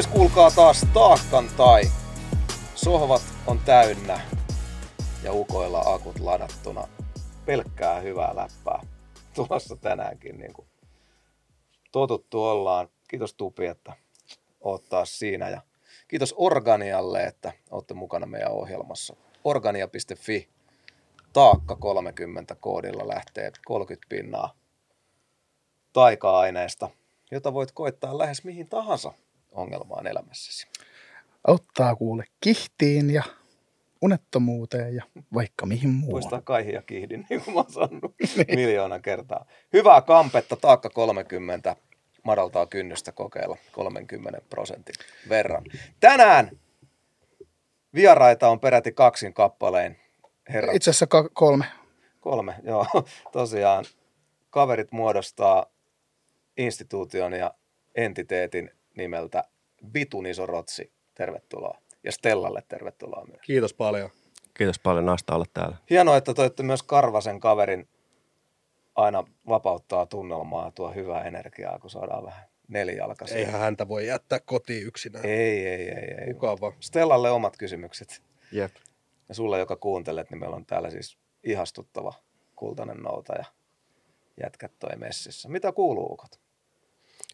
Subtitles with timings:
[0.00, 1.82] Sois kuulkaa taas taakkan tai.
[2.74, 4.20] Sohvat on täynnä
[5.22, 6.88] ja ukoilla akut ladattuna.
[7.46, 8.86] Pelkkää hyvää läppää
[9.34, 10.38] tulossa tänäänkin.
[10.38, 10.68] Niin kuin
[11.92, 12.88] totuttu ollaan.
[13.08, 13.92] Kiitos Tupi, että
[14.60, 15.48] oot taas siinä.
[15.48, 15.60] Ja
[16.08, 19.16] kiitos Organialle, että olette mukana meidän ohjelmassa.
[19.44, 20.48] Organia.fi
[21.32, 24.54] taakka 30 koodilla lähtee 30 pinnaa
[25.92, 26.90] taika-aineesta,
[27.30, 29.12] jota voit koittaa lähes mihin tahansa
[29.52, 30.66] ongelmaan elämässäsi.
[31.46, 33.22] Auttaa kuule kihtiin ja
[34.02, 35.04] unettomuuteen ja
[35.34, 36.12] vaikka mihin muualle.
[36.12, 38.14] Muistaa kaihin ja kihdin, niin kuin mä oon sanonut
[38.56, 39.46] miljoona kertaa.
[39.72, 41.76] Hyvää kampetta, taakka 30,
[42.24, 44.94] madaltaa kynnystä kokeilla 30 prosentin
[45.28, 45.64] verran.
[46.00, 46.50] Tänään
[47.94, 49.96] vieraita on peräti kaksin kappaleen.
[50.48, 51.64] Herrat, Itse asiassa ka- kolme.
[52.20, 52.86] kolme, joo,
[53.32, 53.84] tosiaan.
[54.50, 55.66] Kaverit muodostaa
[56.56, 57.54] instituution ja
[57.94, 59.44] entiteetin nimeltä
[59.94, 60.92] Vitun iso rotsi.
[61.14, 61.78] Tervetuloa.
[62.04, 63.40] Ja Stellalle tervetuloa myös.
[63.42, 64.10] Kiitos paljon.
[64.54, 65.76] Kiitos paljon Nasta olla täällä.
[65.90, 67.88] Hienoa, että toitte myös Karvasen kaverin
[68.94, 73.38] aina vapauttaa tunnelmaa ja tuo hyvää energiaa, kun saadaan vähän nelijalkaisia.
[73.38, 75.26] Eihän häntä voi jättää kotiin yksinään.
[75.26, 76.32] ei, ei, ei, ei.
[76.32, 76.72] Mukava.
[76.80, 78.22] Stellalle omat kysymykset.
[78.52, 78.72] Jep.
[79.28, 82.14] Ja sulle, joka kuuntelet, niin meillä on täällä siis ihastuttava
[82.56, 83.44] kultainen nouta ja
[84.42, 85.48] jätkät toi messissä.
[85.48, 86.40] Mitä kuuluu, ukot?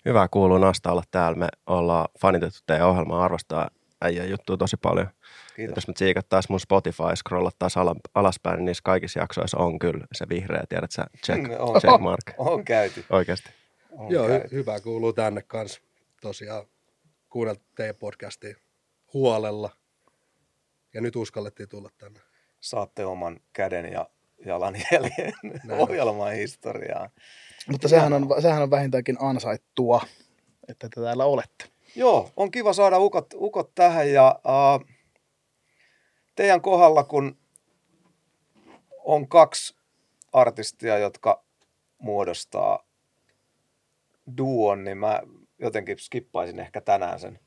[0.07, 1.39] Hyvä kuuluu Nasta olla täällä.
[1.39, 3.71] Me ollaan fanitettu teidän ohjelmaa, arvostaa
[4.03, 5.09] äijän juttua tosi paljon.
[5.57, 5.77] Kiitos.
[5.77, 10.27] Jos me tsiikattaisiin mun Spotify, scrollattaisiin ala, alaspäin, niin niissä kaikissa jaksoissa on kyllä se
[10.29, 11.81] vihreä, tiedät sä, check, Mm, on.
[11.81, 12.23] check mark.
[12.39, 13.05] On käyty.
[13.11, 13.51] Oikeasti.
[13.91, 14.47] On Joo, käyty.
[14.49, 15.81] hy- hyvä kuuluu tänne kanssa.
[16.21, 16.65] Tosiaan
[17.29, 18.57] kuunneltu teidän podcastia
[19.15, 19.71] huolella.
[20.95, 22.21] Ja nyt uskallettiin tulla tänne.
[22.61, 24.09] Saatte oman käden ja
[24.47, 25.33] jalanjäljen
[25.71, 25.79] on.
[25.79, 27.11] ohjelman historiaan.
[27.71, 30.01] Mutta sehän on, sehän on vähintäänkin ansaittua,
[30.69, 31.65] että te täällä olette.
[31.97, 34.87] Joo, on kiva saada ukot, ukot tähän ja uh,
[36.37, 37.37] teidän kohdalla, kun
[39.05, 39.77] on kaksi
[40.33, 41.45] artistia, jotka
[41.99, 42.87] muodostaa
[44.39, 45.21] duon, niin mä
[45.59, 47.39] jotenkin skippaisin ehkä tänään sen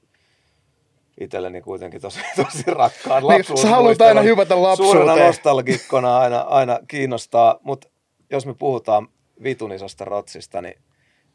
[1.20, 5.28] itselleni kuitenkin tosi, tosi rakkaan Niin, sä haluat aina hypätä Suurena lapsuuteen.
[5.28, 7.88] nostalgikkona aina, aina kiinnostaa, mutta
[8.30, 9.08] jos me puhutaan
[9.44, 10.82] vitun isosta rotsista, niin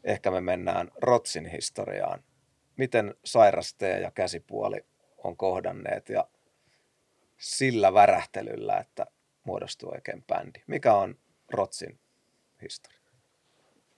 [0.03, 2.23] ehkä me mennään rotsin historiaan.
[2.77, 4.85] Miten sairas tee ja käsipuoli
[5.17, 6.27] on kohdanneet ja
[7.37, 9.05] sillä värähtelyllä, että
[9.43, 10.59] muodostuu oikein bändi.
[10.67, 11.15] Mikä on
[11.49, 11.99] rotsin
[12.61, 12.99] historia?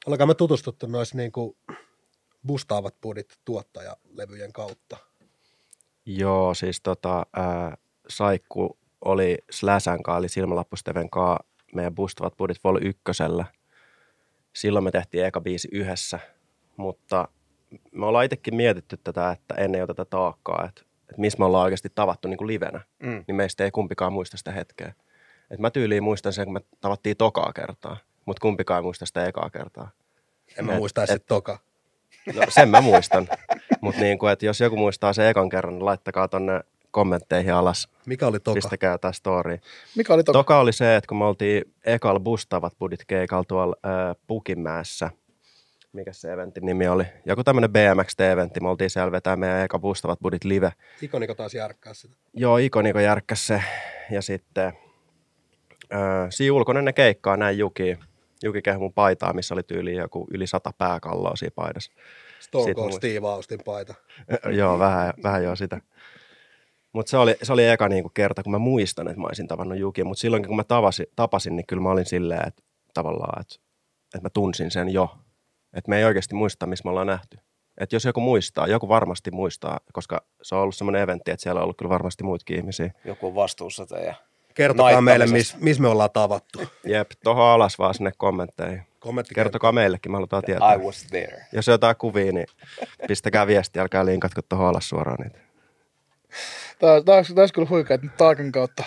[0.06, 1.58] Olkaa me tutustuttu noissa niin kuin
[2.48, 4.98] bustaavat budit tuottajalevyjen kautta.
[6.06, 7.78] Joo, siis tota, ää,
[8.10, 11.40] Saikku oli Släsän kaa, eli Silmälappusteven kaa
[11.76, 13.02] meidän Boostavat Budit Vol 1.
[14.58, 16.20] Silloin me tehtiin eka biisi yhdessä,
[16.78, 17.28] mutta
[17.92, 21.64] me ollaan itsekin mietitty tätä, että ennen jo tätä taakkaa, että, että missä me ollaan
[21.64, 23.24] oikeasti tavattu niin kuin livenä, Mm.
[23.28, 24.94] niin meistä ei kumpikaan muista sitä hetkeä.
[25.52, 29.26] Et mä tyyliin muistan sen, kun me tavattiin tokaa kertaa, mutta kumpikaan ei muista sitä
[29.26, 29.90] ekaa kertaa.
[30.58, 31.60] En mä Et- muista edes et- sit toka.
[32.36, 33.28] No, sen mä muistan.
[33.82, 36.62] Mutta niin kuin, että jos joku muistaa sen ekan kerran, niin laittakaa tonne
[36.98, 37.88] kommentteihin alas.
[38.06, 38.56] Mikä oli toka?
[38.56, 39.60] Pistäkää tämä story.
[39.96, 40.40] Mikä oli toka?
[40.40, 45.10] Toka oli se, että kun me oltiin ekalla bustavat budit keikalla tuolla äh, Pukimäessä,
[45.94, 50.20] mikä se eventin nimi oli, joku tämmöinen BMX-eventti, me oltiin siellä vetää meidän eka bustavat
[50.20, 50.72] budit live.
[51.02, 52.16] Ikoniko taas järkkää sitä?
[52.34, 53.64] Joo, Ikoniko järkkäs se.
[54.12, 54.68] Ja sitten
[55.94, 57.98] äh, siinä ulkoinen ne keikkaa näin Juki.
[58.44, 61.92] Juki kehui mun paitaa, missä oli tyyli joku yli sata pääkalloa siinä paidassa.
[62.40, 63.94] Stone Cold Steve Austin paita.
[64.52, 65.82] joo, vähän, vähän joo sitä.
[66.98, 69.78] Mutta se oli, se oli eka niinku kerta, kun mä muistan, että mä olisin tavannut
[69.78, 70.06] Jukia.
[70.06, 72.64] Mutta silloinkin, kun mä tavasin, tapasin, niin kyllä mä olin silleen, että
[72.94, 73.56] tavallaan, että,
[74.16, 75.18] että mä tunsin sen jo.
[75.74, 77.38] Että me ei oikeasti muista, missä me ollaan nähty.
[77.78, 81.60] Että jos joku muistaa, joku varmasti muistaa, koska se on ollut semmoinen eventti, että siellä
[81.60, 82.92] on ollut kyllä varmasti muitakin ihmisiä.
[83.06, 84.16] Joku on vastuussa teidän.
[84.54, 86.60] Kertokaa meille, missä mis me ollaan tavattu.
[86.86, 88.82] Jep, tohon alas vaan sinne kommentteihin.
[89.00, 90.74] Kommentti Kertokaa meillekin, me halutaan tietää.
[90.74, 91.46] I was there.
[91.52, 92.48] Jos on jotain kuvia, niin
[93.08, 95.47] pistäkää viestiä, älkää linkatko tuohon alas suoraan niitä.
[96.80, 98.84] Tämä, tämä, olisi, tämä olisi kyllä huikea, että taakan kautta,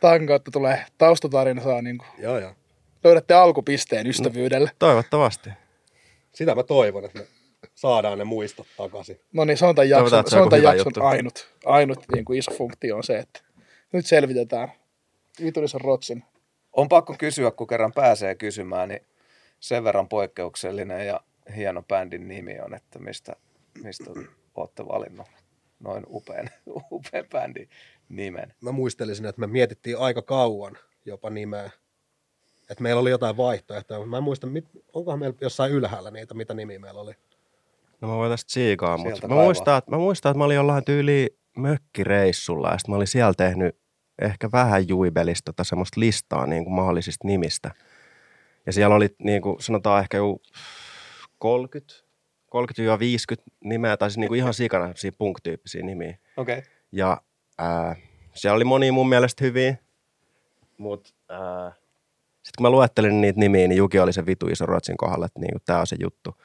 [0.00, 2.52] taakan kautta tulee taustatarina, saa niin kuin, Joo, joo.
[3.04, 4.70] löydätte alkupisteen ystävyydelle.
[4.78, 5.50] Toivottavasti.
[6.32, 7.26] Sitä mä toivon, että me
[7.74, 9.20] saadaan ne muistot takaisin.
[9.32, 11.02] No niin, se on tämän jakson, se on tämän jakson juttu.
[11.02, 13.40] ainut, ainut niin kuin iso funktio on se, että
[13.92, 14.72] nyt selvitetään
[15.42, 16.24] vitullisen rotsin.
[16.72, 19.00] On pakko kysyä, kun kerran pääsee kysymään, niin
[19.60, 21.20] sen verran poikkeuksellinen ja
[21.56, 23.36] hieno bändin nimi on, että mistä,
[23.82, 24.10] mistä
[24.54, 25.26] olette valinnut
[25.82, 26.50] noin upean,
[26.90, 27.68] upean bändin
[28.08, 28.54] nimen.
[28.60, 31.70] Mä muistelisin, että me mietittiin aika kauan jopa nimeä.
[32.70, 36.34] Että meillä oli jotain vaihtoehtoja, mutta mä en muista, mit, onkohan meillä jossain ylhäällä niitä,
[36.34, 37.12] mitä nimi meillä oli.
[38.00, 40.84] No mä voin tästä tsiikaa, mutta mä muistan, että, mä muistan, että mä olin jollain
[40.84, 43.76] tyyli mökkireissulla ja sitten mä olin siellä tehnyt
[44.22, 47.70] ehkä vähän juibelista tota semmoista listaa niin kuin mahdollisista nimistä.
[48.66, 50.42] Ja siellä oli niin kuin sanotaan ehkä joku
[51.38, 52.01] 30,
[52.52, 56.18] 30-50 nimeä, tai siis niin kuin ihan sikana punk-tyyppisiä nimiä.
[56.36, 56.58] Okei.
[56.58, 56.70] Okay.
[56.92, 57.20] Ja
[57.58, 57.96] ää,
[58.34, 59.76] siellä oli monia mun mielestä hyviä,
[60.78, 61.10] mutta
[62.42, 65.40] sitten kun mä luettelin niitä nimiä, niin Juki oli se vitu iso Ruotsin kohdalla, että
[65.40, 66.42] niinku, tämä on se juttu.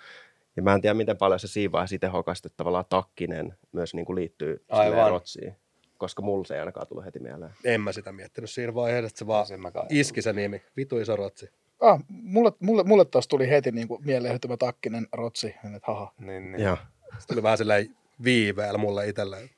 [0.55, 4.65] Ja mä en tiedä, miten paljon se siinä vaiheessa että tavallaan takkinen myös niinku liittyy
[5.09, 5.55] Ruotsiin.
[5.97, 7.51] Koska mulla se ei ainakaan tullut heti mieleen.
[7.63, 10.61] En mä sitä miettinyt siinä vaiheessa, että se vaan kai- iski se nimi.
[10.77, 11.49] Vitu iso rotsi.
[11.81, 15.47] Ah, mulle, mulle, mulle taas tuli heti niin kuin mieleen hytymä takkinen rotsi.
[15.47, 16.13] Että haha.
[16.19, 16.63] Niin, niin.
[16.63, 16.77] Joo.
[17.19, 19.49] Se tuli vähän silleen viiveellä mulle itselleen.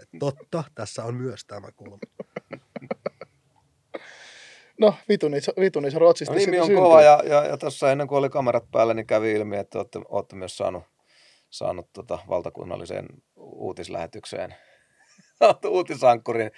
[0.00, 1.98] Et totta, tässä on myös tämä kulma.
[4.80, 6.82] No, vitun iso, vitun iso rotsista No, nimi on syntyy.
[6.82, 10.00] kova ja, ja, ja tuossa ennen kuin oli kamerat päällä, niin kävi ilmi, että olette,
[10.08, 10.84] olette myös saanut,
[11.50, 14.54] saanut tota valtakunnalliseen uutislähetykseen
[15.68, 16.50] uutisankkurin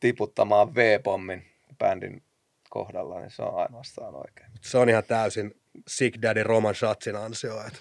[0.00, 1.42] tiputtamaan V-pommin
[1.78, 2.22] bändin
[2.68, 4.50] kohdalla, niin se on ainoastaan oikein.
[4.60, 5.54] Se on ihan täysin
[5.88, 7.78] Sick Daddy Roman Schatzin ansio, että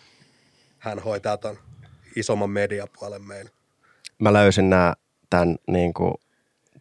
[0.78, 1.58] hän hoitaa ton
[2.16, 3.52] isomman mediapuolen meillä.
[4.20, 4.94] Mä löysin nää,
[5.30, 6.16] tämän, niinku,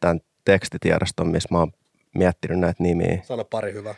[0.01, 1.73] tämän tekstitiedoston, missä mä oon
[2.15, 3.19] miettinyt näitä nimiä.
[3.23, 3.95] Sano pari hyvää.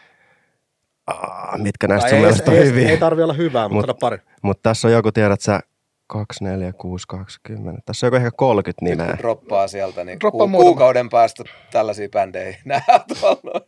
[1.07, 2.89] Aa, mitkä näistä Tai sun ei, mielestä on ei, hyviä?
[2.89, 4.19] ei tarvi olla hyvää, mutta Mut- sano pari.
[4.43, 5.61] Mutta tässä on joku, tiedät sä,
[6.09, 7.81] 2, 4, 6, 20.
[7.87, 9.07] Tässä on joku ehkä 30 Nyt nimeä.
[9.09, 12.57] kun droppaa sieltä, niin Droppaa ku, kuukauden päästä tällaisia bändejä ei
[13.21, 13.61] tuolla.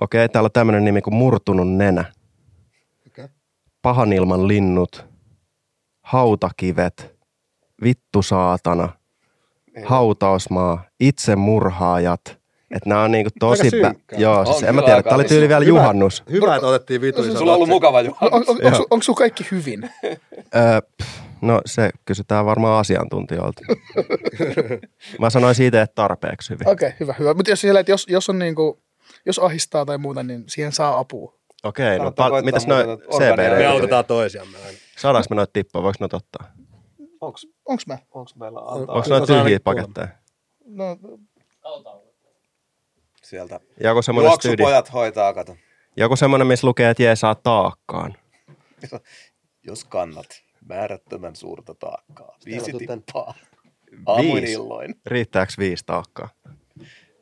[0.00, 2.04] Okei, täällä on tämmöinen nimi kuin Murtunut nenä.
[3.06, 3.28] Okay.
[3.82, 5.06] Pahan ilman linnut,
[6.02, 7.14] hautakivet,
[7.84, 8.88] vittu saatana,
[9.84, 12.20] hautausmaa, itsemurhaajat.
[12.70, 13.70] Että nämä on niinku tosi...
[13.70, 14.18] Synkkää.
[14.18, 15.78] Joo, On siis en mä tiedä, tää oli tyyli vielä Hyvä.
[15.78, 16.24] juhannus.
[16.30, 18.48] Hyvä, että otettiin vitu iso Sulla on ollut mukava On, juhannus.
[18.48, 19.90] on, onko, onko sulla kaikki hyvin?
[20.56, 23.60] Öö, pff, no se kysytään varmaan asiantuntijoilta.
[25.20, 26.68] mä sanoin siitä, että tarpeeksi hyvin.
[26.68, 27.34] Okei, okay, hyvä, hyvä.
[27.34, 28.82] Mutta jos, siellä, että jos, jos, on niinku,
[29.26, 31.38] jos ahistaa tai muuta, niin siihen saa apua.
[31.64, 33.50] Okei, no Kannattaa pal- mitäs noin organeja.
[33.50, 33.66] Me CBD?
[33.66, 34.78] autetaan toisiamme aina.
[34.98, 36.52] Saadaanko me noita tippaa, voiko noita ottaa?
[37.20, 37.98] Onks, Onks mä?
[38.10, 40.08] onks meillä antaa Onko Kyllä noita tyhjiä paketteja?
[40.64, 40.96] No,
[43.22, 43.60] sieltä?
[43.80, 44.48] Joku semmoinen studi.
[44.48, 45.56] Juoksupojat hoitaa, kato.
[45.96, 48.16] Joku semmoinen, missä lukee, että jee saa taakkaan.
[49.66, 52.36] Jos kannat määrättömän suurta taakkaa.
[52.46, 53.34] Viisi tippaa.
[54.06, 54.52] Aamuin Viisi.
[54.52, 54.94] illoin.
[55.06, 56.28] Riittääkö viisi taakkaa?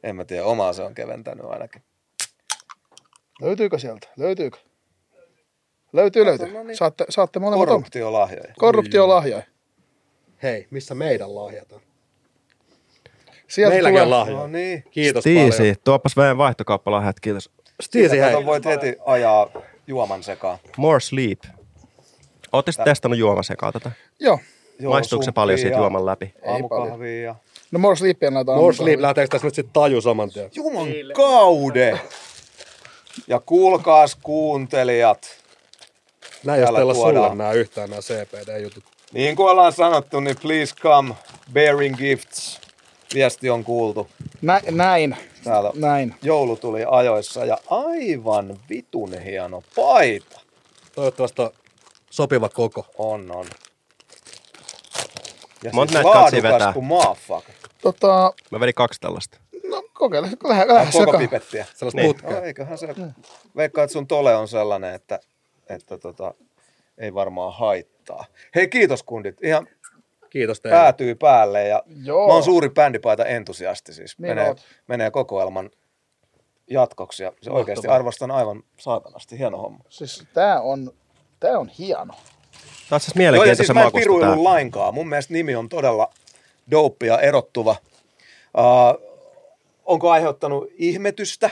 [0.03, 1.83] En mä tiedä, omaa se on keventänyt ainakin.
[3.43, 4.09] löytyykö sieltä?
[4.17, 4.59] Löytyykö?
[5.93, 6.53] Löytyy, löytyy.
[6.53, 6.77] no niin.
[6.77, 7.83] Saatte, saatte molemmat Korrupt.
[7.83, 8.55] Korruptiolahjoja.
[8.59, 9.43] Korruptiolahjoja.
[10.43, 11.81] Hei, missä meidän lahjat on?
[13.49, 14.41] Sieltä Meilläkin on tulee, lahjoja.
[14.41, 14.85] No niin.
[14.91, 15.77] Kiitos Stiisi, paljon.
[15.85, 17.51] tuopas meidän vaihtokauppalahjat, kiitos.
[17.83, 18.47] Stiisi, hei.
[18.47, 19.51] Voit heti ajaa
[19.87, 20.59] juoman sekaan.
[20.77, 21.41] More sleep.
[22.55, 23.91] Ootte sitten testannut juomasekaa tätä?
[24.21, 24.39] Joo.
[24.89, 26.35] Maistuuko se paljon siitä juoman läpi?
[26.47, 27.35] Aamukahvia ja...
[27.71, 28.59] No more sleepia laitetaan.
[28.59, 30.51] More sleep, lähteekö tässä nyt sitten taju saman tien?
[30.55, 32.01] Juman kaude!
[33.29, 35.27] Ja kuulkaas kuuntelijat,
[36.45, 38.85] Näin jos teillä sulle nämä yhtään nämä CPD-jutut.
[39.13, 41.15] niin kuin ollaan sanottu, niin please come
[41.53, 42.61] bearing gifts.
[43.15, 44.09] Viesti on kuultu.
[44.43, 45.17] Nä, näin.
[45.45, 46.15] Täällä Näin.
[46.23, 50.41] joulu tuli ajoissa ja aivan vitun hieno paita.
[50.95, 51.51] Toivottavasti on
[52.15, 52.87] sopiva koko.
[52.99, 53.47] On, on.
[55.65, 56.73] Ja Monta siis näitä katsia laadukas vetää?
[56.73, 57.49] kuin maafuck.
[57.83, 59.39] Tota, Mä vedin kaksi tällaista.
[59.71, 60.29] no kokeile.
[60.45, 61.19] Lähde, lähde Koko sekaan.
[61.25, 61.67] pipettiä.
[61.75, 62.15] Sellaista Niin.
[62.15, 62.31] putkea.
[62.31, 62.89] No, eiköhän se,
[63.57, 65.21] veikkaa, että sun tole on sellainen, että,
[65.69, 66.35] että tota,
[66.99, 68.25] ei varmaan haittaa.
[68.55, 69.37] Hei, kiitos kundit.
[69.45, 69.67] Ihan
[70.31, 70.79] Kiitos teille.
[70.79, 72.27] päätyy päälle ja Joo.
[72.27, 74.19] mä oon suuri bändipaita entusiasti siis.
[74.19, 74.61] Niin menee, oot.
[74.87, 75.71] menee kokoelman
[76.71, 79.39] jatkoksi ja se oikeasti arvostan aivan saatanasti.
[79.39, 79.85] Hieno homma.
[79.89, 80.93] Siis tää on,
[81.45, 82.15] tää on hieno.
[82.89, 84.95] Tämä on siis Joo, ja siis mä en lainkaan.
[84.95, 86.11] Mun mielestä nimi on todella
[86.71, 87.77] dope ja erottuva.
[88.59, 89.03] Uh,
[89.85, 91.51] onko aiheuttanut ihmetystä?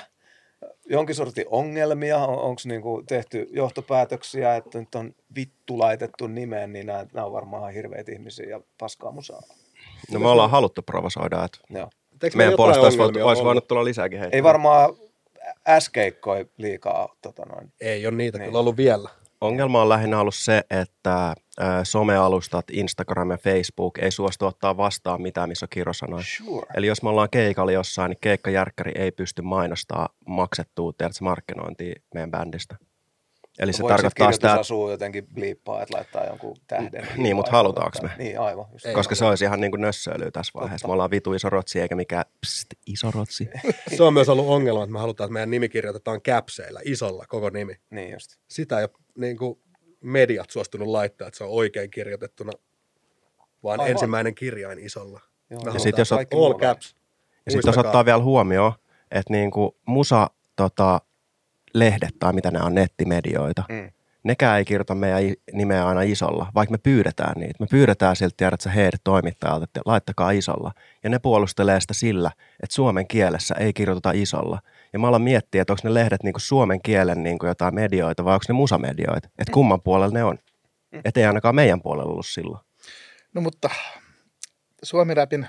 [0.87, 2.19] Jonkin sortin ongelmia?
[2.19, 7.33] On, onko niinku tehty johtopäätöksiä, että nyt on vittu laitettu nimeen, niin nämä, nämä on
[7.33, 9.43] varmaan ihan hirveitä ihmisiä ja paskaa musaa.
[10.11, 11.91] No me ollaan haluttu provosoida, että Joo.
[12.35, 14.37] Meidän puolesta olisi, voinut, olisi voinut tulla lisääkin heittää.
[14.37, 14.95] Ei varmaan
[15.69, 17.73] äskeikkoi liikaa tota noin.
[17.81, 18.47] Ei ole niitä Niin.
[18.47, 19.09] kyllä ollut vielä.
[19.43, 21.35] Ongelma on lähinnä ollut se, että
[21.83, 26.25] somealustat, Instagram ja Facebook ei suostu ottaa vastaan mitään, missä on kirosanoja.
[26.27, 26.67] Sure.
[26.77, 32.31] Eli jos me ollaan keikalla jossain, niin keikkajärkkäri ei pysty mainostaa maksettua tiedätkö, markkinointia meidän
[32.31, 32.77] bändistä.
[33.59, 37.09] Eli se sit tarkoittaa sitä, että, kirjoitusasuu jotenkin bliippaa, että laittaa jonkun tähden.
[37.17, 38.11] Niin, mut vai halutaanko me?
[38.19, 38.67] Niin, aivan.
[38.73, 38.87] Just.
[38.87, 38.95] Ei.
[38.95, 40.75] koska se olisi ihan niin kuin nössöilyä tässä vaiheessa.
[40.83, 40.89] Totta.
[40.89, 43.49] Me ollaan vitu iso rotsi eikä mikään pst, iso rotsi.
[43.97, 47.51] Se on myös ollut ongelma, että me halutaan, että meidän nimi kirjoitetaan käpseillä, isolla koko
[47.51, 47.75] nimi.
[47.91, 48.37] Niin just.
[48.49, 49.59] Sitä ei ole niin kuin,
[50.01, 52.53] mediat suostunut laittaa, että se on oikein kirjoitettuna,
[53.63, 53.91] vaan Aivan.
[53.91, 55.21] ensimmäinen kirjain isolla.
[55.21, 55.31] Joo.
[55.51, 56.97] Me Ja halutaan sit jos kaikki all caps.
[57.47, 58.73] Ja sitten jos ottaa vielä huomioon,
[59.11, 61.01] että niinku musa tota,
[61.75, 63.91] lehdet tai mitä ne on nettimedioita, Mm.
[64.23, 67.55] nekään ei kirjoita meidän nimeä aina isolla, vaikka me pyydetään niitä.
[67.61, 70.73] Me pyydetään siltä, tiedätkö heidät toimittajalta, että laittakaa isolla.
[71.05, 72.31] Ja ne puolustelee sitä sillä,
[72.63, 74.59] että suomen kielessä ei kirjoiteta isolla.
[74.93, 78.35] Ja mä alan miettiä, että onko ne lehdet niinku suomen kielen niinku jotain medioita vai
[78.35, 79.29] onko ne musamedioita.
[79.39, 80.39] Että kumman puolella ne on.
[81.05, 82.65] Että ei ainakaan meidän puolella ollut silloin.
[83.35, 83.71] No mutta
[84.83, 85.47] Suomi-räpin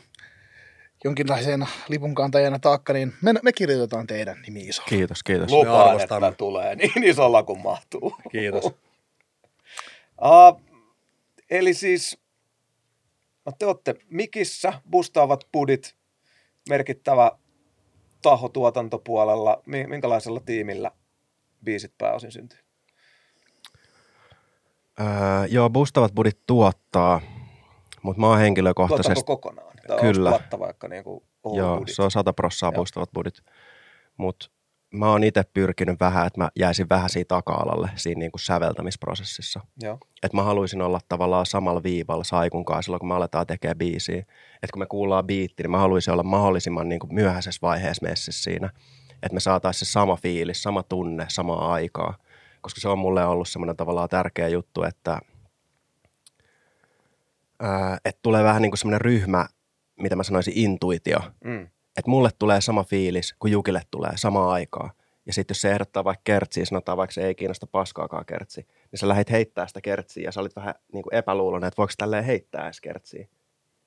[1.04, 4.90] jonkinlaisena lipunkantajana taakka, niin me, me kirjoitetaan teidän nimi isolla.
[4.90, 5.52] Kiitos, kiitos.
[5.52, 8.16] Lupaan, että tulee niin isolla kuin mahtuu.
[8.32, 8.66] Kiitos.
[8.66, 10.62] Uh,
[11.50, 12.18] eli siis,
[13.46, 15.96] no te olette Mikissä, bustaavat budit,
[16.70, 17.32] merkittävä
[18.22, 19.62] taho tuotantopuolella.
[19.66, 20.92] Mi- Minkälaisella tiimillä
[21.64, 22.60] biisit pääosin syntyy?
[25.00, 25.06] Öö,
[25.50, 27.22] joo, Bustavat Budit tuottaa,
[28.02, 29.14] mutta mä oon henkilökohtaisesti...
[29.14, 29.73] Tuotanko kokonaan?
[29.88, 30.30] Tai Kyllä.
[30.30, 31.24] Tuotta vaikka niin kuin
[31.54, 31.96] Joo, budit?
[31.96, 32.76] se on 100 prossaa Joo.
[32.76, 33.42] Bustavat Budit.
[34.18, 34.50] Mutta
[34.94, 39.60] mä oon itse pyrkinyt vähän, että mä jäisin vähän siitä taka-alalle siinä niinku säveltämisprosessissa.
[39.82, 39.98] Joo.
[40.24, 44.20] Että mä haluaisin olla tavallaan samalla viivalla Saikun kanssa silloin, kun me aletaan tekemään biisiä.
[44.20, 48.70] Että kun me kuullaan biitti, niin mä haluaisin olla mahdollisimman niinku myöhäisessä vaiheessa messissä siinä.
[49.24, 52.18] Että me saataisiin se sama fiilis, sama tunne, samaa aikaa.
[52.62, 55.20] Koska se on mulle ollut semmoinen tavallaan tärkeä juttu, että,
[57.60, 59.46] ää, että tulee vähän niin kuin semmoinen ryhmä,
[60.00, 61.20] mitä mä sanoisin, intuitio.
[61.44, 61.62] Mm.
[61.98, 64.92] Että mulle tulee sama fiilis, kuin Jukille tulee samaa aikaa.
[65.26, 69.00] Ja sitten jos se ehdottaa vaikka kertsiä, sanotaan vaikka se ei kiinnosta paskaakaan kertsi, niin
[69.00, 72.24] sä lähdit heittää sitä kertsiä ja sä olit vähän niin kuin epäluuloinen, että voiko tälleen
[72.24, 73.28] heittää edes kertsiä.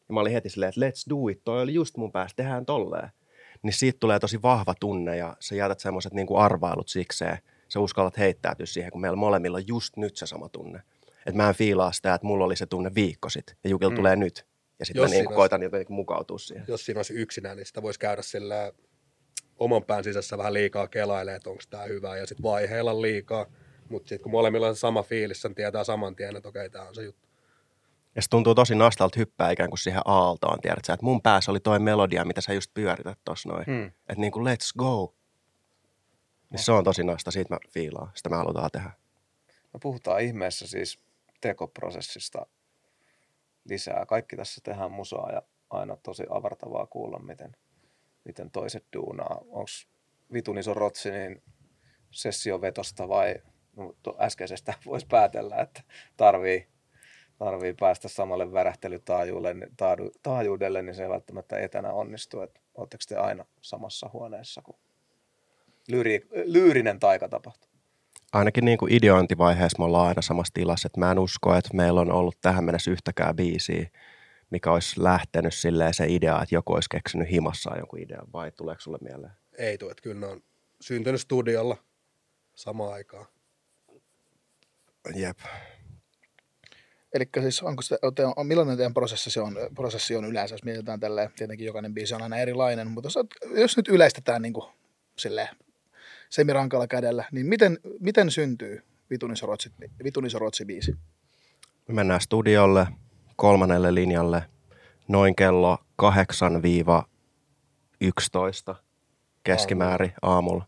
[0.08, 2.66] Ja mä olin heti silleen, että let's do it, toi oli just mun päässä, tehdään
[2.66, 3.08] tolleen.
[3.62, 7.38] Niin siitä tulee tosi vahva tunne ja sä jätät semmoiset niin kuin arvailut sikseen.
[7.68, 10.82] Sä uskallat heittäytyä siihen, kun meillä molemmilla on just nyt se sama tunne.
[11.26, 13.94] Että mä en fiilaa sitä, että mulla oli se tunne viikko sitten ja Jukilla Mm.
[13.94, 13.96] mm.
[13.96, 14.46] tulee nyt.
[14.78, 16.64] Ja sitten mä niin olisi- koitan jotenkin mukautua siihen.
[16.68, 18.72] Jos siinä olisi yksinään, niin sitä voisi käydä sillä
[19.58, 23.46] oman pään sisässä vähän liikaa kelailemaan, että onko tämä hyvä, ja sitten vaiheilla liikaa.
[23.88, 26.94] Mutta sitten kun molemmilla on sama fiilis, sen tietää saman tien, että okei, tämä on
[26.94, 27.28] se juttu.
[28.16, 31.60] Ja se tuntuu tosi nastalta hyppää ikään kuin siihen aaltoon, tiedätkö, että mun päässä oli
[31.60, 33.64] toi melodia, mitä sä just pyörität tossa noin.
[33.66, 33.86] Hmm.
[33.86, 35.14] Että niin kuin let's go.
[36.50, 38.90] Niin se on tosi nasta, siitä mä fiilaan, sitä me halutaan tehdä.
[39.72, 41.00] Me puhutaan ihmeessä siis
[41.40, 42.46] tekoprosessista
[43.68, 44.06] lisää.
[44.06, 47.56] Kaikki tässä tehdään musaa ja aina tosi avartavaa kuulla, miten,
[48.24, 49.38] miten toiset duunaa.
[49.40, 49.70] Onko
[50.32, 51.42] vitun iso rotsi niin
[52.10, 53.34] sessiovetosta vai
[53.76, 55.82] no, äskeisestä voisi päätellä, että
[56.16, 56.68] tarvii,
[57.38, 62.40] tarvii päästä samalle värähtelytaajuudelle, taadu, taajuudelle, niin se ei välttämättä etänä onnistu.
[62.40, 64.62] Et Oletteko te aina samassa huoneessa,
[65.88, 67.75] lyri, lyyrinen taika tapahtuu?
[68.32, 72.00] Ainakin niin kuin ideointivaiheessa me ollaan aina samassa tilassa, että mä en usko, että meillä
[72.00, 73.90] on ollut tähän mennessä yhtäkään biisiä,
[74.50, 78.80] mikä olisi lähtenyt silleen se idea, että joku olisi keksinyt himassaan jonkun idean, vai tuleeko
[78.80, 79.32] sulle mieleen?
[79.58, 80.42] Ei tule, että kyllä ne on
[80.80, 81.76] syntynyt studiolla
[82.54, 83.26] samaan aikaan.
[85.14, 85.38] Jep.
[87.12, 87.98] Eli siis onko se,
[88.36, 92.14] on, millainen teidän prosessi, se on, prosessi on yleensä, jos mietitään tälleen, tietenkin jokainen biisi
[92.14, 93.18] on aina erilainen, mutta jos,
[93.60, 94.66] jos nyt yleistetään niin kuin,
[95.18, 95.48] silleen,
[96.30, 99.72] semirankalla kädellä, niin miten, miten syntyy Vitun iso rotsi,
[100.04, 100.96] Vitun iso rotsi biisi?
[101.88, 102.86] Me mennään studiolle
[103.36, 104.42] kolmannelle linjalle
[105.08, 106.06] noin kello 8-11
[109.44, 110.64] keskimäärin aamulla.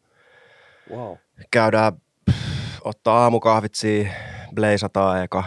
[0.91, 1.17] Wow.
[1.51, 1.93] Käydään
[2.85, 4.15] ottaa aamukahvit siihen,
[4.55, 5.45] bleisataan eka.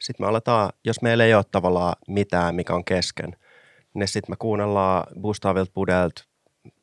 [0.00, 3.36] Sitten me aletaan, jos meillä ei ole tavallaan mitään, mikä on kesken,
[3.94, 6.24] niin sitten me kuunnellaan Gustavilta Pudelta,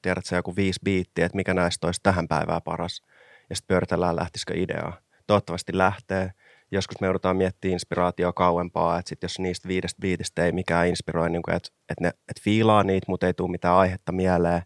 [0.02, 3.02] tiedät sä joku viisi biittiä, että mikä näistä olisi tähän päivään paras.
[3.50, 4.98] Ja sitten pyöritellään, lähtisikö ideaa.
[5.28, 6.32] Toivottavasti lähtee.
[6.72, 11.30] Joskus me joudutaan miettimään inspiraatioa kauempaa, että sit jos niistä viidestä biitistä ei mikään inspiroi,
[11.30, 14.62] niin että et ne et fiilaa niitä, mutta ei tule mitään aihetta mieleen.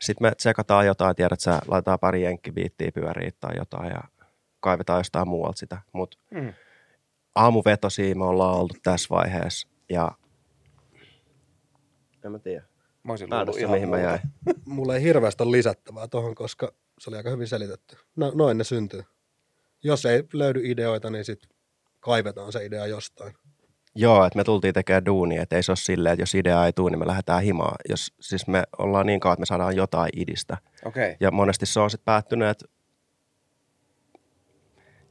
[0.00, 4.00] Sitten me tsekataan jotain, tiedät sä, laitetaan pari jenkkibiittiä pyöriin tai jotain ja
[4.60, 5.78] kaivetaan jostain muualta sitä.
[5.92, 6.52] Mutta Mm.
[7.34, 10.10] aamuvetosia me ollaan oltu tässä vaiheessa ja
[12.24, 12.69] en mä tiedä.
[13.02, 14.10] Mä olisin luullut ihan mihin mä muuta.
[14.10, 14.20] jäin.
[14.66, 17.96] Mulla ei hirveästi ole lisättävää tuohon, koska se oli aika hyvin selitetty.
[18.16, 19.04] No, noin ne syntyy.
[19.82, 21.50] Jos ei löydy ideoita, niin sitten
[22.00, 23.34] kaivetaan se idea jostain.
[23.94, 26.72] Joo, että me tultiin tekemään duunia, että ei se ole silleen, että jos idea ei
[26.72, 27.76] tule, niin me lähdetään himaan.
[27.88, 30.56] Jos, siis me ollaan niin kauan, että me saadaan jotain idistä.
[30.84, 31.04] Okei.
[31.04, 31.16] Okay.
[31.20, 32.64] Ja monesti se on sitten päättynyt, että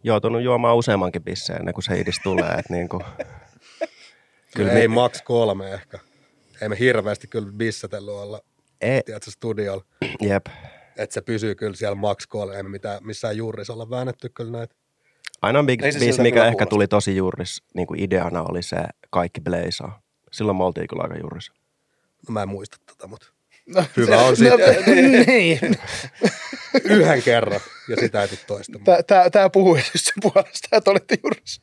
[0.04, 2.50] joutunut juomaan useammankin bisseen ennen kuin se idis tulee.
[2.50, 3.04] Että niin kuin,
[4.56, 6.00] Kyllä ei max kolme ehkä.
[6.62, 8.42] Ei me hirveästi kyllä bissatellut olla,
[8.82, 9.86] ei, tiedätkö, studiolla.
[10.30, 10.46] jep.
[10.98, 12.56] Että se pysyy kyllä siellä max kolme.
[12.58, 14.76] Ei me mitään, missään juurissa olla väännetty kyllä näitä.
[15.42, 16.70] Ainoa big, se biisi, mikä ehkä kuulosta.
[16.70, 18.78] tuli tosi juuris niin kuin ideana, oli se
[19.10, 20.02] Kaikki Blazaa.
[20.32, 21.54] Silloin me oltiin kyllä aika juurissa.
[22.28, 23.28] No mä en muista tota, mutta
[23.76, 24.84] No, Hyvä on no, sitten.
[25.28, 25.60] niin.
[26.84, 28.86] yhden kerran ja sitä ei tule toistamaan.
[28.86, 31.62] Tää, tää, tää puhuu just sen puolesta, että olitte juurissa.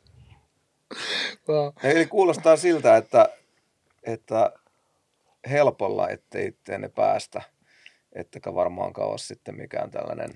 [1.48, 1.72] Wow.
[1.82, 3.28] Eli kuulostaa siltä, että,
[4.02, 4.52] että
[5.50, 7.42] helpolla ettei itteenne päästä,
[8.12, 10.30] ettekä varmaankaan ole sitten mikään tällainen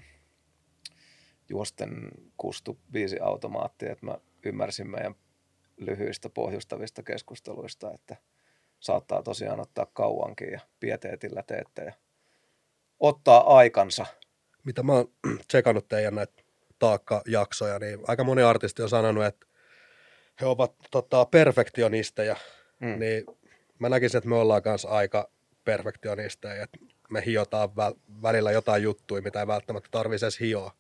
[1.49, 5.15] juosten kustu biisi automaatti, että mä ymmärsin meidän
[5.77, 8.17] lyhyistä pohjustavista keskusteluista, että
[8.81, 11.93] saattaa tosiaan ottaa kauankin ja pieteetillä teette ja
[13.01, 14.07] ottaa aikansa.
[14.65, 15.13] Mitä mä oon
[15.49, 16.43] tsekannut teidän näitä
[16.79, 19.47] taakkajaksoja, niin aika moni artisti on sanonut, että
[20.41, 22.37] he ovat tota, perfektionisteja,
[22.81, 22.99] mm.
[22.99, 23.25] niin
[23.81, 25.31] mä näkisin, että me ollaan kanssa aika
[25.65, 26.79] perfektionisteja, että
[27.11, 30.73] me hiotaan väl- välillä jotain juttuja, mitä ei välttämättä tarvitse edes hioa.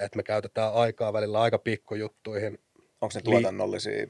[0.00, 2.58] Että me käytetään aikaa välillä aika pikkujuttuihin,
[3.00, 4.06] Onko ne Li- tuotannollisia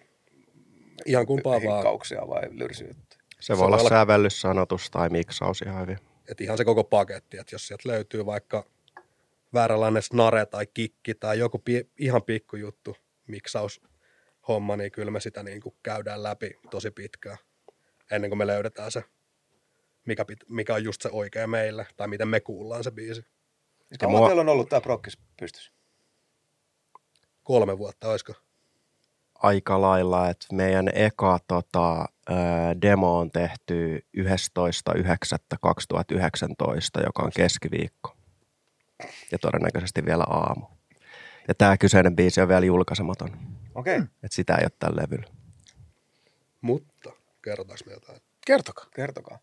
[1.06, 1.84] ihan kumpaa vaan.
[2.28, 3.20] vai lyrsyjuttuja?
[3.30, 5.98] Se, Se voi olla olla- sävellys, sanotus tai miksaus ihan hyvin.
[6.30, 8.64] Että ihan se koko paketti, että jos sieltä löytyy vaikka
[9.54, 13.80] vääränlainen snare tai kikki tai joku pi- ihan pikkujuttu, miksaus
[14.48, 17.38] homma, niin kyllä me sitä niin kuin käydään läpi tosi pitkään
[18.10, 19.04] ennen kuin me löydetään se,
[20.06, 23.24] mikä, pit- mikä on just se oikea meille tai miten me kuullaan se biisi.
[24.00, 25.72] Kauan mua- teillä on ollut tämä prokkis pystyssä?
[27.42, 28.32] Kolme vuotta, olisiko?
[29.34, 32.06] Aika lailla, että meidän eka tota,
[32.82, 34.22] demo on tehty 11.9.2019,
[37.04, 38.16] joka on keskiviikko.
[39.32, 40.66] Ja todennäköisesti vielä aamu.
[41.48, 43.28] Ja tämä kyseinen biisi on vielä julkaisematon.
[43.74, 44.08] Okei, okay.
[44.22, 45.30] Että sitä ei ole tällä levyllä.
[46.60, 47.12] Mutta
[47.46, 48.20] kerrotaanko me jotain?
[48.46, 48.86] Kertokaa.
[48.94, 49.38] kertokaa.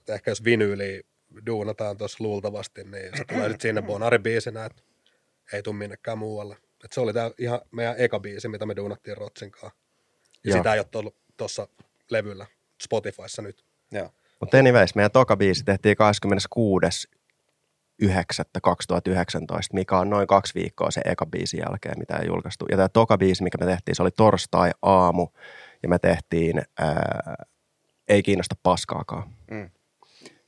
[0.00, 1.02] Et ehkä jos vinyyli
[1.46, 4.82] duunataan tuossa luultavasti, niin se tulee sitten sinne Bonari-biisinä, että
[5.52, 6.56] ei tule minnekään muualle.
[6.84, 9.70] Et se oli tää ihan meidän eka biisi, mitä me duunattiin Rotsin kanssa.
[10.44, 10.56] Ja Joo.
[10.58, 11.68] sitä ei ole tuossa
[12.10, 12.46] levyllä
[12.82, 13.64] Spotifyssa nyt.
[13.92, 14.10] Joo.
[14.40, 15.96] Mutta anyways, meidän toka biisi tehtiin
[18.02, 18.08] 26.9.2019,
[19.72, 22.66] mikä on noin kaksi viikkoa sen eka biisin jälkeen, mitä ei julkaistu.
[22.70, 25.28] Ja tämä toka biisi, mikä me tehtiin, se oli torstai-aamu,
[25.82, 27.34] ja me tehtiin ää,
[28.08, 29.30] Ei kiinnosta paskaakaan.
[29.50, 29.70] Mm.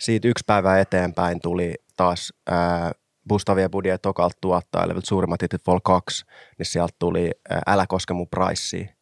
[0.00, 2.92] Siitä yksi päivä eteenpäin tuli taas ää,
[3.28, 6.24] Bustavia Budje tokalta tuottajalevyltä Suurimmat hitit Vol 2,
[6.58, 8.98] niin sieltä tuli ää, Älä koske mun pricea.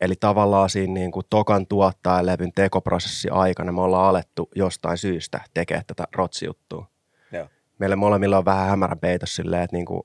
[0.00, 5.84] Eli tavallaan siinä niin kuin tokan tuottajalevyn tekoprosessi aikana me ollaan alettu jostain syystä tekemään
[5.86, 6.86] tätä rotsijuttua.
[7.32, 7.48] Joo.
[7.78, 10.02] Meille molemmilla on vähän hämärä peitos silleen, että, niin kuin,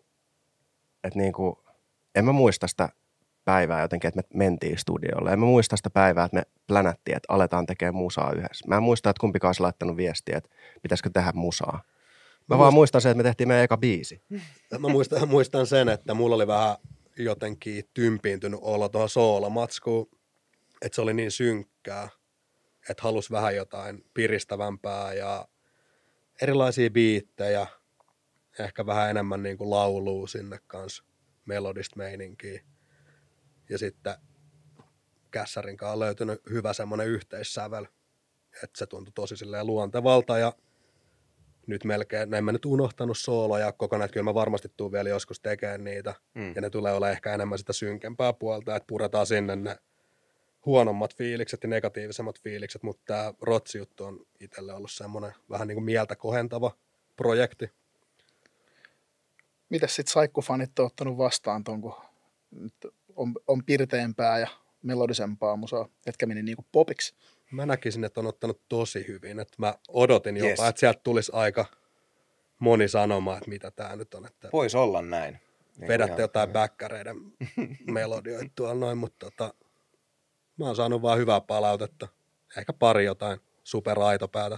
[1.03, 1.55] että niin kuin,
[2.15, 2.89] en mä muista sitä
[3.45, 5.33] päivää jotenkin, että me mentiin studiolle.
[5.33, 8.67] En mä muista sitä päivää, että me plänättiin, että aletaan tekemään musaa yhdessä.
[8.67, 10.49] Mä en muista, että kumpikaan olisi laittanut viestiä, että
[10.81, 11.83] pitäisikö tehdä musaa.
[12.47, 14.21] Mä, mä vaan muistan sen, että me tehtiin meidän eka biisi.
[14.79, 16.75] Mä muistan, muistan sen, että mulla oli vähän
[17.17, 20.09] jotenkin tympiintynyt olo tuohon soolomatskuun,
[20.81, 22.09] että se oli niin synkkää,
[22.89, 25.47] että halusi vähän jotain piristävämpää ja
[26.41, 27.67] erilaisia biittejä,
[28.59, 31.03] ehkä vähän enemmän niin kuin laulua sinne kanssa,
[31.45, 32.61] melodista meininkiä.
[33.69, 34.15] Ja sitten
[35.31, 37.85] Kässärin kanssa on löytynyt hyvä semmoinen yhteissävel,
[38.63, 40.53] että se tuntui tosi silleen luontevalta ja
[41.67, 45.39] nyt melkein, en mä nyt unohtanut sooloja kokonaan, että kyllä mä varmasti tuun vielä joskus
[45.39, 46.53] tekemään niitä, Mm.
[46.55, 49.77] ja ne tulee olla ehkä enemmän sitä synkempää puolta, että puretaan sinne ne
[50.65, 55.85] huonommat fiilikset ja negatiivisemmat fiilikset, mutta tämä Rotsi-juttu on itselle ollut semmoinen vähän niin kuin
[55.85, 56.71] mieltä kohentava
[57.15, 57.71] projekti.
[59.69, 61.93] Mitäs sitten saikkufanit on ottanut vastaan ton, kun
[62.51, 62.73] nyt
[63.15, 64.47] on, on pirteämpää ja
[64.81, 67.15] melodisempaa musaa, etkä meni niinku popiksi.
[67.51, 70.59] Mä näkisin, että on ottanut tosi hyvin, että mä odotin jopa, Yes.
[70.59, 71.65] että sieltä tulisi aika
[72.59, 75.39] moni sanoma, että mitä tämä nyt on, että Voisi olla näin.
[75.77, 77.15] Niin vedätte ihan- jotain bäkkäreiden
[77.91, 79.53] melodioita tuolla noin, mutta tota,
[80.57, 82.07] mä oon saanut vaan hyvää palautetta.
[82.57, 84.57] Ehkä pari jotain superaitopäätä.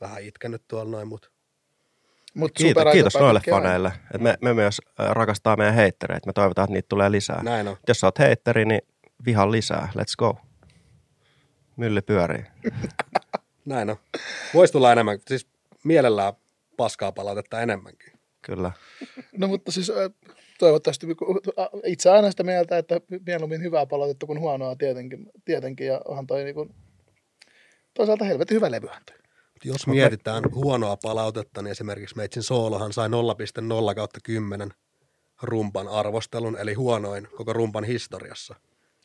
[0.00, 1.28] Vähän itkenyt tuolla noin, mutta
[2.38, 3.56] Mut Kiitos, kiitos noille aina.
[3.56, 3.92] faneille.
[4.14, 6.26] Et me, me myös rakastaa meidän heittereitä.
[6.26, 7.42] Me toivotaan, että niitä tulee lisää.
[7.42, 7.76] näin on.
[7.88, 8.80] Jos sä oot heitteri, niin
[9.24, 9.88] vihan lisää.
[9.98, 10.36] Let's go.
[11.76, 12.44] Mylly pyörii.
[13.64, 13.96] Näin on.
[14.54, 15.46] Voisi tulla enemmän, siis
[15.84, 16.32] mielellään
[16.76, 18.12] paskaa palautetta enemmänkin.
[18.42, 18.72] Kyllä.
[19.36, 19.92] No mutta siis
[20.58, 21.06] toivottavasti
[21.84, 26.44] itse aina sitä mieltä, että mieluummin hyvää palautetta kuin huonoa tietenkin, tietenkin ja onhan toi
[26.44, 26.70] niinku,
[27.94, 29.16] toisaalta helvetin hyvä levyhän toi.
[29.64, 34.70] Jos mietitään huonoa palautetta, niin esimerkiksi Meitsin soolohan sai 0,0 kautta 10
[35.42, 38.54] rumpan arvostelun, eli huonoin koko rumpan historiassa.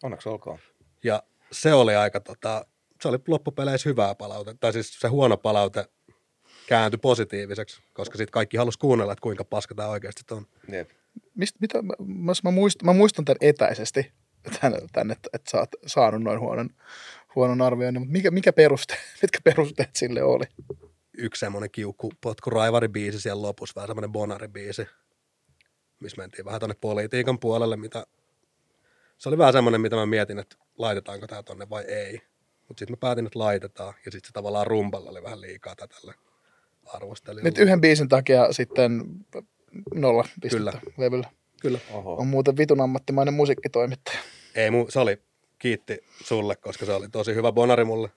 [0.03, 0.59] Onneksi olkoon.
[1.03, 2.65] Ja se oli aika, tota,
[3.01, 5.85] se oli loppupeleissä hyvää palautetta, tai siis se huono palaute
[6.67, 10.45] kääntyi positiiviseksi, koska sitten kaikki halusi kuunnella, että kuinka paska tämä oikeasti on.
[10.71, 10.89] Jep.
[11.35, 14.11] Mist, mitä, mä, mä, mä, muistan, mä muistan tämän etäisesti,
[14.59, 16.69] tämän, tämän että, että sä oot saanut noin huonon,
[17.35, 20.45] huonon arvioinnin, mutta mikä, mikä peruste, mitkä perusteet sille oli?
[21.17, 24.87] Yksi semmoinen kiukku, potku raivaribiisi siellä lopussa, vähän semmoinen bonaribiisi,
[25.99, 28.05] missä mentiin vähän tuonne politiikan puolelle, mitä
[29.17, 32.21] se oli vähän semmoinen, mitä mä mietin, että laitetaanko tämä tonne vai ei.
[32.67, 36.13] Mutta sitten mä päätin, että laitetaan, ja sitten se tavallaan rumpalla oli vähän liikaa tälle
[36.85, 37.49] arvostelijalle.
[37.49, 39.03] Nyt yhden biisin takia sitten
[39.93, 40.93] nolla pistettä Kyllä.
[40.97, 41.29] levyllä.
[41.61, 41.79] Kyllä.
[41.91, 42.15] Oho.
[42.15, 44.19] On muuten vitun ammattimainen musiikkitoimittaja.
[44.55, 45.21] Ei, mu, se oli,
[45.63, 48.09] kiitti sulle, koska se oli tosi hyvä bonari mulle.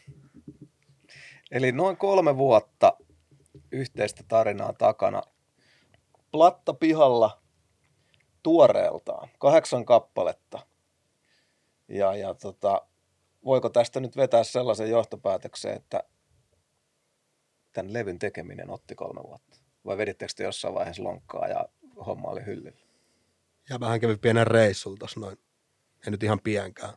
[1.50, 2.96] Eli noin kolme vuotta
[3.72, 5.22] yhteistä tarinaa takana.
[6.32, 7.42] Platta pihalla
[8.42, 10.66] tuoreeltaan, kahdeksan kappaletta.
[11.88, 12.86] Ja, ja tota,
[13.44, 16.04] voiko tästä nyt vetää sellaisen johtopäätöksen, että
[17.72, 19.56] tämän levyn tekeminen otti kolme vuotta?
[19.84, 21.68] Vai vedittekö te jossain vaiheessa lonkkaa ja
[22.06, 22.80] homma oli hyllyllä?
[23.68, 25.38] Ja vähän kävi pienen reissulla tossa noin.
[26.06, 26.94] Ei nyt ihan pienkään.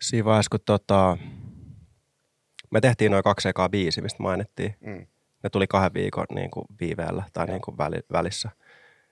[0.00, 1.16] Siinä vaiheessa, kun tota,
[2.70, 4.76] me tehtiin noin kaksi ekaa biisi, mistä mainittiin.
[4.80, 5.06] Mm.
[5.42, 8.50] Ne tuli kahden viikon niin kuin viiveellä tai niin kuin väli, välissä.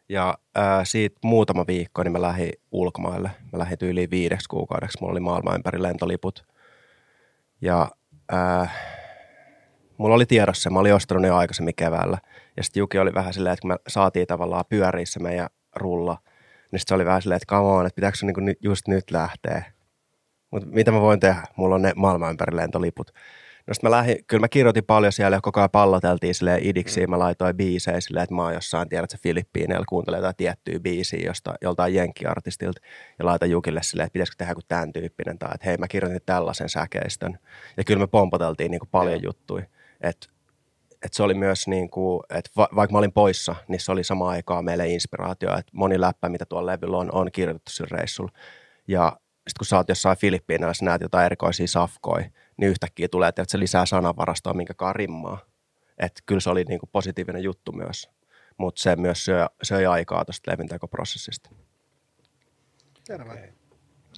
[0.09, 3.31] Ja ää, siitä muutama viikko, niin mä lähdin ulkomaille.
[3.53, 4.99] Mä lähdin tyyliin viideksi kuukaudeksi.
[5.01, 6.47] Mulla oli maailman ympäri lentoliput.
[7.61, 7.91] Ja
[8.33, 8.69] ää,
[9.99, 10.71] mulla oli tiedossa.
[10.71, 12.19] Mä olin ostanut ne jo aikaisemmin keväällä.
[12.57, 16.19] Ja sitten Juki oli vähän silleen, että kun me saatiin tavallaan pyöriä se meidän rulla,
[16.73, 18.89] niin sitten se oli vähän silleen, että come on, että pitääkö se niin nyt, just
[18.89, 19.63] nyt lähteä.
[20.51, 21.43] Mutta mitä mä voin tehdä?
[21.57, 23.13] Mulla on ne maailman ympäri lentoliput.
[23.67, 27.11] No sit mä lähdin, kyllä mä kirjoitin paljon siellä ja koko ajan palloteltiin silleen idiksiin.
[27.11, 31.27] Mä laitoin biisejä silleen, että mä oon jossain, tiedät se Filippiineillä kuuntelee jotain tiettyä biisiä
[31.27, 32.81] josta, joltain jenkkiartistilta
[33.19, 36.23] ja laitan Jukille silleen, että pitäisikö tehdä joku tämän tyyppinen tai että hei mä kirjoitin
[36.27, 37.39] tällaisen säkeistön.
[37.77, 39.65] Ja kyllä me pompoteltiin niin kuin paljon juttuja.
[40.01, 40.27] Että
[41.05, 44.05] et se oli myös niin kuin, että va, vaikka mä olin poissa, niin se oli
[44.05, 48.33] samaan aikaan meille inspiraatio, että moni läppä, mitä tuolla levyllä on, on kirjoitettu sillä reissulla.
[48.89, 53.29] Ja sitten kun sä oot jossain Filippiineillä, sä näet jotain erikoisia safkoja, niin yhtäkkiä tulee,
[53.29, 55.39] että se lisää sanavarastoa, minkä rimmaa.
[55.99, 58.11] Että kyllä se oli niin kuin positiivinen juttu myös.
[58.57, 61.51] Mutta se myös söi, söi aikaa tuosta levintekoprosessista.
[63.07, 63.53] Terve.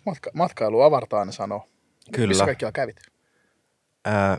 [0.07, 1.67] Matka, matkailu avartaa, ne sanoo.
[2.13, 2.29] Kyllä.
[2.29, 3.01] Missä kaikkialla kävit?
[4.05, 4.39] Ää,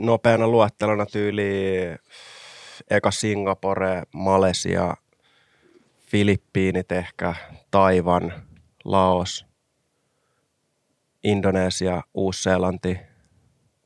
[0.00, 1.52] nopeana luettelona tyyli
[2.90, 4.94] eka Singapore, Malesia,
[5.98, 7.34] Filippiinit ehkä,
[7.70, 8.32] Taivan,
[8.84, 9.46] Laos,
[11.24, 12.98] Indonesia, Uus-Seelanti,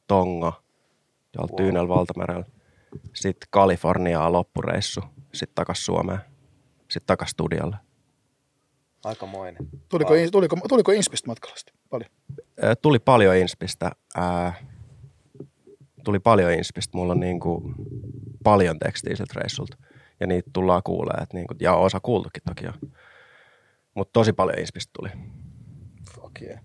[0.07, 0.53] Tonga,
[1.33, 1.57] tuolla wow.
[1.57, 2.45] Tyynellä valtamerellä.
[3.15, 5.01] Sitten Kaliforniaa loppureissu,
[5.35, 6.21] sitten takas Suomeen,
[6.79, 7.77] sitten takas studiolle.
[9.05, 9.57] Aikamoinen.
[9.89, 11.75] Tuliko, tuliko, tuliko Inspistä matkalla sitten?
[11.91, 12.11] Paljon.
[12.83, 13.91] Tuli paljon Inspistä.
[14.17, 14.55] Ää,
[16.05, 16.97] tuli paljon Inspistä.
[16.99, 17.75] Mulla on niin kuin
[18.45, 19.77] paljon tekstiä siltä reissulta.
[20.21, 21.23] Ja niitä tullaan kuulee.
[21.23, 22.73] Että niin kuin, ja osa kuultukin toki jo.
[23.95, 25.09] Mutta tosi paljon Inspistä tuli.
[26.15, 26.61] Fuck yeah.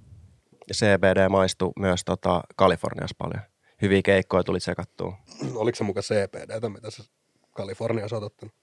[0.68, 3.42] Ja CBD maistui myös tota Kaliforniassa paljon.
[3.82, 5.18] Hyviä keikkoja tuli sekattua.
[5.56, 7.04] Oliko se muka CPDtä, mitä sä
[7.52, 8.54] Kaliforniassa oot ottanut?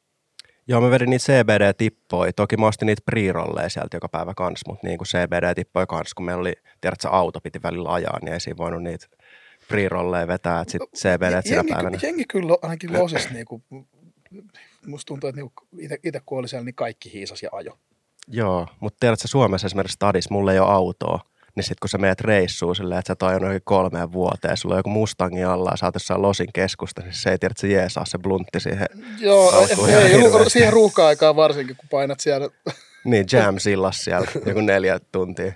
[0.69, 2.33] Joo, mä vedin niitä CBD-tippoja.
[2.33, 3.21] Toki mä ostin niitä pre
[3.69, 7.62] sieltä joka päivä kans, mutta niin kuin CBD-tippoja kans, kun meillä oli, tiedätkö, auto piti
[7.62, 9.07] välillä ajaa, niin ei siinä voinut niitä
[9.69, 9.89] pre
[10.27, 11.99] vetää, että sitten CBD sinä jengi, päivänä.
[12.03, 13.63] jengi kyllä ainakin losissa, niinku,
[14.87, 15.63] musta tuntuu, että niinku,
[16.05, 17.79] itse kun oli siellä, niin kaikki hiisas ja ajo.
[18.29, 21.21] Joo, mutta tiedätkö, Suomessa esimerkiksi stadissa mulla ei ole autoa,
[21.57, 24.79] niin sitten kun sä meet reissuun silleen, että sä ajanut johonkin kolmeen vuoteen, sulla on
[24.79, 27.69] joku Mustangi alla ja sä oot jossain Losin keskusta, niin se ei tiedä, että se
[27.69, 28.87] jeesaa se bluntti siihen.
[29.19, 32.49] Joo, ei, ei, siihen ruuhka-aikaan varsinkin, kun painat siellä.
[33.07, 35.53] Niin, jam sillas siellä joku neljä tuntia.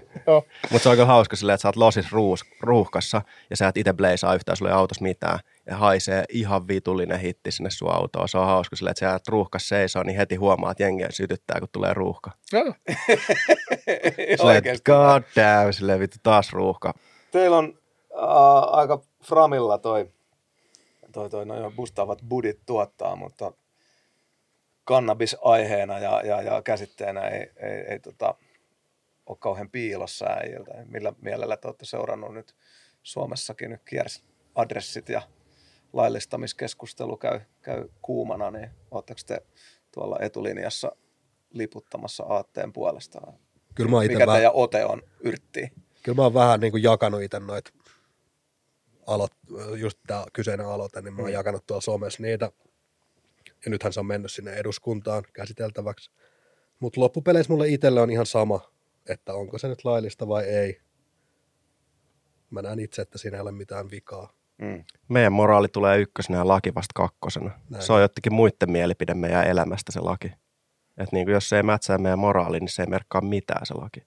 [0.71, 3.77] Mutta se on kyllä hauska silleen, että sä oot Losis ruus, ruuhkassa ja sä et
[3.77, 5.39] itse bleisää yhtään, sulla ei autossa mitään.
[5.67, 8.29] Ja haisee ihan vitullinen hitti sinne sun autoon.
[8.29, 11.61] Se on hauska silleen, että sä jäät ruuhkassa seisoo, niin heti huomaa, että jengiä sytyttää,
[11.61, 12.31] kun tulee ruuhka.
[12.53, 12.65] Joo.
[14.37, 16.95] Silleen, god damn, silleen vittu taas ruuhka.
[17.31, 17.79] Teillä on
[18.13, 20.09] äh, aika framilla toi,
[21.13, 23.53] toi, toi no, bustaavat budit tuottaa, mutta
[24.85, 28.35] kannabis aiheena ja, ja, ja käsitteenä ei, ei, ei tota,
[29.27, 30.71] ole kauhean piilossa äijiltä.
[30.87, 32.55] Millä mielellä te olette seurannut nyt
[33.03, 35.23] Suomessakin nyt kiersadressit ja
[35.93, 39.43] laillistamiskeskustelu käy, käy kuumana, niin oletteko te
[39.95, 40.93] tuolla etulinjassa
[41.51, 43.21] liputtamassa aatteen puolesta?
[43.75, 45.73] Kyllä mä Mikä vähän, teidän ote on yrttiin?
[46.03, 47.71] kyllä mä oon vähän niin kuin jakanut itse noita
[49.07, 49.33] alot,
[49.77, 51.35] just tämä kyseinen aloite, niin mä oon Mm.
[51.35, 52.53] jakanut tuolla somessa niitä.
[53.65, 56.11] Ja nythän se on mennyt sinne eduskuntaan käsiteltäväksi.
[56.81, 58.61] Mutta loppupeleissä mulle itselle on ihan sama,
[59.09, 60.81] että onko se nyt laillista vai ei.
[62.51, 64.33] Mä näen itse, että siinä ei ole mitään vikaa.
[64.59, 64.85] Mm.
[65.09, 67.51] Meidän moraali tulee ykkösenä ja laki vasta kakkosena.
[67.71, 67.85] Näin.
[67.85, 70.33] Se on jotenkin muiden mielipide meidän elämästä se laki.
[70.99, 74.01] Et niin jos se ei mätsää meidän moraali, niin se ei merkkaa mitään se laki.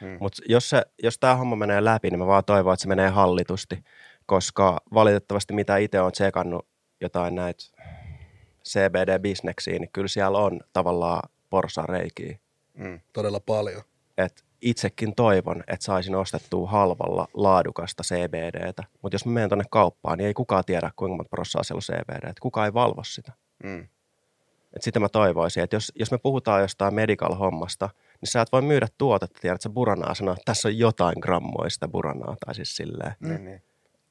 [0.00, 0.16] Mm.
[0.20, 3.08] Mutta jos, se, jos tämä homma menee läpi, niin mä vaan toivon, että se menee
[3.08, 3.84] hallitusti,
[4.26, 6.66] koska valitettavasti mitä itse on tsekannut
[7.00, 7.64] jotain näitä
[8.68, 12.38] CBD-bisneksiä, niin kyllä siellä on tavallaan porsareikiä.
[12.74, 13.00] Mm.
[13.12, 13.82] Todella paljon.
[14.18, 20.18] Et itsekin toivon, että saisin ostettua halvalla laadukasta CBDtä, mutta jos mä menen tuonne kauppaan,
[20.18, 23.32] niin ei kukaan tiedä, kuinka monta prossaa siellä on CBD, että kukaan ei valvo sitä.
[23.64, 23.88] Mm.
[24.76, 27.88] Et sitä mä toivoisin, että jos, jos me puhutaan jostain medical-hommasta,
[28.20, 31.68] niin sä et voi myydä tuotetta, tiedät sä buranaa sanoa, että tässä on jotain grammoa
[31.68, 33.28] sitä buranaa, tai siis silleen, Mm.
[33.28, 33.62] Niin, niin.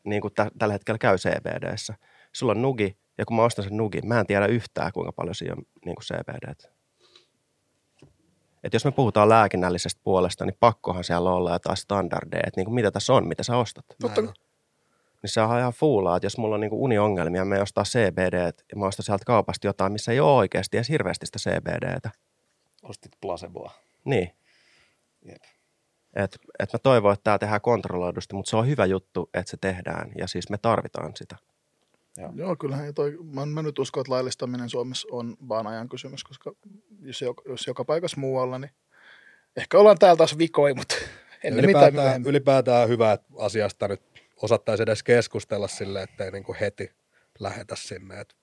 [0.03, 1.93] niin kuin tä- tällä hetkellä käy CBDssä.
[2.33, 5.36] Sulla on nugi, ja kun mä ostan sen nugin, mä en tiedä yhtään, kuinka paljon
[5.36, 6.54] siinä on niin kuin CBD.
[8.63, 12.76] Et jos me puhutaan lääkinnällisestä puolesta, niin pakkohan siellä olla jotain standardeja, että niin kuin
[12.76, 13.86] mitä tässä on, mitä sä ostat.
[14.02, 14.21] Totta.
[14.21, 14.32] Niin
[15.30, 18.78] se on ihan fuulaa, että jos mulla on niin kuin uniongelmia, mä ostaa CBD ja
[18.78, 22.12] mä ostan sieltä kaupasta jotain, missä ei ole oikeasti edes hirveästi sitä CBDtä.
[22.84, 23.71] Ostit placeboa.
[24.06, 24.36] Niin,
[25.26, 25.43] Jep.
[26.13, 29.58] et, et mä toivon, että tämä tehdään kontrolloidusti, mutta se on hyvä juttu, että se
[29.58, 31.36] tehdään ja siis me tarvitaan sitä.
[32.36, 36.52] Joo, kyllähän toi, mä, mä nyt uskon, että laillistaminen Suomessa on vaan ajan kysymys, koska
[37.02, 38.71] jos, joka, jos joka paikassa muualla, niin
[39.58, 40.95] ehkä ollaan täällä taas vikoi, mutta
[41.43, 42.30] ennen mitään Ylipäätään, myöhemmin.
[42.30, 44.02] ylipäätään hyvä, että asiasta nyt
[44.41, 46.91] osattaisi edes keskustella silleen, ettei niin kuin heti
[47.39, 48.36] lähetä sinne, että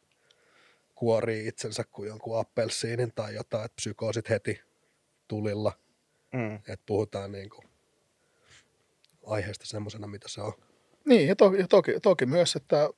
[0.94, 4.60] kuorii itsensä kuin jonkun appelsiinin tai jotain, että psykoosit heti
[5.28, 5.72] tulilla,
[6.32, 6.54] Mm.
[6.56, 7.64] että puhutaan niin kuin
[9.26, 10.52] aiheesta semmoisena, mitä se on.
[11.04, 12.90] Niin, ja toki, toki, toki myös, että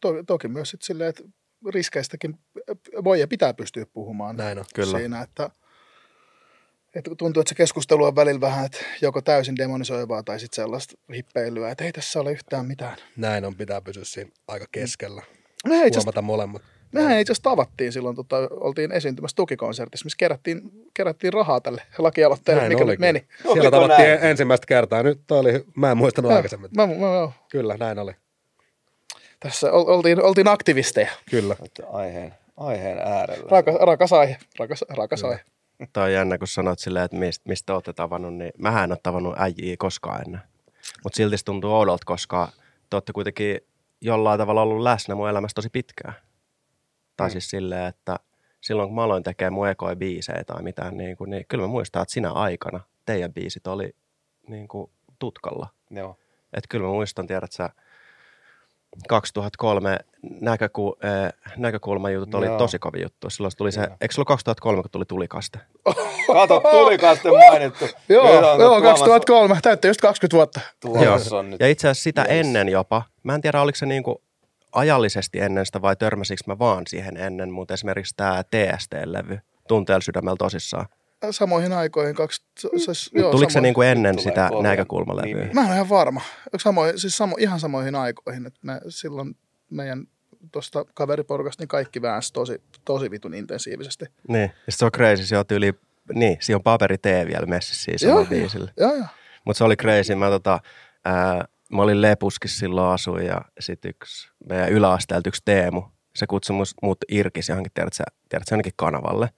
[0.00, 1.22] to, toki myös sit silleen, että
[1.68, 2.38] riskeistäkin
[3.04, 4.64] voi ja pitää pystyä puhumaan Näin on.
[4.74, 4.98] Kyllä.
[4.98, 5.50] siinä, että,
[6.94, 10.94] että tuntuu, että se keskustelu on välillä vähän, että joko täysin demonisoivaa tai sitten sellaista
[11.16, 12.96] hippeilyä, että ei tässä ole yhtään mitään.
[13.16, 15.22] Näin on, pitää pysyä siinä aika keskellä.
[15.64, 16.62] Itse asiassa Huomata molemmat.
[16.92, 20.60] Mehän itse asiassa tavattiin silloin, tota, oltiin esiintymässä tukikonsertissa, missä kerättiin,
[20.94, 23.18] kerättiin rahaa tälle lakialoitteelle, Näin mikä oli nyt meni.
[23.18, 24.24] Siellä Oliko tavattiin näin?
[24.24, 25.02] ensimmäistä kertaa.
[25.02, 26.70] Nyt toi oli, mä en muistanut aikaisemmin.
[26.76, 28.12] Mä, mä, mä, Kyllä, näin oli.
[29.40, 31.10] Tässä ol- oltiin, oltiin aktivisteja.
[31.30, 31.56] Kyllä.
[31.92, 33.46] Aiheen, aiheen äärellä.
[33.50, 34.36] Rakas, rakas aihe.
[34.58, 35.40] Rakas, rakas aihe.
[35.92, 38.98] Tämä on jännä, kun sanot silleen, että mistä, mistä olette tavannut, niin mähän en ole
[39.02, 40.40] tavannut äijiä koskaan ennen.
[41.04, 42.48] Mutta silti se tuntuu oudolta, koska
[42.90, 43.60] te olette kuitenkin
[44.00, 46.14] jollain tavalla ollut läsnä mun elämässä tosi pitkään.
[47.16, 47.32] Tai Mm.
[47.32, 48.16] siis silleen, että
[48.60, 51.68] silloin kun mä aloin tekemään mun ekoi biisejä tai mitään, niin, kuin, niin kyllä mä
[51.68, 53.94] muistan, että sinä aikana teidän biisit oli
[54.48, 55.68] niin kuin tutkalla.
[55.90, 56.16] Joo.
[56.52, 57.70] Että kyllä mä muistan, tiedät sä,
[59.08, 59.98] 2003
[60.40, 62.58] näköku, äh, näkökulmajutut oli Joo.
[62.58, 63.30] tosi kovin juttu.
[63.30, 65.58] Silloin tuli se, eikö se ollut 2003, kun tuli tulikaste?
[66.32, 67.84] Kato, tulikaste mainittu.
[68.08, 69.58] Joo, joo Tuomas- 2003.
[69.62, 70.60] Täytti just 20 vuotta.
[71.36, 71.60] On nyt.
[71.60, 72.30] Ja itse asiassa sitä Yes.
[72.30, 74.22] ennen jopa, mä en tiedä oliko se niinku
[74.72, 80.36] ajallisesti ennen sitä vai törmäsikö mä vaan siihen ennen, mutta esimerkiksi tämä TST-levy, Tunteella sydämellä
[80.36, 80.86] tosissaan.
[81.30, 82.14] Samoihin aikoihin.
[82.14, 82.42] Kaksi,
[82.76, 85.42] siis, joo, Tuliko se samoin- niinku ennen Tulee sitä korjan näkökulmalevyä?
[85.42, 85.54] nimi.
[85.54, 86.20] Mä en ole ihan varma.
[86.58, 88.46] Samoin, siis samo, ihan samoihin aikoihin.
[88.46, 89.36] Että me silloin
[89.70, 90.04] meidän
[90.52, 94.04] tuosta kaveriporukasta niin kaikki väänsi tosi, tosi vitun intensiivisesti.
[94.28, 95.74] Niin, ja sit se on crazy, se on tyyli,
[96.14, 98.72] niin, siinä on paperi T vielä messissä siinä Joo, biisillä.
[98.76, 99.06] Joo, joo.
[99.44, 100.14] Mutta se oli crazy.
[100.14, 100.60] Mä, tota,
[101.04, 105.82] ää, mä olin Lepuskissa silloin asuin ja sitten yksi meidän yläasteelta yksi Teemu,
[106.16, 109.28] se kutsui mut Irkis johonkin, tiedätkö, sä- tiedätkö, jonnekin kanavalle.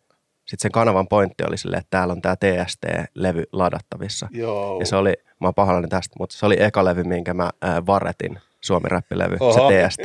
[0.48, 4.28] Sitten sen kanavan pointti oli silleen, että täällä on tämä TST-levy ladattavissa.
[4.30, 4.80] Joo.
[4.80, 7.86] Ja se oli, mä oon pahoillani tästä, mutta se oli eka levy, minkä mä ää,
[7.86, 9.52] varetin, Suomi räppilevy, Oho.
[9.70, 10.02] se TST.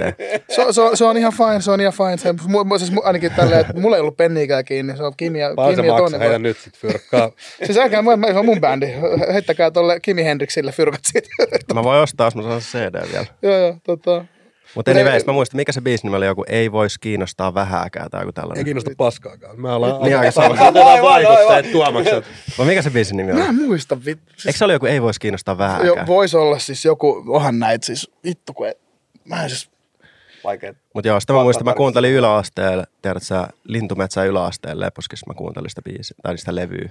[0.49, 2.17] Se, se, on- se, on ihan fine, se on ihan fine.
[2.17, 4.97] Se, mu, siis ainakin tälleen, että mulla ei ollut penniikään kiinni.
[4.97, 6.23] Se on Kimi ja, Vaan se Kimi ja maksaa Toni.
[6.23, 7.31] heitä nyt sit fyrkkaa.
[7.65, 8.87] Siis älkää, mä, mä, se on mun bändi.
[9.33, 11.29] Heittäkää tolle Kimi Hendrixille fyrkat siitä.
[11.73, 13.25] Mä voin ostaa, jos mä saan se CD vielä.
[13.41, 14.25] joo, joo, tota.
[14.75, 18.09] Mutta anyways, ei- mä muistan, mikä se biisi nimi oli, joku ei voisi kiinnostaa vähääkään
[18.09, 18.65] tai joku Ei tällainen.
[18.65, 19.61] kiinnosta paskaakaan.
[19.61, 20.55] Me ollaan Niin aika sama.
[21.01, 22.25] Vaikutteet tuomakset.
[22.57, 23.47] Vai mikä se biisin nimi Mä oli?
[23.49, 23.97] en muista.
[24.05, 26.07] Vit, Eikö siis, se oli joku ei voisi kiinnostaa jo, vähääkään?
[26.07, 28.73] voisi olla siis joku, onhan näitä siis, vittu kun ei,
[29.25, 29.69] mä en siis,
[30.43, 30.73] Vaikea.
[30.93, 35.69] Mutta joo, sitä mä muistan, mä kuuntelin yläasteella, tiedät sä, Lintumetsän yläasteella Lepuskissa mä kuuntelin
[35.69, 36.89] sitä biisiä, tai sitä levyä.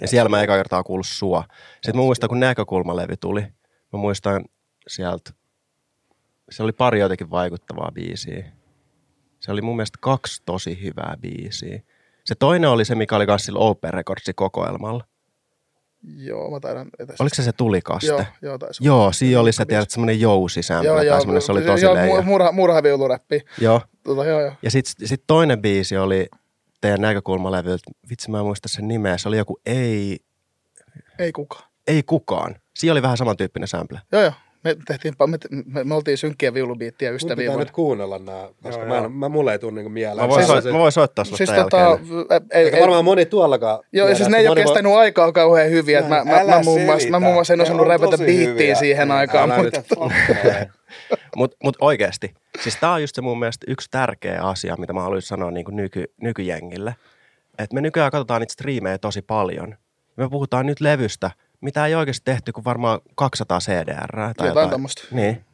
[0.00, 1.44] Ja siellä mä eka kertaa kuullut sua.
[1.74, 3.40] Sitten mä muistan, kun näkökulmalevy tuli,
[3.92, 4.44] mä muistan
[4.88, 5.30] sieltä,
[6.50, 8.44] se oli pari jotenkin vaikuttavaa biisiä.
[9.40, 11.80] Se oli mun mielestä kaksi tosi hyvää biisiä.
[12.24, 15.04] Se toinen oli se, mikä oli kanssa sillä Open Recordsin kokoelmalla.
[16.16, 17.20] joo, mä taidan edes.
[17.20, 18.06] Oliko se se tulikaste?
[18.06, 21.84] Joo, joo, taisi Joo, siinä oli se, tiedät, semmoinen jousisämpylä tai semmoinen, se oli tosi
[21.84, 22.20] joo, leijä.
[22.20, 23.40] mu- murha, murhaviuluräppi.
[23.60, 24.52] Joo, Tota, joo, joo.
[24.62, 26.28] Ja sitten sit toinen biisi oli
[26.80, 30.18] teidän näkökulmalevyltä, vitsi mä en muista sen nimeä, se oli joku ei,
[31.18, 31.64] Ei kukaan.
[31.86, 32.56] ei kukaan.
[32.76, 34.00] Siinä oli vähän samantyyppinen sample.
[34.12, 34.32] Joo, joo.
[34.64, 37.36] Me, tehtiin, me, me, me oltiin synkkiä viulubiittiä Mun ystäviä.
[37.36, 39.04] pitää vuonna- nyt kuunnella nämä, koska Joo, mä, joo.
[39.04, 40.16] en, mä, mulle ei tule niinku mieleen.
[40.24, 41.98] Mä voin, Siis- soit, mä voin soittaa sulle Siis tota,
[42.50, 43.78] ei, Eikä ei, varmaan moni tuollakaan.
[43.92, 45.98] Joo, siis ne ei ole moni voi- kestänyt aikaa kauhean hyviä.
[45.98, 48.74] että Mä, mä, Älä mä, muun muassa, mä muun muassa en osannut räpätä biittiä hyviä.
[48.74, 49.50] siihen aikaan.
[49.56, 49.82] Mutta,
[51.36, 55.02] Mutta mut oikeasti, siis tämä on just se mun mielestä yksi tärkeä asia, mitä mä
[55.02, 56.94] haluaisin sanoa niin nyky, nykyjengille.
[57.58, 59.76] Että me nykyään katsotaan niitä striimejä tosi paljon.
[60.16, 64.16] Me puhutaan nyt levystä, mitä ei oikeasti tehty kuin varmaan 200 CDR.
[64.16, 64.70] Tai Jotain jotain.
[64.70, 65.02] tommosta.
[65.10, 65.44] Niin.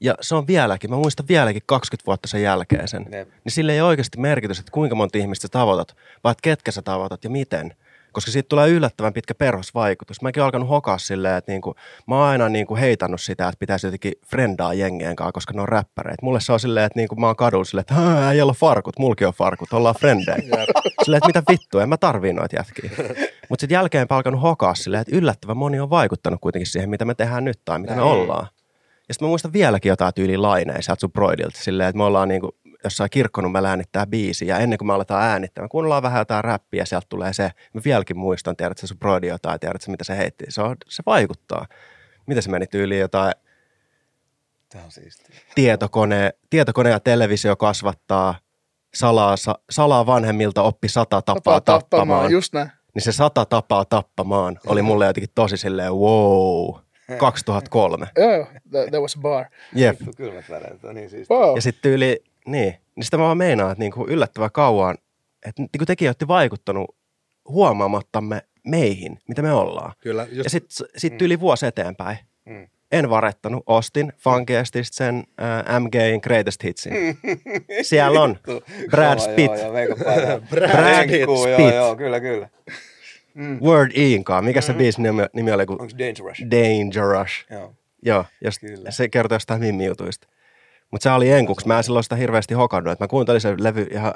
[0.00, 3.06] Ja se on vieläkin, mä muistan vieläkin 20 vuotta sen jälkeen sen.
[3.12, 3.28] Jep.
[3.44, 7.24] Niin sillä ei oikeasti merkitys, että kuinka monta ihmistä sä tavoitat, vaan ketkä sä tavoitat
[7.24, 7.74] ja miten.
[8.18, 10.22] Koska siitä tulee yllättävän pitkä perhosvaikutus.
[10.22, 11.74] Mäkin olen alkanut hokaa silleen, että niinku,
[12.06, 15.68] mä oon aina niinku heitannut sitä, että pitäisi jotenkin frendaa jengien kanssa, koska ne on
[15.68, 16.22] räppäreitä.
[16.22, 19.24] Mulle se on silleen, että niinku mä oon kadulla silleen, että ei ole farkut, mulki
[19.24, 20.36] on farkut, ollaan frendejä.
[21.04, 22.90] silleen, että mitä vittua, en mä tarvii noita jätkiä.
[23.48, 27.14] Mutta sitten jälkeen alkanut hokaa silleen, että yllättävän moni on vaikuttanut kuitenkin siihen, mitä me
[27.14, 28.08] tehdään nyt tai mitä me Näin.
[28.12, 28.46] ollaan.
[29.08, 32.28] Ja sitten mä muistan vieläkin jotain tyyliin laineja sieltä sun broidilta, silleen, että me ollaan
[32.28, 36.44] niinku jossain kirkkonummella äänittää biisi, ja ennen kuin me aletaan äänittää, me kuunnellaan vähän jotain
[36.44, 40.16] räppiä, ja sieltä tulee se, mä vieläkin muistan, tiedätkö sun broidi jotain, tiedätkö mitä se
[40.16, 41.66] heitti, se, on, se vaikuttaa.
[42.26, 43.32] Mitä se meni tyyliin jotain
[44.68, 45.36] Tämä on siistiä.
[45.54, 48.34] tietokone, tietokone ja televisio kasvattaa,
[48.94, 52.30] salaa, sa, salaa vanhemmilta oppi sata tapaa tapaa tappamaan.
[52.30, 52.70] Just näin.
[52.94, 56.74] Niin se sata tapaa tappamaan oli mulle jotenkin tosi silleen wow,
[57.18, 58.06] 2003.
[58.16, 58.46] Joo, joo.
[58.70, 59.46] There, there was a bar.
[59.74, 59.96] Jep.
[60.16, 61.36] Kylmät väreet, on niin siistiä.
[61.36, 61.56] Wow.
[61.56, 64.98] Ja sitten yli, niin, niin sitä mä vaan meinaan, että niinku yllättävän kauan,
[65.46, 66.96] että niinku tekijät olette vaikuttanut
[67.48, 69.92] huomaamattamme meihin, mitä me ollaan.
[70.00, 72.18] Kyllä, just, Ja sitten sit yli vuosi eteenpäin.
[72.44, 72.68] Mm.
[72.92, 76.92] En varettanut, ostin Funkiestista sen äh, MGin Greatest Hitsin.
[77.82, 78.36] Siellä on
[78.90, 79.54] Brad Pitt.
[80.50, 81.58] Brad Tenkkuu, Pitt.
[81.58, 82.48] Joo, joo, kyllä, kyllä.
[83.62, 84.44] Word Inkaan.
[84.44, 85.62] Mikä se biisin nimi, nimi oli?
[85.68, 86.38] Onko Dangerous?
[86.50, 87.46] Dangerous.
[87.50, 87.74] Joo.
[88.02, 88.90] Joo, jos, Kyllä.
[88.90, 90.28] se kertoo jostain mimmi-jutuista.
[90.90, 91.66] Mutta se oli enkuksi.
[91.66, 92.92] Mä en silloin sitä hirveästi hokannut.
[92.92, 94.14] että mä kuuntelin sen levy ihan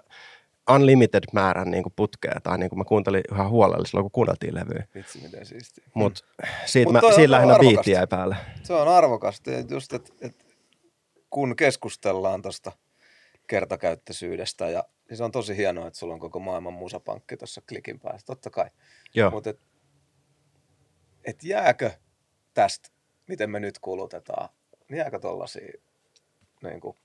[0.70, 2.40] unlimited määrän niin kuin putkea.
[2.42, 4.86] Tai niin kuin mä kuuntelin ihan huolella silloin, kun kuunneltiin levyä.
[4.94, 5.84] Vitsi, miten siistiä.
[5.94, 6.24] Mutta
[6.66, 8.36] siitä, Mut mä, siitä lähinnä biitti jäi päälle.
[8.62, 9.50] Se on arvokasta.
[9.70, 10.46] Just, et, et,
[11.30, 12.72] kun keskustellaan tuosta
[13.46, 18.00] kertakäyttöisyydestä, ja niin se on tosi hienoa, että sulla on koko maailman musapankki tuossa klikin
[18.00, 18.70] päässä, totta kai.
[19.30, 19.60] Mutta et,
[21.24, 21.90] et jääkö
[22.54, 22.88] tästä,
[23.26, 24.48] miten me nyt kulutetaan,
[24.88, 25.72] niin jääkö tollaisia
[26.62, 26.96] niin kuin,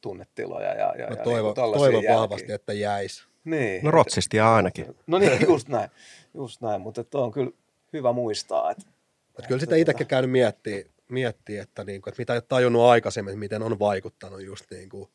[0.00, 2.14] tunnetiloja ja, ja, mä ja toivon, niin kuin jälkiä?
[2.16, 3.24] vahvasti, että jäisi.
[3.44, 3.84] Niin.
[3.84, 4.96] No rotsisti ainakin.
[5.06, 5.90] No niin, just näin.
[6.34, 7.50] Just näin, mutta että on kyllä
[7.92, 8.84] hyvä muistaa, että
[9.26, 13.32] Mutta kyllä sitä itsekin käynyt miettiä, miettiä että, niinku, että mitä ei ole tajunnut aikaisemmin,
[13.32, 15.10] että miten on vaikuttanut just niinku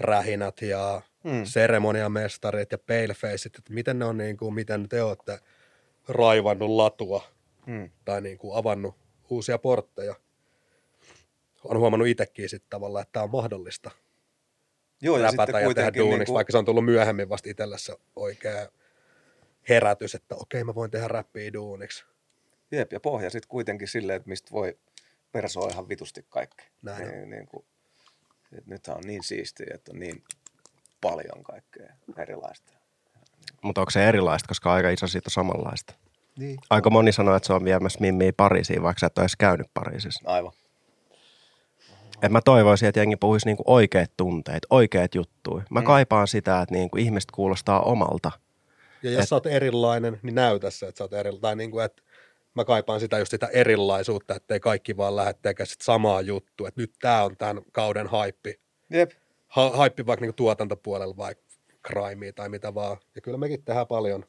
[0.00, 1.32] rähinät ja Mm.
[1.32, 1.44] mm.
[1.44, 5.38] seremoniamestarit ja palefaceit, että miten ne on, niinku, miten te olette
[6.08, 7.22] raivannut latua
[7.66, 8.94] mm, tai niinku avannut
[9.30, 10.14] uusia portteja.
[11.70, 13.90] On huomannut itsekin sitten tavallaan, että tämä on mahdollista
[15.02, 17.50] Joo, ja sitten ja tehdä kuitenkin duuniksi, niin kuin, vaikka se on tullut myöhemmin vasta
[17.50, 18.68] itselle se oikea
[19.68, 22.04] herätys, että okei mä voin tehdä räppiä duuniksi.
[22.70, 24.78] Jep, ja pohja sitten kuitenkin silleen, että mistä voi
[25.32, 26.64] persoa ihan vitusti kaikki.
[26.82, 27.10] Näin on.
[27.10, 27.64] Niin, niin kuin,
[28.52, 30.24] että nythän on niin siistiä, että on niin
[31.00, 32.72] paljon kaikkea erilaista.
[33.62, 35.94] Mutta onko se erilaista, koska aika iso siitä on samanlaista?
[36.38, 36.58] Niin.
[36.70, 39.66] Aika moni sanoo, että se on viemässä mimmiä Pariisiin, vaikka sä et ole edes käynyt
[39.74, 40.30] Pariisissa.
[40.30, 40.52] Aivan.
[42.22, 45.64] Et mä toivoisin, että jengi puhuisi niinku oikeat tunteet, oikeat juttuja.
[45.70, 45.86] Mä Mm.
[45.86, 48.30] kaipaan sitä, että niinku ihmiset kuulostaa omalta.
[49.02, 51.40] Ja jos Et- sä oot erilainen, niin näytä se, että sä oot erilainen.
[51.40, 52.02] Tai niin kuin, että
[52.54, 56.68] mä kaipaan sitä just sitä erilaisuutta, ettei kaikki vaan lähde tekemään sit samaa juttua.
[56.68, 58.60] Että nyt tää on tämän kauden haippi.
[58.90, 59.10] Jep.
[59.48, 61.44] Ha- haippi vaikka niin tuotantopuolella, vaikka
[61.88, 62.96] crimea tai mitä vaan.
[63.14, 64.24] Ja kyllä mekin tehdään paljon,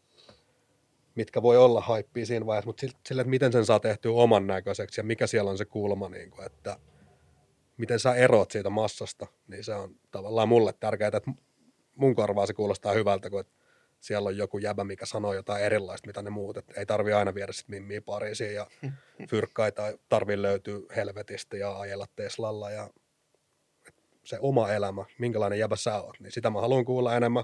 [1.15, 4.99] mitkä voi olla haippia siinä vaiheessa, mutta sillä, että miten sen saa tehtyä oman näköiseksi
[4.99, 6.77] ja mikä siellä on se kulma, niin kuin, että
[7.77, 11.31] miten sä eroat siitä massasta, niin se on tavallaan mulle tärkeää, että
[11.95, 13.53] mun korvaa se kuulostaa hyvältä, kun että
[13.99, 16.57] siellä on joku jäbä, mikä sanoo jotain erilaista, mitä ne muut.
[16.57, 18.67] Et ei tarvi aina viedä sit mimmiä Pariisiin ja
[19.29, 22.89] fyrkkaa tai tarvii löytyä helvetistä ja ajella Teslalla ja
[24.23, 27.43] se oma elämä, minkälainen jäbä sä oot, niin sitä mä haluan kuulla enemmän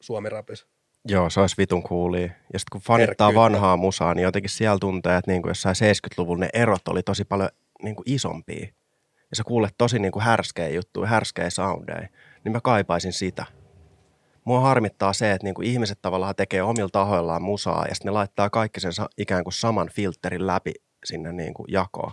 [0.00, 0.66] Suomi-rapissa.
[1.08, 2.30] Joo, se olisi vitun kuulia.
[2.52, 3.40] Ja sitten kun fanittaa Herkkyyttä.
[3.40, 7.48] vanhaa musaa, niin jotenkin siellä tuntee, että niinku jossain 70-luvulla ne erot oli tosi paljon
[7.82, 8.66] niinku isompia.
[9.30, 12.08] Ja sä kuulet tosi niinku härskejä juttuja, härskejä soundeja.
[12.44, 13.44] Niin mä kaipaisin sitä.
[14.44, 18.50] Mua harmittaa se, että niinku ihmiset tavallaan tekee omilla tahoillaan musaa ja sitten ne laittaa
[18.50, 20.72] kaikki sen ikään kuin saman filterin läpi
[21.04, 22.12] sinne niinku jakoon.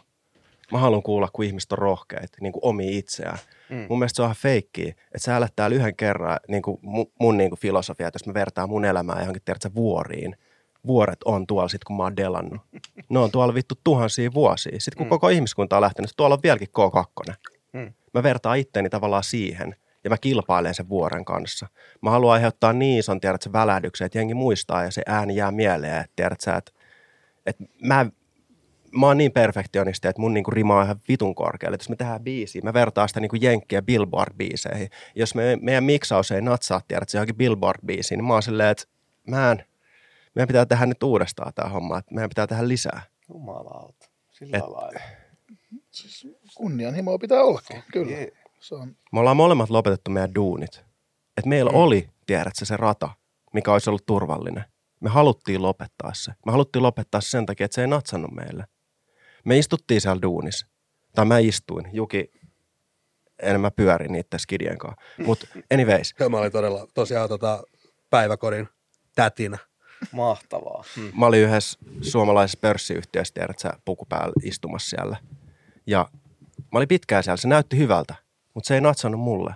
[0.72, 3.38] Mä haluan kuulla, kun ihmiset on rohkeita, niin kuin omi itseään.
[3.70, 3.86] Mm.
[3.90, 7.12] Mun mielestä se on ihan feikkiä, että sä elät täällä yhden kerran, niin kuin mun,
[7.20, 10.36] mun niin kuin filosofia, että jos mä vertaan mun elämää johonkin tiedätkö, vuoriin,
[10.88, 12.62] vuoret on tuolla sit, kun mä oon delannut.
[13.10, 14.80] Ne on tuolla vittu tuhansia vuosia.
[14.80, 15.10] Sitten kun Mm.
[15.10, 17.34] koko ihmiskunta on lähtenyt, tuolla on vieläkin K2.
[17.74, 17.94] Mm.
[18.14, 21.68] Mä vertaan itteeni tavallaan siihen ja mä kilpailen sen vuoren kanssa.
[22.02, 25.52] Mä haluan aiheuttaa niin ison, tiedät, se välähdyksen, että jengi muistaa ja se ääni jää
[25.52, 26.72] mieleen, että tiedät sä, että,
[27.46, 28.06] että mä,
[28.92, 31.76] mä oon niin perfektionisti, että mun niinku rima on ihan vitun korkealle.
[31.76, 34.90] Että jos me tehdään biisiä, mä vertaan sitä niinku jenkkiä Billboard-biiseihin.
[35.16, 38.84] Jos me, meidän miksaus ei natsaa, tiedät, se johonkin Billboard-biisiin, niin mä oon silleen, että
[39.28, 39.64] mä en,
[40.36, 43.02] meidän pitää tehdä nyt uudestaan tämä homma, että meidän pitää tehdä lisää.
[43.30, 44.10] Jumalauta.
[44.30, 45.00] Sillä Et- lailla.
[45.92, 48.12] Siis kunnianhimoa pitää ollakin, kyllä.
[48.12, 48.32] Jee.
[48.60, 50.84] Se on, Me ollaan molemmat lopetettu meidän duunit.
[51.38, 51.78] Et meillä mm.
[51.78, 53.10] oli, tiedätkö, se rata,
[53.54, 54.64] mikä olisi ollut turvallinen.
[55.00, 56.32] Me haluttiin lopettaa se.
[56.46, 58.66] Me haluttiin lopettaa se sen takia, että se ei natsannut meille.
[59.46, 60.68] Me istuttiin siellä duunissa.
[61.16, 61.90] Tai mä istuin.
[61.94, 62.32] Juki,
[63.40, 65.02] en mä pyöri niiden skidien kanssa.
[65.26, 67.64] Mutta anyways, mä olin todella tosiaan tota,
[68.10, 68.68] päiväkodin
[69.16, 69.58] tätinä.
[70.12, 70.84] Mahtavaa.
[70.98, 71.12] Mm.
[71.20, 75.18] mä olin yhdessä suomalaisessa pörssiyhtiössä, tiedät sä, puku päällä istumassa siellä.
[75.88, 76.10] Ja
[76.58, 78.16] mä olin pitkään siellä, se näytti hyvältä,
[78.54, 79.56] mutta se ei natsannut mulle.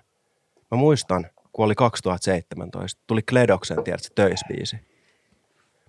[0.71, 4.75] Mä muistan, kun oli 2017, tuli Kledoksen, tiedätkö, töisbiisi.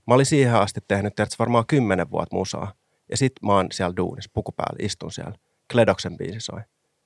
[0.07, 2.73] Mä olin siihen asti tehnyt, tiedätkö, varmaan kymmenen vuotta musaa.
[3.11, 5.35] Ja sit mä oon siellä duunissa, puku päällä, istun siellä.
[5.73, 6.61] Kledoksen biisi soi.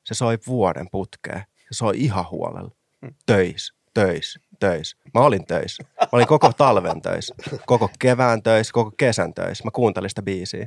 [0.05, 1.43] Se soi vuoden putkeen.
[1.57, 2.71] Se soi ihan huolella.
[3.27, 4.97] Töis, töis, töis.
[5.15, 5.85] Mä olin töissä.
[6.01, 7.35] Mä olin koko talven töissä,
[7.67, 9.65] koko kevään töissä, koko kesän töissä.
[9.65, 10.67] Mä kuuntelin sitä biisiä.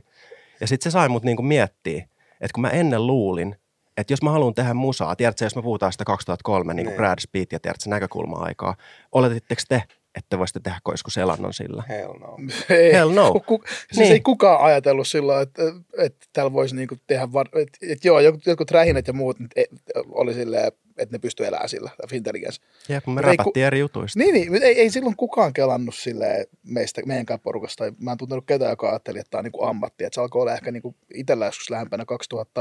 [0.62, 2.08] Ja sitten se sai mut niinku miettiä,
[2.42, 3.56] että kun mä ennen luulin,
[3.98, 6.98] että jos mä haluan tehdä musaa, tiedätkö, jos me puhutaan sitä 2003 niin kuin Niin.
[6.98, 8.76] Brad Speed ja tiedätkö, näkökulma-aikaa,
[9.12, 9.84] oletitteko te,
[10.16, 11.84] että voisitte tehdä koisku selannon sillä?
[11.90, 12.38] Hell no.
[12.78, 13.34] ei, Hell no.
[13.46, 14.12] Ku, siis Niin.
[14.12, 15.62] ei kukaan ajatellut silloin, että,
[15.98, 19.70] että täällä voisi niinku tehdä, var, että, että joo, jotkut, jotkut rähinät ja muut et,
[20.12, 22.62] oli silleen, että ne pystyy elämään sillä, intelligence.
[22.90, 24.20] Jep, me Mutta ei räpättiin eri jutuista.
[24.20, 27.84] Niin, niin ei, ei silloin kukaan kelannut silleen meistä, meidänkään porukasta.
[28.00, 30.04] Mä en tuntenut ketään, joka ajatteli, että tämä on niin ammatti.
[30.04, 32.06] Että se alkoi olla ehkä niin kuin itsellä joskus lähempänä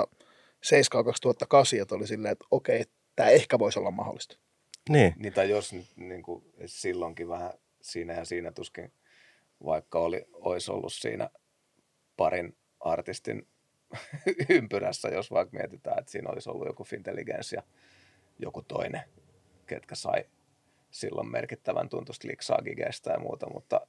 [0.02, 0.04] 2007-2008,
[1.82, 2.84] että oli silleen, että okei,
[3.16, 4.38] tämä ehkä voisi olla mahdollista.
[4.88, 8.92] Niin, Niin, tai jos nyt niin kuin, silloinkin vähän siinä ja siinä tuskin,
[9.64, 11.30] vaikka oli, olisi ollut siinä
[12.16, 13.46] parin artistin
[14.48, 17.62] ympyrässä, jos vaikka mietitään, että siinä olisi ollut joku Fintelligence ja
[18.42, 19.02] joku toinen,
[19.66, 20.24] ketkä sai
[20.90, 23.86] silloin merkittävän tuntusta liksaa gigeistä ja muuta, mutta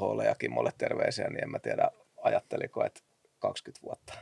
[0.00, 1.90] Hole ja Kimmolle terveisiä, niin en mä tiedä,
[2.22, 3.00] ajatteliko, että
[3.38, 4.14] 20 vuotta.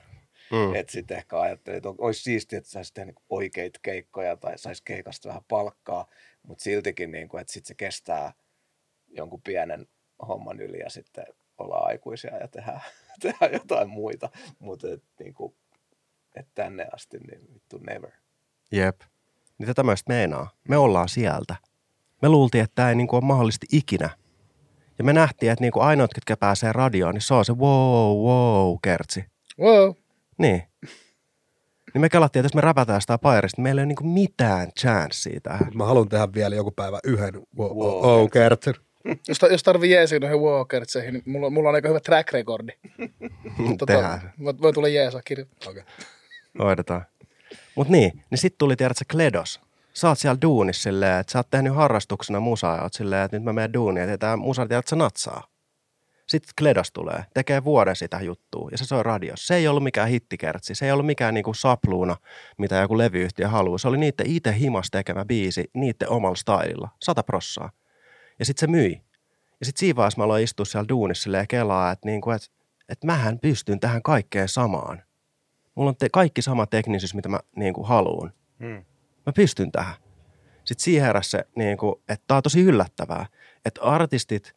[0.52, 0.74] mm.
[0.74, 4.82] Että sitten ehkä ajattelin, että olisi siistiä, että saisi tehdä niinku oikeita keikkoja tai saisi
[4.84, 6.08] keikasta vähän palkkaa,
[6.42, 8.32] mutta siltikin, niinku, että sitten se kestää
[9.08, 9.86] jonkun pienen
[10.28, 11.24] homman yli ja sitten
[11.58, 12.80] ollaan aikuisia ja tehdään,
[13.22, 14.30] tehdään jotain muita.
[14.58, 15.56] Mutta et, niinku,
[16.34, 18.10] et tänne asti, niin vittu never.
[18.72, 19.00] Jep.
[19.58, 20.50] Niin tätä just meinaa.
[20.68, 21.56] Me ollaan sieltä.
[22.22, 24.10] Me luultiin, että tämä ei niinku ole mahdollisesti ikinä.
[24.98, 28.76] Ja me nähtiin, että niinku ainoat, ketkä pääsee radioon, niin se on se wow, wow,
[28.82, 29.24] kertsi.
[29.60, 29.90] Wow.
[30.38, 30.62] Niin.
[31.94, 34.72] Niin me kelattiin, että jos me räpätään sitä pairista, niin meillä ei ole niinku mitään
[34.80, 35.70] chanceä tähän.
[35.74, 38.74] Mä haluan tehdä vielä joku päivä yhden wow, Wow, wow, kertsin.
[39.28, 42.72] Jos, ta, jos tarvii jeesiä noihin walkertseihin, niin mulla, mulla on aika hyvä track recordi.
[43.86, 44.32] Tehdään.
[44.44, 45.46] Voi, voi tulla jeesaa kirja.
[45.66, 45.82] Okay.
[46.58, 47.06] Hoidetaan.
[47.76, 49.60] Mut niin, niin sit tuli tiedät sä Kledos.
[49.92, 53.36] Sä oot siellä duunissa silleen, että sä oot tehnyt harrastuksena musaa ja oot silleen, että
[53.36, 55.46] nyt mä menen duuniin, että tää musa tiedät sä natsaa.
[56.26, 59.46] Sitten Kledos tulee, tekee vuoden sitä juttua ja se soi radiossa.
[59.46, 62.16] Se ei ollut mikään hittikertsi, se ei ollut mikään niinku sapluuna,
[62.58, 63.78] mitä joku levyyhtiö haluaa.
[63.78, 67.70] Se oli niiden itse himas tekemä biisi, niiden omalla stylilla, sata prossaa.
[68.38, 69.02] Ja sitten se myi.
[69.60, 72.48] Ja sitten siinä vaiheessa mä aloin istua siellä duunissa ja kelaa, että, niinku, että,
[72.88, 75.02] että mähän pystyn tähän kaikkeen samaan.
[75.74, 78.32] Mulla on te- kaikki sama teknisyys, mitä mä niin kuin, haluan.
[78.58, 78.84] Hmm.
[79.26, 79.94] Mä pystyn tähän.
[80.64, 83.26] Sitten siihen heräsi se, niin kuin, että tää on tosi yllättävää.
[83.64, 84.54] Että artistit,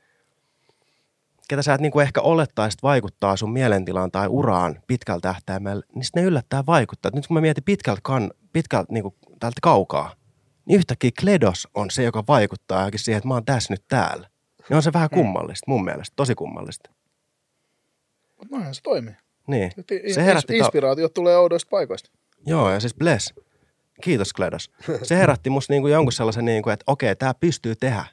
[1.48, 6.04] ketä sä et niin kuin ehkä olettaisit vaikuttaa sun mielentilaan tai uraan pitkällä tähtäimellä, niin
[6.04, 7.10] sitten ne yllättää vaikuttaa.
[7.10, 10.14] Et nyt kun mä mietin pitkältä, kan, pitkältä niin kuin, täältä kaukaa,
[10.66, 14.30] niin yhtäkkiä Kledos on se, joka vaikuttaa johonkin siihen, että mä oon tässä nyt täällä.
[14.70, 16.90] Niin on se vähän kummallista, mun mielestä, tosi kummallista.
[18.38, 19.16] Mutta noinhan se toimii.
[19.48, 19.72] Niin.
[20.14, 22.10] Se herätti Inspiraatiot tulee oudoista paikoista.
[22.46, 23.34] Joo, ja siis bless.
[24.02, 24.72] Kiitos Kledos.
[25.04, 28.06] Se herätti musta niinku jonkun sellaisen, niinku, että okei, tämä pystyy tehdä.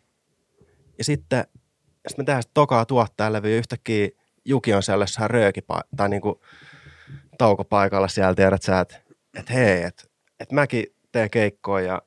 [0.99, 1.45] Ja sitten
[2.09, 4.09] sit me tehdään tokaa tuottajalevy ja yhtäkkiä
[4.45, 6.41] Juki on siellä jossain röökipa- tai niinku
[7.39, 9.01] taukopaikalla siellä, tiedät sä, että
[9.39, 10.05] et hei, että
[10.41, 12.03] et mäkin teen keikkoja ja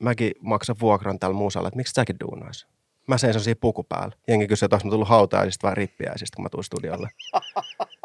[0.00, 2.66] mäkin maksan vuokran tällä muusalla, että miksi säkin duunais?
[3.08, 4.16] Mä seison siinä puku päällä.
[4.28, 7.08] Jengi kysyy, että onko mä tullut hautajaisista vai rippiäisistä, kun mä tuun studiolle.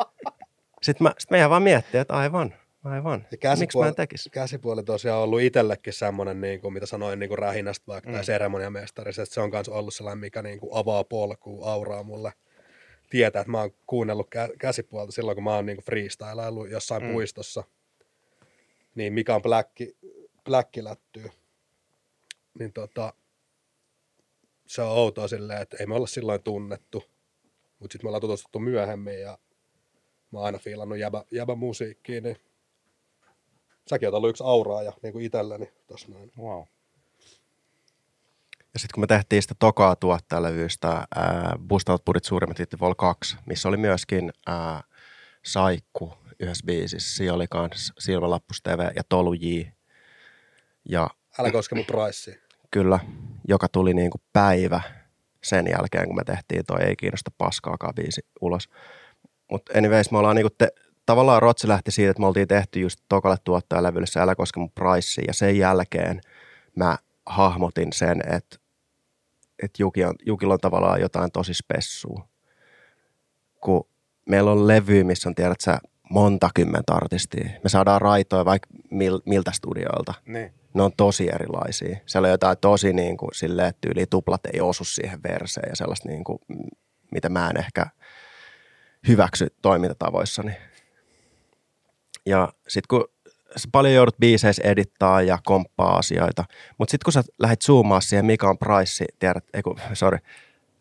[0.82, 2.54] Sitten, mä, sit meidän vaan miettii, että aivan,
[2.84, 3.28] Aivan.
[3.60, 4.30] Miksi mä en tekisi?
[4.30, 8.14] Käsipuoli tosiaan on ollut itsellekin semmoinen, niin kuin, mitä sanoin niin kuin rähinästä vaikka, mm.
[8.14, 12.34] Tai seremoniamestari, että se on myös ollut sellainen, mikä niin kuin avaa polkua, auraa mulle.
[13.10, 17.04] Tietää, että mä oon kuunnellut kä- käsipuolta silloin, kun mä oon niin kuin freestylaillut jossain.
[17.04, 17.12] Mm.
[17.12, 17.64] puistossa.
[18.96, 19.98] Niin mikä on pläkki,
[20.44, 21.30] pläkkilättyy.
[22.60, 23.14] Niin tota,
[24.68, 27.04] se on outoa silleen, että ei me olla silloin tunnettu.
[27.80, 29.38] Mutta sitten me ollaan tutustuttu myöhemmin ja
[30.32, 32.38] mä oon aina fiilannut jäbä, jäbä musiikkiin, niin
[33.90, 36.32] säkin oot ollut yksi auraaja niin kuin itselleni tossa noin.
[36.38, 36.64] Wow.
[38.74, 43.38] Ja sitten kun me tehtiin sitä tokaa tuottajalevyistä, ää, Bustavat purit suurimmat hitti Vol 2,
[43.46, 44.84] missä oli myöskin ää,
[45.46, 47.16] Saikku yhdessä biisissä.
[47.16, 49.62] Siinä oli kans Silmälappus TV ja Tolu J.
[50.90, 51.10] Ja
[51.40, 52.36] Älä koske mun pricea.
[52.72, 53.00] kyllä,
[53.48, 54.82] joka tuli niinku päivä
[55.44, 58.70] sen jälkeen, kun me tehtiin toi Ei kiinnosta paskaakaan biisi ulos.
[59.52, 60.68] Mutta anyways, me ollaan niinku te,
[61.06, 64.72] tavallaan Rotsi lähti siitä, että me oltiin tehty just tokalle tuottajalevylle se Älä koske mun
[64.72, 66.22] price, ja sen jälkeen
[66.76, 68.62] mä hahmotin sen, että
[69.64, 72.28] että Juki on, Jukilla on tavallaan jotain tosi spessua.
[73.60, 73.88] Kun
[74.30, 75.80] meillä on levy, missä on, tiedät sä,
[76.10, 77.50] monta kymmentä artistia.
[77.64, 80.14] Me saadaan raitoja vaikka mil, miltä studioilta.
[80.26, 80.54] Niin.
[80.74, 81.98] Ne on tosi erilaisia.
[82.06, 85.76] Siellä on jotain tosi niin kuin, silleen, että yli tuplat ei osu siihen verseen ja
[85.76, 86.40] sellaista, niin kuin,
[87.12, 87.86] mitä mä en ehkä
[89.08, 90.52] hyväksy toimintatavoissani.
[92.26, 93.06] Ja sitten kun
[93.56, 96.44] sä paljon joudut biiseissä edittaa ja komppaa asioita,
[96.78, 100.18] mutta sitten kun sä lähdet zoomaa siihen, mikä on price, tiedät, ei kun, sorry,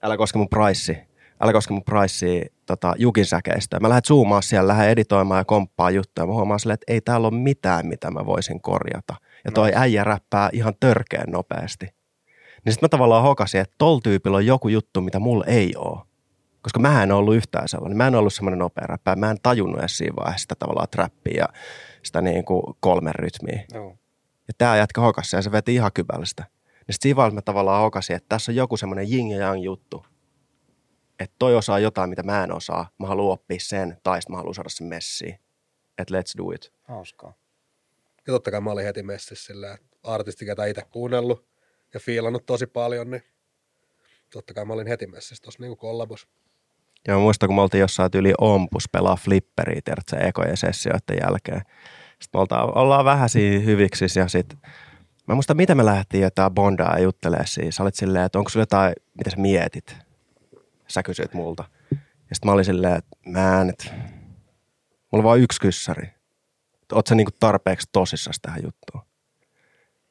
[0.02, 1.06] älä koske mun price,
[1.40, 3.80] älä koske mun price tota, jukin säkeistä.
[3.80, 6.26] Mä lähden zoomaa siellä, lähden editoimaan ja komppaa juttuja.
[6.26, 9.14] Mä huomaan silleen, että ei täällä ole mitään, mitä mä voisin korjata.
[9.44, 11.86] Ja toi äijä räppää ihan törkeän nopeasti.
[12.64, 16.09] Niin sitten mä tavallaan hokasin, että tol tyypillä on joku juttu, mitä mulla ei ole.
[16.62, 17.96] Koska mä en ollut yhtään sellainen.
[17.96, 19.16] Mä en ollut semmoinen nopea räppää.
[19.16, 21.48] Mä en tajunnut edes siinä vaiheessa sitä tavallaan trappia ja
[22.02, 23.64] sitä niin kuin kolmen rytmiä.
[23.74, 23.96] Joo.
[24.48, 26.44] Ja tää jätkä hokasi ja se veti ihan kybälistä.
[26.88, 29.62] Ja sitten siinä vaiheessa mä tavallaan hokasin, että tässä on joku semmoinen yin ja yang
[29.64, 30.06] juttu.
[31.20, 32.90] Että toi osaa jotain, mitä mä en osaa.
[32.98, 35.38] Mä haluan oppia sen, tai sitten mä haluan saada sen messiin.
[35.98, 36.72] Että let's do it.
[36.82, 37.34] Hauskaa.
[38.26, 41.46] Ja totta kai mä olin heti messissä silleen, että artisti, ketä itse kuunnellut
[41.94, 43.22] ja fiilannut tosi paljon, niin
[44.32, 46.28] totta kai mä olin heti messissä tuossa niin kollabos.
[47.08, 51.62] Ja mä muistan, kun me oltiin jossain yli ompus pelaa flipperiä, tiedätkö, ekojen sessioiden jälkeen.
[52.10, 54.58] Sitten me oltaan, ollaan vähän siinä hyviksissä ja sitten
[55.26, 57.76] mä muistan, miten me lähdettiin jotain bondaa juttelee siis.
[57.76, 59.96] Sä olit silleen, että onko sulla jotain, mitä sä mietit?
[60.88, 61.64] Sä kysyit multa.
[61.90, 61.96] Ja
[62.34, 63.84] sitten mä olin silleen, että mä en, että
[65.12, 66.08] mulla on vaan yksi kyssäri.
[66.92, 69.04] Oot sä niinku tarpeeksi tosissas tähän juttuun?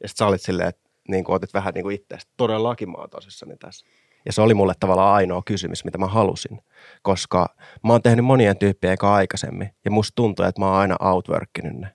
[0.02, 2.28] Ja sitten sä olit silleen, että niinku otit vähän niinku itseäsi.
[2.38, 3.86] Todellakin mä oon tosissani tässä.
[4.30, 6.62] Ja se oli mulle tavallaan ainoa kysymys, mitä mä halusin.
[7.02, 9.70] Koska mä oon tehnyt monien tyyppien eka aikaisemmin.
[9.86, 11.88] Ja musta tuntuu, että mä oon aina outworkinnyt ne.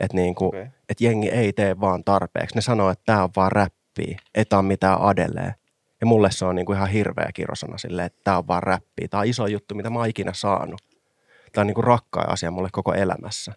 [0.00, 0.66] Että niinku, Okei.
[0.88, 2.54] et jengi ei tee vaan tarpeeksi.
[2.54, 4.18] Ne sanoo, että tää on vaan räppiä.
[4.34, 5.54] Ei tää on mitään adelee.
[6.00, 9.08] Ja mulle se on niinku ihan hirveä kirosana silleen, että tää on vaan räppiä.
[9.10, 10.82] Tää on iso juttu, mitä mä oon ikinä saanut.
[11.52, 13.52] Tää on niinku rakkain asia mulle koko elämässä.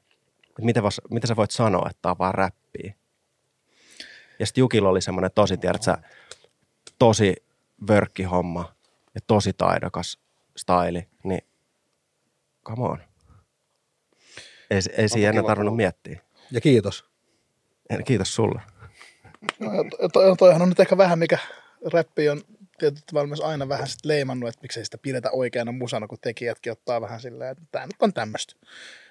[0.59, 2.93] Et miten, vas, miten sä voit sanoa, että tää on vaan räppiä?
[4.39, 5.97] Ja sitten Jukilla oli semmoinen tosi, tiedät sä,
[6.99, 7.48] tosi
[7.87, 8.73] vörkkihomma
[9.15, 10.19] ja tosi taidokas
[10.57, 11.41] staili, niin
[12.65, 12.99] come on.
[14.69, 16.21] Ei, ei siinä ennen kiva tarvinnut miettiä.
[16.51, 17.09] Ja kiitos.
[17.89, 18.61] En- Kiitos sulle.
[19.59, 21.37] No, ja to- to, toihan on nyt ehkä vähän, mikä
[21.93, 22.41] räppi on
[22.79, 27.01] tietysti myös aina vähän sit leimannut, että miksei sitä pidetä oikeana musana, kun tekijätkin ottaa
[27.01, 28.55] vähän silleen, että tämä nyt on tämmöistä.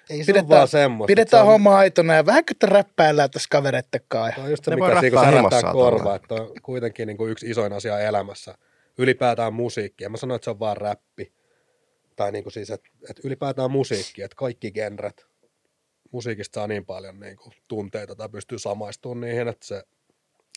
[0.09, 1.07] Ei se Pidetään- vaan semmoista.
[1.11, 4.31] Pidetään se on- homma aitona ja vähän kun räppäillään tässä kavereittekaan.
[4.35, 7.31] Se on just se, Ne mikä siinä, kun himossaan korvaa, että on kuitenkin niin kuin
[7.31, 8.55] yksi isoin asia elämässä.
[8.97, 10.03] Ylipäätään musiikki.
[10.03, 11.33] Ja mä sanoin, että se on vaan räppi.
[12.15, 15.25] Tai niin kuin siis, että, että ylipäätään musiikki, että kaikki genret.
[16.11, 19.83] Musiikista saa niin paljon niin kuin tunteita tai pystyy samaistumaan niihin, että se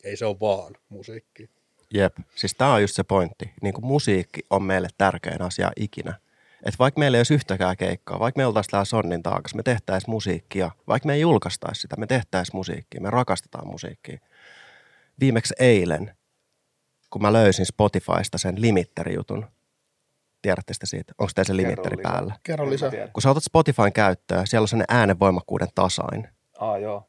[0.05, 1.51] ei se ole vaan musiikki.
[1.95, 3.53] Jep, siis tämä on just se pointti.
[3.63, 6.15] Niin kuin musiikki on meille tärkein asia ikinä.
[6.63, 10.11] Että vaikka meillä ei olisi yhtäkään keikkaa, vaikka me oltaisiin täällä sonnin taakas, me tehtäisiin
[10.11, 10.71] musiikkia.
[10.89, 14.19] Vaikka me ei julkaistaisi sitä, me tehtäisiin musiikkia, me rakastetaan musiikkia.
[15.21, 16.17] Viimeksi eilen,
[17.11, 19.47] kun mä löysin Spotifysta sen limitteri-jutun,
[20.43, 21.13] tiedätte sitä siitä?
[21.19, 22.13] Onko teillä se Kerro limitteri lisää.
[22.13, 22.35] päällä?
[22.43, 22.91] Kerro lisää.
[23.13, 26.29] Kun sä otat Spotifyn käyttöön, siellä on sellainen äänenvoimakkuuden tasain.
[26.59, 27.09] Aa, joo.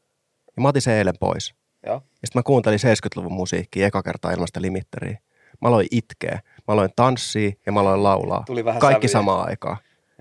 [0.56, 1.54] Ja mä otin sen eilen pois.
[1.86, 1.94] Joo.
[1.94, 5.18] Ja sitten mä kuuntelin 70-luvun musiikkia eka kertaa ilman sitä limitteriä.
[5.60, 8.42] Mä aloin itkeä, mä aloin tanssia ja mä aloin laulaa.
[8.46, 9.18] Tuli vähän Kaikki sävyjä.
[9.20, 9.76] samaan aikaan.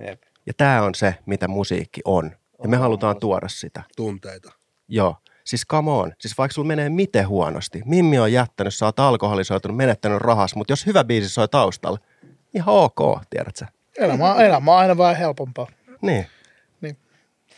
[0.07, 0.21] Jep.
[0.45, 2.31] Ja tämä on se, mitä musiikki on.
[2.63, 3.83] Ja me On, halutaan tuoda sitä.
[3.95, 4.51] Tunteita.
[4.87, 5.15] Joo.
[5.43, 6.11] Siis come on.
[6.19, 7.81] Siis vaikka sulla menee miten huonosti.
[7.85, 11.97] Mimmi on jättänyt, sä oot alkoholisoitunut, menettänyt rahas, mutta jos hyvä biisi soi taustalla,
[12.53, 13.67] ihan ok, tiedät sä.
[13.97, 15.67] Elämä, on- elämä on aina vähän helpompaa.
[16.01, 16.27] Niin.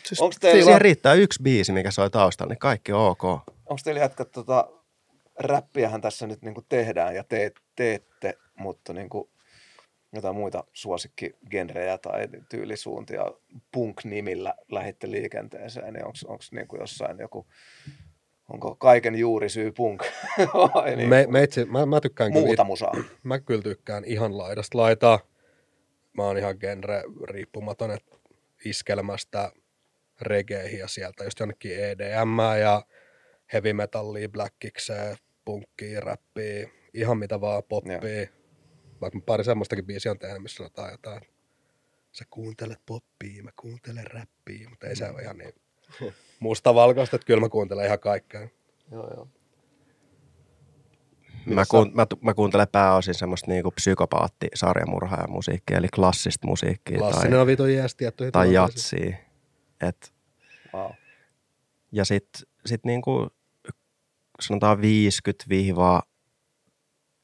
[0.03, 0.63] Siis Onko teillä.
[0.63, 3.23] Siihen riittää yksi biisi, mikä soi taustalla, niin kaikki on ok.
[3.65, 4.67] onks teillä jätkät tota,
[5.39, 9.29] räppiähän tässä nyt niinku tehdään ja te, teette, mutta niinku
[10.13, 13.25] jotain muita suosikkigenrejä tai tyylisuuntia
[13.71, 17.47] punk-nimillä lähitte liikenteeseen, niin onko niinku jossain joku,
[18.49, 20.03] onko kaiken juuri syy punk?
[20.75, 22.93] Vai niin, Me, meitsi, mä, mä tykkään kyllä muuta musaa?
[23.23, 25.19] mä kyllä tykkään ihan laidasta laitaa.
[26.13, 28.15] Mä oon ihan genre riippumaton, että
[28.65, 29.51] iskelmästä
[30.21, 32.81] regeihin ja sieltä just jonnekin EDM ja
[33.53, 37.99] heavy metallia, blackikseen, punkkia, räppiä, ihan mitä vaan, poppia.
[39.01, 41.35] Vaikka pari semmoistakin biisiä on tehnyt, missä sanotaan jotain, että
[42.11, 45.53] sä kuuntelet poppia, mä kuuntelen räppiä, mutta ei se ole ihan niin
[46.39, 48.47] mustavalkoista, että kyllä mä kuuntelen ihan kaikkea.
[48.91, 49.27] Joo, joo.
[51.45, 57.31] Mä, kuun, mä, mä kuuntelen pääosin semmoista niinku psykopaatti sarjamurhaaja musiikkia, eli klassista musiikkia Klassinen
[57.31, 59.17] tai, on vitun jees tiettyihin tai jatsia.
[59.81, 60.15] Et,
[60.73, 60.91] Wow.
[61.91, 63.29] ja sitten sit niinku,
[64.41, 64.77] sanotaan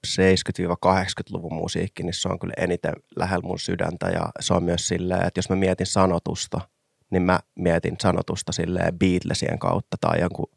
[0.08, 4.10] 50-70-80-luvun musiikki, niin se on kyllä eniten lähellä mun sydäntä.
[4.10, 6.62] Ja se on myös silleen, että jos mä mietin sanotusta,
[7.10, 10.52] niin mä mietin sanotusta silleen Beatlesien kautta tai jonkun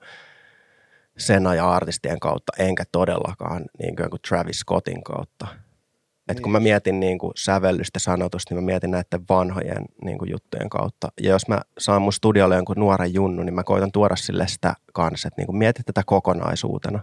[1.18, 5.63] sen ajan artistien kautta, enkä todellakaan niin kuin Travis Scottin kautta.
[6.28, 10.30] Et kun mä mietin niin kuin sävellystä sanotusta, niin mä mietin näiden vanhojen niin kuin
[10.30, 11.08] juttujen kautta.
[11.20, 14.74] Ja jos mä saan mun studiolle jonkun nuoren junnu, niin mä koitan tuoda sille sitä
[14.92, 17.00] kanssa, että niin kuin mieti tätä kokonaisuutena.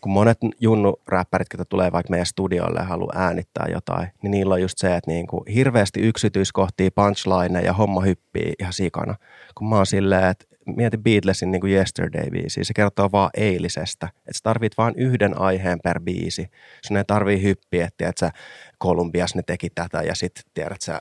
[0.00, 4.62] Kun monet junnu-räppärit, jotka tulee vaikka meidän studiolle ja haluaa äänittää jotain, niin niillä on
[4.62, 9.14] just se, että niin kuin hirveästi yksityiskohtia, punchline ja homma hyppii ihan sikana.
[9.54, 10.44] Kun mä oon silleen, että
[10.76, 14.06] mieti Beatlesin niin kuin Yesterday-biisiä, se kertoo vaan eilisestä.
[14.06, 16.50] Että sä tarvit vaan yhden aiheen per biisi.
[16.86, 18.30] Sun ei tarvii hyppiä, että tiedät, sä,
[18.78, 21.00] Kolumbias ne teki tätä ja sitten tiedät sä,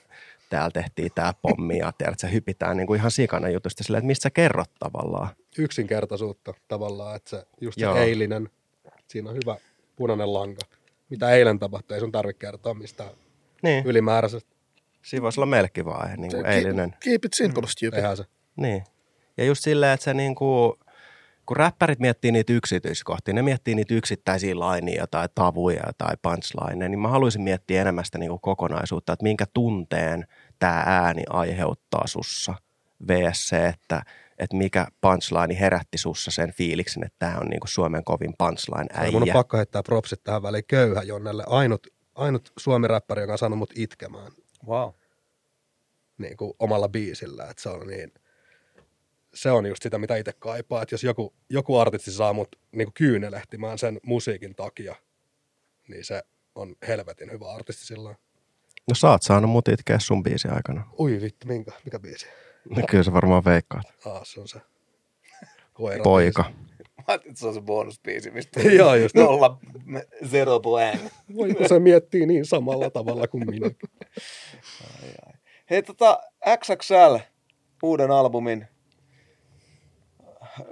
[0.49, 4.07] täällä tehtiin tää pommi ja tiedät, sä hypitään niin kuin ihan sikana jutusta silleen, että
[4.07, 5.29] mistä sä kerrot tavallaan.
[5.57, 7.95] yksinkertaisuutta tavallaan, että se, just se Joo.
[7.95, 8.49] eilinen,
[9.07, 9.55] siinä on hyvä
[9.95, 10.61] punainen lanka.
[11.09, 13.09] Mitä eilen tapahtui, ei sun tarvitse kertoa mistään
[13.63, 14.49] Niin, ylimääräisestä.
[15.01, 16.95] siinä voisi olla meillekin vaan niin kuin Keep- eilinen.
[16.99, 17.91] Keep it simple, stupid.
[17.93, 18.23] Tehdään se.
[18.55, 18.83] Niin.
[19.39, 20.77] Ja just silleen, että se niinku,
[21.45, 26.99] kun räppärit miettii niitä yksityiskohtia, ne miettii niitä yksittäisiä lainia tai tavuja tai punchlineja, niin
[26.99, 30.27] mä haluaisin miettiä enemmän sitä niinku kokonaisuutta, että minkä tunteen
[30.59, 32.53] tämä ääni aiheuttaa sussa
[33.07, 34.01] vs se, että,
[34.39, 39.11] että mikä punchline herätti sussa sen fiiliksen, että tämä on niinku Suomen kovin punchline Ai,
[39.11, 39.33] mun on äijä.
[39.33, 41.43] pakko heittää propsit tähän väliin köyhä Jonnelle.
[41.47, 44.31] Ainut, ainut suomi-räppäri, joka on saanut mut itkemään
[44.67, 44.89] Wow.
[46.17, 47.43] niin kuin omalla biisillä.
[47.49, 48.11] Että se on niin,
[49.33, 50.81] se on just sitä, mitä itse kaipaa.
[50.81, 54.95] Että jos joku, joku artisti saa mut niin kyynelehtimään sen musiikin takia,
[55.87, 56.23] niin se
[56.55, 58.15] on helvetin hyvä artisti silloin.
[58.87, 60.87] No sä oot saanut mut itkeä sun biisi aikana.
[60.99, 62.27] Ui vittu, minkä, mikä biisi?
[62.69, 63.85] No kyllä se varmaan veikkaat.
[64.05, 64.61] Ah, se on se.
[65.73, 66.43] Koira Poika.
[66.97, 69.15] Mä ajattelin, että se on se bonusbiisi, mistä Joo, just.
[69.15, 71.01] nolla, me- zero point.
[71.35, 73.71] Voiko se miettii niin samalla tavalla kuin minä?
[75.69, 76.19] Hei, tota,
[76.63, 77.15] XXL,
[77.83, 78.67] uuden albumin,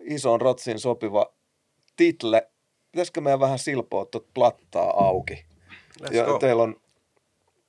[0.01, 1.33] ison rotsin sopiva
[1.95, 2.49] title.
[2.91, 5.45] Pitäisikö meidän vähän silpoa tuota plattaa auki?
[6.11, 6.75] Ja teillä on,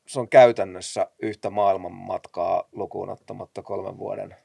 [0.06, 4.36] se on käytännössä yhtä maailmanmatkaa lukuun ottamatta kolmen vuoden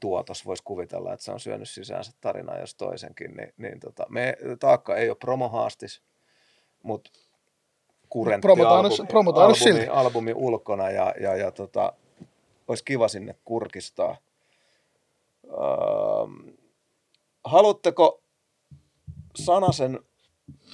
[0.00, 0.46] tuotos.
[0.46, 3.36] Voisi kuvitella, että se on syönyt sisäänsä tarinaa jos toisenkin.
[3.36, 6.02] Niin, niin tota, me, taakka ei ole promohaastis,
[6.82, 7.10] mutta
[8.08, 9.86] kurentti Promotaan albumi, promotaan albumi, silti.
[9.86, 11.92] albumi ulkona ja, ja, ja tota,
[12.68, 14.16] olisi kiva sinne kurkistaa.
[15.44, 16.52] Öö,
[17.44, 18.22] haluatteko
[19.36, 20.00] sanasen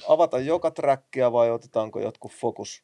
[0.07, 2.83] avata joka trackia vai otetaanko jotkut fokus,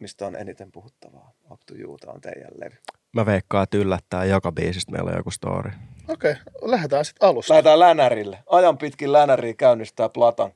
[0.00, 1.32] mistä on eniten puhuttavaa?
[1.50, 2.76] Up to you, on teidän levy.
[3.12, 5.70] Mä veikkaan, että yllättää joka biisistä meillä on joku story.
[6.08, 7.54] Okei, okay, lähdetään sitten alusta.
[7.54, 8.38] Lähdetään länärille.
[8.46, 10.52] Ajan pitkin länäriä käynnistää Platan.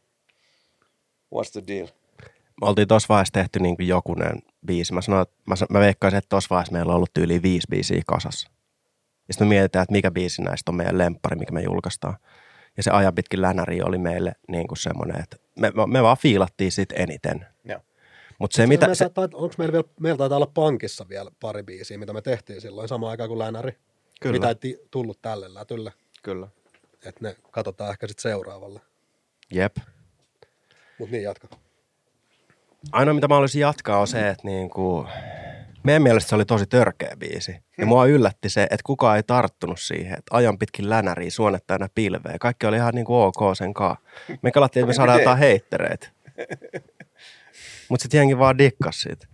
[1.34, 1.88] What's the deal?
[2.60, 4.92] Me oltiin tuossa vaiheessa tehty niin kuin jokunen biisi.
[4.92, 8.02] Mä, sanoin, että mä, mä veikkaisin, että tuossa vaiheessa meillä on ollut yli viisi biisiä
[8.06, 8.50] kasassa.
[9.28, 12.16] Ja sitten me mietitään, että mikä biisi näistä on meidän lemppari, mikä me julkaistaan.
[12.77, 16.73] Ja se ajan pitkin länäri oli meille niin kuin semmoinen, että me, me, vaan fiilattiin
[16.73, 17.47] sit eniten.
[17.64, 17.81] Joo.
[18.39, 18.89] Mutta se, mitä...
[18.89, 22.23] me Se, taitaa, onko meillä vielä, meillä taitaa olla pankissa vielä pari biisiä, mitä me
[22.23, 23.73] tehtiin silloin samaan aikaan kuin Länäri.
[24.20, 24.33] Kyllä.
[24.33, 25.93] Mitä ei tullut tälle lätylle.
[26.23, 26.49] kyllä.
[27.07, 28.81] Että ne katsotaan ehkä sitten seuraavalle.
[29.51, 29.77] Jep.
[30.99, 31.49] Mutta niin, jatka.
[32.93, 35.09] Ainoa, mitä mä haluaisin jatkaa, on se, että niin kuin,
[35.85, 37.57] meidän mielestä se oli tosi törkeä biisi.
[37.78, 41.89] Ja mua yllätti se, että kukaan ei tarttunut siihen, että ajan pitkin länäriä suonetta aina
[41.95, 42.37] pilveä.
[42.41, 43.97] Kaikki oli ihan niin kuin ok sen kaa.
[44.43, 46.09] Me kalattiin, että me saadaan jotain heittereitä.
[47.89, 49.26] Mutta sitten jengi vaan dikkas siitä.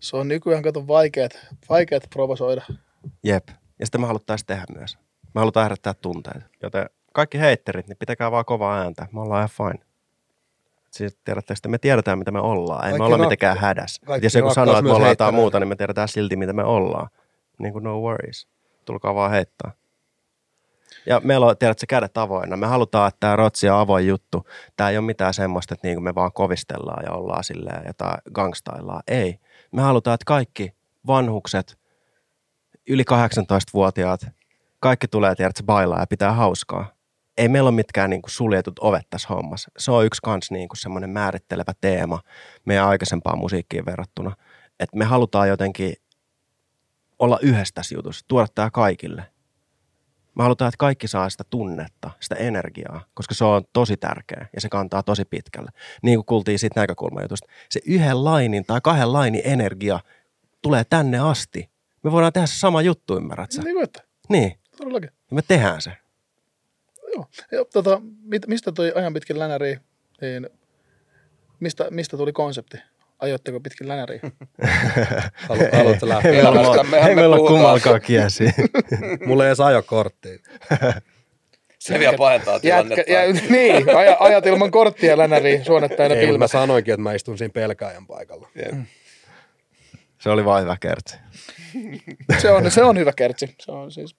[0.00, 2.62] Se on nykyään kato vaikeat, vaikeat provosoida.
[3.24, 3.48] Jep.
[3.78, 4.98] Ja sitten me haluttaisiin tehdä myös.
[5.34, 6.46] Me halutaan herättää tunteita.
[6.62, 9.06] Joten kaikki heitterit, niin pitäkää vaan kovaa ääntä.
[9.12, 9.86] Me ollaan ihan fine.
[10.94, 12.84] Siis tiedätte, että me tiedetään, mitä me ollaan.
[12.84, 14.02] Ei Kaikki me olla rak- mitenkään hädässä.
[14.22, 16.64] Jos joku rakkaus sanoo, että me ollaan jotain muuta, niin me tiedetään silti, mitä me
[16.64, 17.08] ollaan.
[17.58, 18.48] Niin kuin no worries.
[18.84, 19.72] Tulkaa vaan heittää.
[21.06, 22.56] Ja meillä on, tiedätkö, kädet avoinna.
[22.56, 24.46] Me halutaan, että tämä Rotsi on avoin juttu.
[24.76, 29.02] Tämä ei ole mitään semmoista, että niinku me vaan kovistellaan ja ollaan silleen jotain gangstaillaan.
[29.08, 29.38] Ei.
[29.72, 30.74] Me halutaan, että kaikki
[31.06, 31.78] vanhukset,
[32.88, 34.26] yli 18-vuotiaat,
[34.80, 36.93] kaikki tulee, tiedätkö, bailaa ja pitää hauskaa.
[37.38, 39.70] Ei meillä ole mitkään niin kuin suljetut ovet tässä hommassa.
[39.78, 42.20] Se on yksi kans niin kuin semmoinen määrittelevä teema
[42.64, 44.36] meidän aikaisempaan musiikkiin verrattuna.
[44.80, 45.94] Että me halutaan jotenkin
[47.18, 49.24] olla yhdessä tässä jutussa, tuoda tämä kaikille.
[50.34, 54.60] Me halutaan, että kaikki saa sitä tunnetta, sitä energiaa, koska se on tosi tärkeä ja
[54.60, 55.70] se kantaa tosi pitkälle.
[56.02, 57.46] Niin kuin kuultiin siitä näkökulmajutusta.
[57.68, 60.00] Se yhden lainin tai kahden lainin energia
[60.62, 61.70] tulee tänne asti.
[62.02, 63.62] Me voidaan tehdä se sama juttu, ymmärrät sä?
[63.62, 65.10] Niin että, Niin, todellakin.
[65.30, 65.96] ja me tehdään se.
[67.14, 67.26] Joo.
[67.52, 69.78] Ja, tota, mit, mistä toi ajan pitkin länäri,
[70.20, 70.48] niin
[71.60, 72.76] mistä, mistä tuli konsepti?
[73.18, 74.20] Ajoitteko pitkin länäriä?
[75.48, 76.32] Halu, haluatko Ei lähteä?
[76.32, 78.52] meillä, Koska ole, mehän ei me meillä ole kummalkaan kiesiä.
[79.26, 80.38] Mulla ei edes ajokorttia.
[81.78, 83.12] Se vielä pahentaa tilannetta.
[83.12, 87.12] Jätkä, ja, niin, aja, ajat ilman korttia länäriin, suonet täynnä Ei, mä sanoinkin, että mä
[87.12, 88.48] istun siinä pelkääjän paikalla.
[88.54, 88.74] Jep.
[90.20, 91.16] Se oli vain hyvä kertsi.
[92.38, 93.54] Se on, se on hyvä kertsi.
[93.60, 94.16] Se on siis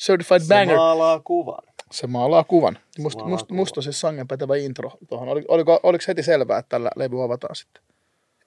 [0.00, 0.76] certified Se banger.
[0.76, 1.62] maalaa kuvan.
[1.94, 2.78] Se maalaa kuvan.
[2.98, 3.56] Musta, maalaa musta, kuvan.
[3.56, 5.28] musta siis sangen pätevä intro tuohon.
[5.28, 7.82] Oli, oliko, oliko heti selvää, että tällä levy avataan sitten?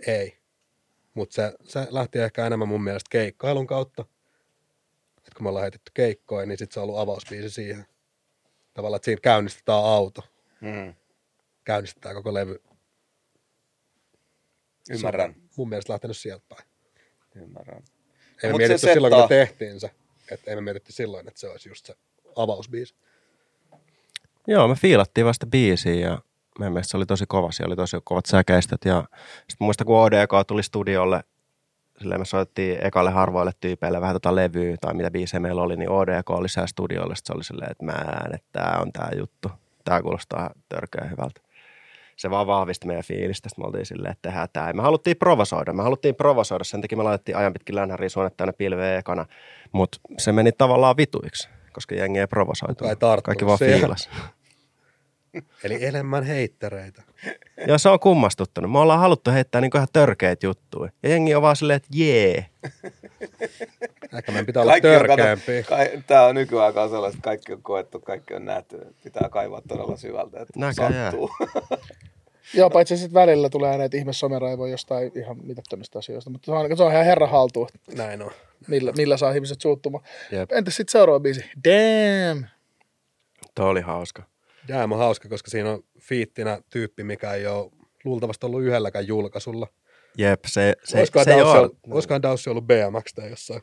[0.07, 0.37] Ei.
[1.13, 4.05] Mutta se, se lähti ehkä enemmän mun mielestä keikkailun kautta.
[5.27, 7.85] Et kun me ollaan heitetty keikkoja, niin sitten se on ollut avausbiisi siihen.
[8.73, 10.21] Tavallaan, että siinä käynnistetään auto.
[10.61, 10.93] Mm.
[11.63, 12.61] Käynnistetään koko levy.
[14.89, 15.33] Ymmärrän.
[15.33, 16.67] Se mun mielestä lähtenyt sieltä päin.
[17.35, 17.83] Ymmärrän.
[18.43, 19.91] Ei me Mut mietitty se silloin, kun me tehtiin se.
[20.31, 21.95] Että ei me mietitty silloin, että se olisi just se
[22.35, 22.95] avausbiisi.
[24.47, 26.21] Joo, me fiilattiin vasta biisiä ja
[26.59, 27.51] meidän mielestä se oli tosi kova.
[27.51, 29.03] Siellä oli tosi kovat säkeistöt ja
[29.37, 31.23] sitten muista kun ODK tuli studiolle,
[31.99, 35.89] silleen me soittiin ekalle harvoille tyypeille vähän tota levyä tai mitä biisejä meillä oli, niin
[35.89, 37.15] ODK oli siellä studiolle.
[37.15, 39.51] Sitten se oli silleen, että mä en, että tää on tää juttu.
[39.85, 41.41] Tää kuulostaa törkeä hyvältä.
[42.15, 43.49] Se vaan vahvisti meidän fiilistä.
[43.49, 44.67] Sitten me oltiin silleen, että tehdään.
[44.67, 45.73] Ja me haluttiin provosoida.
[45.73, 46.63] Me haluttiin provosoida.
[46.63, 49.25] Sen takia me laitettiin ajan pitkin länhäriä suonet tänne pilveen ekana.
[49.71, 52.85] Mutta se meni tavallaan vituiksi, koska jengi ei provosoitu.
[53.21, 54.09] Kaikki vaan fiilas.
[55.63, 57.01] Eli enemmän heittereitä.
[57.67, 58.71] Ja se on kummastuttanut.
[58.71, 60.91] Me ollaan haluttu heittää niin ihan törkeitä juttuja.
[61.03, 62.45] Ja jengi on vaan silleen, että jee.
[64.17, 65.63] Ehkä meidän pitää olla Kaikki on, kato, törkeämpiä.
[65.63, 68.79] kai, tää on nykyaikaan sellaista, että kaikki on koettu, kaikki on nähty.
[69.03, 71.11] Pitää kaivaa todella syvältä, että Näköjään.
[71.11, 71.29] sattuu.
[72.53, 76.77] Joo, paitsi sitten välillä tulee näitä ihme someraivoja jostain ihan mitättömistä asioista, mutta se on,
[76.77, 78.31] se on ihan herra haltuun, Näin on.
[78.67, 80.03] millä, millä saa ihmiset suuttumaan.
[80.31, 80.51] Jep.
[80.51, 81.45] Entäs sitten seuraava biisi?
[81.63, 82.45] Damn!
[83.55, 84.23] Tuo oli hauska.
[84.69, 87.71] Jäämä on hauska, koska siinä on fiittinä tyyppi, mikä ei ole
[88.03, 89.67] luultavasti ollut yhdelläkään julkaisulla.
[90.17, 93.61] Jep, se, se, olisikohan se, Daussi ole, ollut, olisikohan Daussi ollut BMX tai jossain.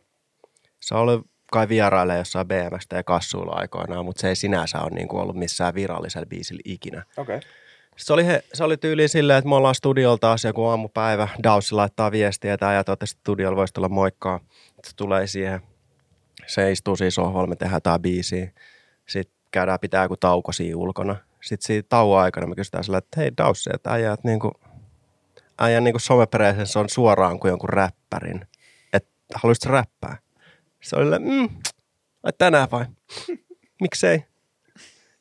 [0.80, 4.90] se on ollut kai vieraille jossain BMX ja kassuilla aikoinaan, mutta se ei sinänsä ole
[4.90, 7.04] niin kuin ollut missään virallisella biisillä ikinä.
[7.16, 7.40] Okei.
[7.96, 11.28] Se oli, he, se oli tyyliin silleen, että me ollaan studiolta taas joku aamupäivä.
[11.42, 14.40] Daussi laittaa viestiä, että ajat että studiolla voisi tulla moikkaa.
[14.86, 15.60] Se tulee siihen.
[16.46, 18.50] Se istuu siinä sohvalla, me tehdään tää biisiä.
[19.08, 21.16] Sitten käydään pitää joku tauko siinä ulkona.
[21.42, 24.52] Sitten siinä tauon aikana me kysytään sillä, että hei Daussi, että äijät niinku,
[25.58, 28.46] äijän niinku somepresence on suoraan kuin jonkun räppärin.
[28.92, 30.18] Että haluaisit räppää?
[30.82, 31.48] Se oli mm,
[32.22, 32.86] ai tänään vai?
[33.82, 34.24] Miksei?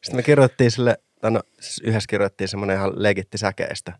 [0.01, 3.99] Sitten me kirjoittiin sille, no, siis yhdessä kirjoittiin semmoinen ihan legitti säkeistä.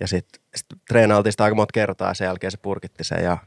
[0.00, 3.38] Ja sitten sit treenailtiin sitä aika monta kertaa ja sen jälkeen se purkitti sen ja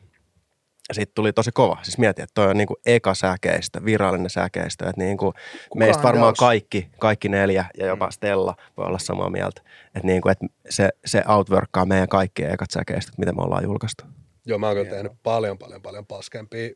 [0.92, 1.78] sitten tuli tosi kova.
[1.82, 4.90] Siis mietin, että toi on niinku eka säkeistä, virallinen säkeistä.
[4.90, 5.34] Että niinku
[5.76, 9.62] meistä varmaan kaikki, kaikki neljä ja jopa Stella voi olla samaa mieltä.
[9.86, 10.38] Että niinku, et
[10.70, 14.04] se, se outworkkaa meidän kaikkien ekat säkeistä, mitä me ollaan julkaistu.
[14.46, 16.70] Joo, mä oon kyllä tehnyt paljon, paljon, paljon paskempia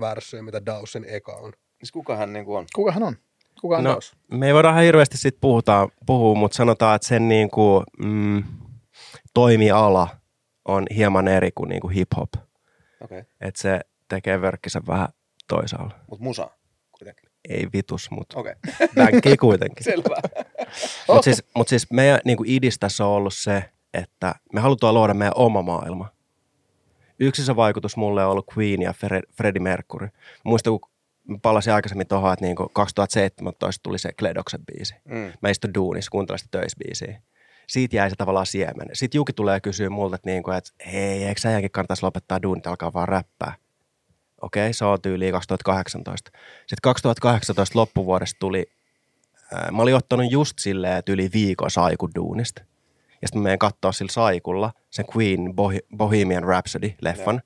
[0.00, 1.52] värssyjä, mitä Daussin eka on.
[1.78, 2.66] Siis kukahan niinku on?
[2.74, 3.16] Kuka hän on?
[3.60, 4.16] Kuka on No, Daus?
[4.32, 8.44] me ei voida ihan hirveästi siitä puhuta, puhua, mutta sanotaan, että sen niinku, mm,
[9.34, 10.08] toimiala
[10.64, 12.47] on hieman eri kuin niinku hip-hop.
[13.00, 13.24] Okay.
[13.40, 15.08] Että se tekee verkkisen vähän
[15.48, 15.94] toisaalla.
[16.10, 16.50] Mut musa
[16.98, 17.30] kuitenkin.
[17.48, 18.54] Ei vitus, mutta Okei.
[18.94, 19.84] bänkkii kuitenkin.
[19.92, 20.16] Selvä.
[21.08, 25.14] Mutta siis, mut siis meidän niinku idis tässä on ollut se, että me halutaan luoda
[25.14, 26.08] meidän oma maailma.
[27.20, 30.08] Yksi se vaikutus mulle on ollut Queen ja Fre- Freddie Mercury.
[30.44, 30.90] Muistan, kun
[31.42, 34.94] palasin aikaisemmin tuohon, että niinku 2017 tuli se Kledoksen biisi.
[35.04, 35.32] Mm.
[35.42, 37.20] Mä istun duunissa, kuuntelin sitä töisbiisiä.
[37.68, 38.88] Siitä jäi se tavallaan siemen.
[38.92, 42.92] Sitten Juki tulee kysyä multa, että, niinku, että hei, eikö säjänkin kannattaisi lopettaa duunit, alkaa
[42.92, 43.54] vaan räppää.
[44.42, 46.30] Okei, se on tyyliin 2018.
[46.60, 48.66] Sitten 2018 loppuvuodesta tuli,
[49.54, 52.62] ää, mä olin ottanut just silleen, että yli viikon saiku duunista.
[53.22, 57.40] Ja sitten mä menen katsoa sillä saikulla sen Queen Bohi- Bohemian Rhapsody-leffan.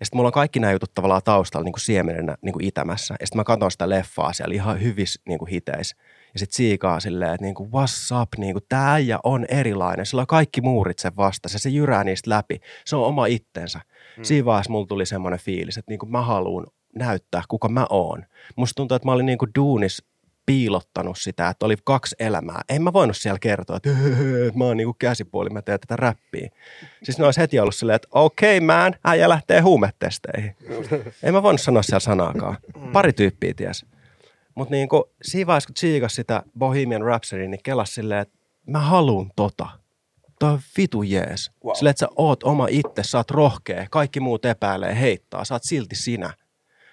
[0.00, 3.16] Ja sitten mulla on kaikki nämä jutut tavallaan taustalla niin kuin siemenenä niin kuin itämässä.
[3.20, 5.96] Ja sitten mä katson sitä leffaa siellä ihan hyvissä niin kuin hiteis.
[6.32, 10.06] Ja sitten siikaa silleen, että niin kuin, what's up, niin kuin, tää äijä on erilainen.
[10.06, 12.60] Sillä on kaikki muurit sen vastassa, se jyrää niistä läpi.
[12.84, 13.80] Se on oma itsensä.
[14.16, 14.24] Hmm.
[14.24, 18.24] Siinä vaiheessa mulla tuli semmoinen fiilis, että niin kuin mä haluan näyttää, kuka mä oon.
[18.56, 20.02] Musta tuntuu, että mä olin niin kuin duunis
[20.46, 22.60] piilottanut sitä, että oli kaksi elämää.
[22.68, 23.90] En mä voinut siellä kertoa, että
[24.54, 26.48] mä oon niinku käsipuoli, mä teen tätä räppiä.
[27.02, 30.56] Siis ne olisi heti ollut silleen, että okei okay, man, äijä lähtee huumetesteihin.
[31.22, 32.56] En mä voinut sanoa siellä sanaakaan.
[32.92, 33.86] Pari tyyppiä ties.
[34.54, 39.30] Mutta niinku, siinä vaiheessa, kun tsiikas sitä Bohemian Rhapsody, niin kelas silleen, että mä haluun
[39.36, 39.68] tota.
[40.38, 41.50] Toi on vitu jees.
[41.64, 41.74] Wow.
[41.74, 45.62] Silleen, että sä oot oma itse, sä oot rohkea, kaikki muut epäilee, heittaa, sä oot
[45.64, 46.34] silti sinä.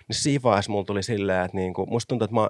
[0.08, 2.50] Niin siinä vaiheessa mulla tuli silleen, että niinku, musta tuntuu, että mä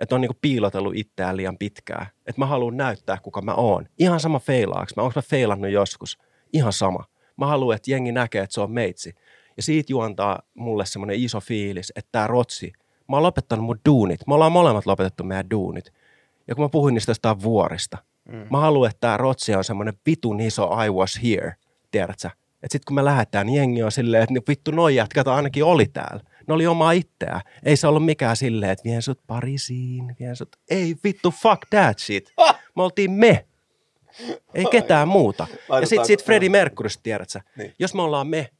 [0.00, 2.06] että on niinku piilotellut itseään liian pitkään.
[2.26, 3.86] Että mä haluan näyttää, kuka mä oon.
[3.98, 5.02] Ihan sama feilaaks mä.
[5.02, 6.18] Onko mä feilannut joskus?
[6.52, 7.04] Ihan sama.
[7.36, 9.14] Mä haluan, että jengi näkee, että se on meitsi.
[9.56, 12.72] Ja siitä juontaa mulle semmoinen iso fiilis, että tämä rotsi,
[13.10, 14.26] mä oon lopettanut mun duunit.
[14.26, 15.92] Me ollaan molemmat lopetettu meidän duunit.
[16.48, 17.98] Ja kun mä puhuin niistä jostain vuorista,
[18.28, 18.46] mm.
[18.50, 21.54] mä haluan, että tämä rotsi on semmoinen vitun iso I was here,
[21.90, 22.30] tiedätkö sä?
[22.62, 25.86] Että sit kun me lähdetään, niin jengi on silleen, että vittu noi jätkät ainakin oli
[25.86, 26.22] täällä.
[26.48, 27.40] Ne oli omaa itseään.
[27.62, 30.56] Ei se ollut mikään silleen, että vien sut Pariisiin, vien sut...
[30.70, 32.32] Ei vittu, fuck that shit.
[32.76, 33.46] Me oltiin me.
[34.54, 35.46] Ei ketään muuta.
[35.80, 37.40] Ja sit, sit Freddie Mercurystä, tiedät sä.
[37.56, 37.74] Niin.
[37.78, 38.50] Jos me ollaan me,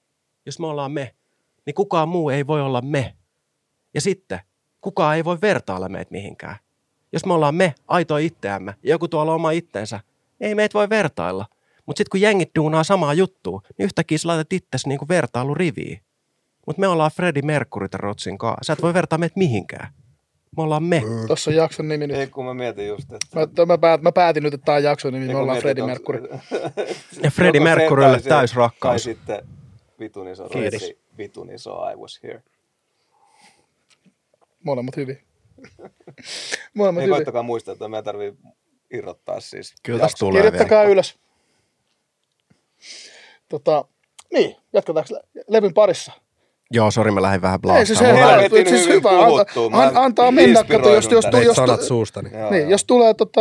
[0.47, 1.15] jos me ollaan me,
[1.67, 3.15] niin kukaan muu ei voi olla me.
[3.95, 4.41] Ja sitten,
[4.81, 6.57] kukaan ei voi vertailla meitä mihinkään.
[7.13, 10.01] Jos me ollaan me, aito itseämme, ja joku tuolla oma itsensä,
[10.41, 11.47] ei meitä voi vertailla.
[11.87, 16.01] Mutta sitten kun jengit duunaa samaa juttua, niin yhtäkkiä sä laitat itsesi niinku vertailuriviin.
[16.67, 18.65] Mutta me ollaan Freddie Mercury Rotsin kanssa.
[18.65, 19.93] Sä et voi vertaa meitä mihinkään.
[20.57, 21.03] Me ollaan me.
[21.27, 22.17] Tuossa on jakson nimi nyt.
[22.17, 23.47] Ei, kun mä mietin just, että...
[23.59, 25.87] Mä, mä, päät, mä päätin nyt, että tämä on jakson nimi, Ei, me ollaan Freddie
[25.87, 26.29] Mercury.
[27.23, 28.93] Ja Freddie Mercurylle täys rakkaus.
[28.93, 29.47] Tai sitten
[30.01, 30.73] vitun iso Kiitos.
[30.73, 32.43] rotsi, vitun iso I was here.
[34.65, 35.19] Molemmat hyvin.
[36.75, 37.17] Molemmat Ei hyvin.
[37.17, 38.33] koittakaa muistaa, että meidän tarvii
[38.91, 39.75] irrottaa siis.
[39.83, 40.27] Kyllä tästä jakso.
[40.27, 40.93] tulee Kirjoittakaa vielä.
[40.93, 41.19] ylös.
[43.49, 43.85] Tota,
[44.33, 46.13] niin, jatketaanko levyn parissa?
[46.71, 48.17] Joo, sori, mä lähdin vähän Ei se blaastamaan.
[48.17, 49.65] se Mä hyvä, vetin siis hyvä, puhuttua.
[49.65, 52.31] anta, Mä an, antaa mennä, kato, jos, jos, jos, sanat suustani.
[52.33, 52.71] Joo, niin, joo.
[52.71, 53.41] jos tulee, tota,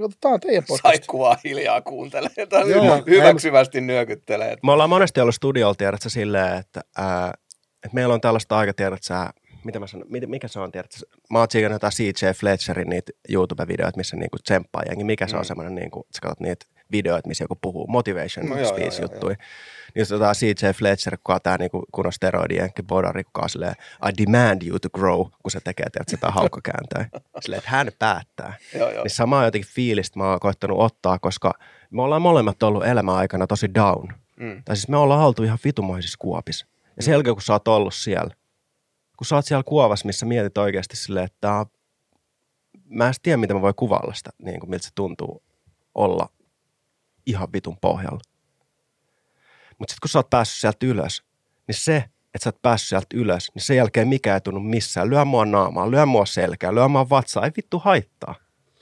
[0.00, 0.82] katsotaan teidän podcast.
[0.82, 2.46] Saikku vaan hiljaa kuuntelee.
[2.48, 3.02] Tai Joo.
[3.06, 4.56] hyväksyvästi nyökyttelee.
[4.62, 7.34] Me ollaan monesti ollut studiolla, tiedätkö, silleen, että, ää,
[7.84, 9.14] että meillä on tällaista aika, tiedätkö,
[9.64, 10.96] mitä mä sanon, mikä se on, tiedätkö,
[11.30, 15.44] mä oon tsiikannut jotain CJ Fletcherin niitä YouTube-videoita, missä niinku tsemppaa jengi, mikä se on
[15.44, 19.30] semmoinen, niinku, sä katsot niitä videoita, missä joku puhuu, motivation No speech juttui.
[19.30, 19.38] Niin
[20.00, 23.50] jos otetaan CJ Fletcher, kun on tää niinku, kun on steroidi jenki bodari, kun on
[23.50, 23.74] silleen,
[24.08, 27.06] I demand you to grow, kun se tekee, tiedätkö, sitä haukkakääntöä.
[27.40, 28.54] Silleen, että hän päättää.
[28.74, 29.02] Joo, joo.
[29.02, 31.54] Niin samaa jotenkin fiilistä mä oon koittanut ottaa, koska
[31.90, 34.08] me ollaan molemmat ollut elämän aikana tosi down.
[34.36, 34.62] Mm.
[34.64, 36.66] Tai siis me ollaan oltu ihan vitumaisissa kuopissa.
[36.96, 38.34] Ja sen jälkeen, kun sä oot ollut siellä,
[39.18, 41.66] kun sä oot siellä kuovassa, missä mietit oikeasti silleen, että
[42.84, 45.42] mä en tiedä, miten mä voin kuvailla sitä, niin kuin miltä se tuntuu
[45.94, 46.28] olla
[47.26, 48.20] ihan vitun pohjalla.
[49.78, 51.22] Mutta sitten kun sä oot päässyt sieltä ylös,
[51.66, 51.96] niin se,
[52.34, 55.10] että sä oot päässyt sieltä ylös, niin sen jälkeen mikä ei tunnu missään.
[55.10, 58.34] Lyö mua naamaa, lyö mua selkää, lyö mua vatsaa, ei vittu haittaa.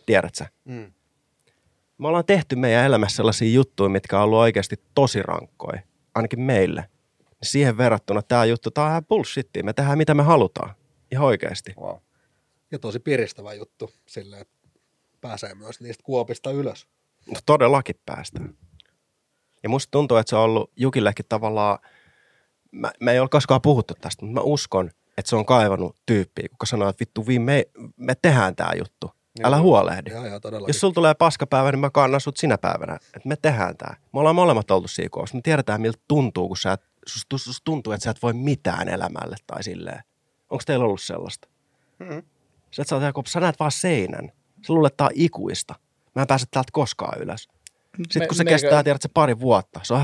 [0.06, 0.46] Tiedät sä?
[0.64, 0.92] Mm.
[1.98, 5.80] Me ollaan tehty meidän elämässä sellaisia juttuja, mitkä on ollut oikeasti tosi rankkoja,
[6.14, 6.90] ainakin meille.
[7.46, 9.64] Siihen verrattuna tämä juttu, tämä on ihan bullshittia.
[9.64, 10.74] Me tehdään mitä me halutaan.
[11.12, 11.74] Ihan oikeasti.
[11.80, 11.96] Wow.
[12.72, 14.54] Ja tosi piristävä juttu silleen, että
[15.20, 16.86] pääsee myös niistä kuopista ylös.
[17.26, 18.54] No todellakin päästään.
[19.62, 21.78] Ja musta tuntuu, että se on ollut Jukillekin tavallaan,
[22.72, 26.48] mä, mä ei ole koskaan puhuttu tästä, mutta mä uskon, että se on kaivannut tyyppiä,
[26.50, 27.64] kuka sanoo, että vittu, vi, me,
[27.96, 29.10] me tehdään tämä juttu.
[29.44, 29.62] Älä Joo.
[29.62, 30.10] huolehdi.
[30.10, 30.70] Joo, joo, todellakin.
[30.70, 33.96] Jos sulla tulee paskapäivä, niin mä kannan sut sinä päivänä, että me tehdään tämä.
[34.12, 35.36] Me ollaan molemmat oltu siinä kohdassa.
[35.36, 38.88] Me tiedetään, miltä tuntuu, kun sä et, sus, sus, tuntuu, että sä et voi mitään
[38.88, 40.02] elämälle tai silleen.
[40.50, 41.48] Onko teillä ollut sellaista?
[41.98, 42.22] Mm.
[42.70, 44.32] Sä, et sä, oot, sä näet vaan seinän.
[44.66, 45.74] Sä luulet, että tää on ikuista.
[46.14, 47.42] Mä en pääse täältä koskaan ylös.
[47.96, 50.00] Sitten Me- kun se meikä- kestää, tiedät se pari vuotta, se on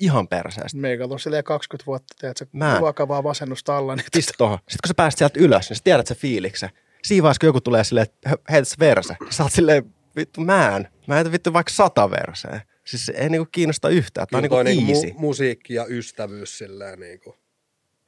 [0.00, 0.78] ihan- perseestä.
[0.78, 2.82] Meikä on silleen 20 vuotta, teet se Mä en.
[3.08, 3.96] vasennusta alla.
[3.96, 4.58] Niin Pistä tohon.
[4.58, 6.70] Sitten kun sä pääset sieltä ylös, niin sä tiedät se fiiliksen.
[7.04, 10.76] Siinä vaiheessa, kun joku tulee silleen, että heitä se verse, sä oot silleen, vittu mä
[10.76, 10.88] en.
[11.06, 12.60] Mä heitän vittu vaikka sata verseä.
[12.84, 14.26] Siis se ei niinku kiinnosta yhtään.
[14.30, 17.34] Tää on niinku niinku mu- musiikki ja ystävyys silleen niinku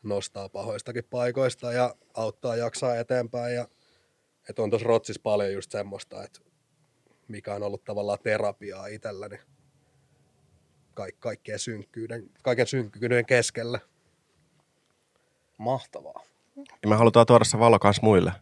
[0.02, 3.54] nostaa pahoistakin paikoista ja auttaa jaksaa eteenpäin.
[3.54, 3.68] Ja,
[4.48, 6.40] että on tuossa Rotsissa paljon just semmoista, että
[7.28, 9.38] mikä on ollut tavallaan terapiaa itselläni
[10.94, 13.78] kaik- kaikkien synkkyyden, kaiken synkkyyden keskellä.
[15.58, 16.22] Mahtavaa.
[16.56, 18.32] Ja me halutaan tuoda se valo kans muille.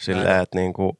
[0.00, 0.98] Silleen, että niinku,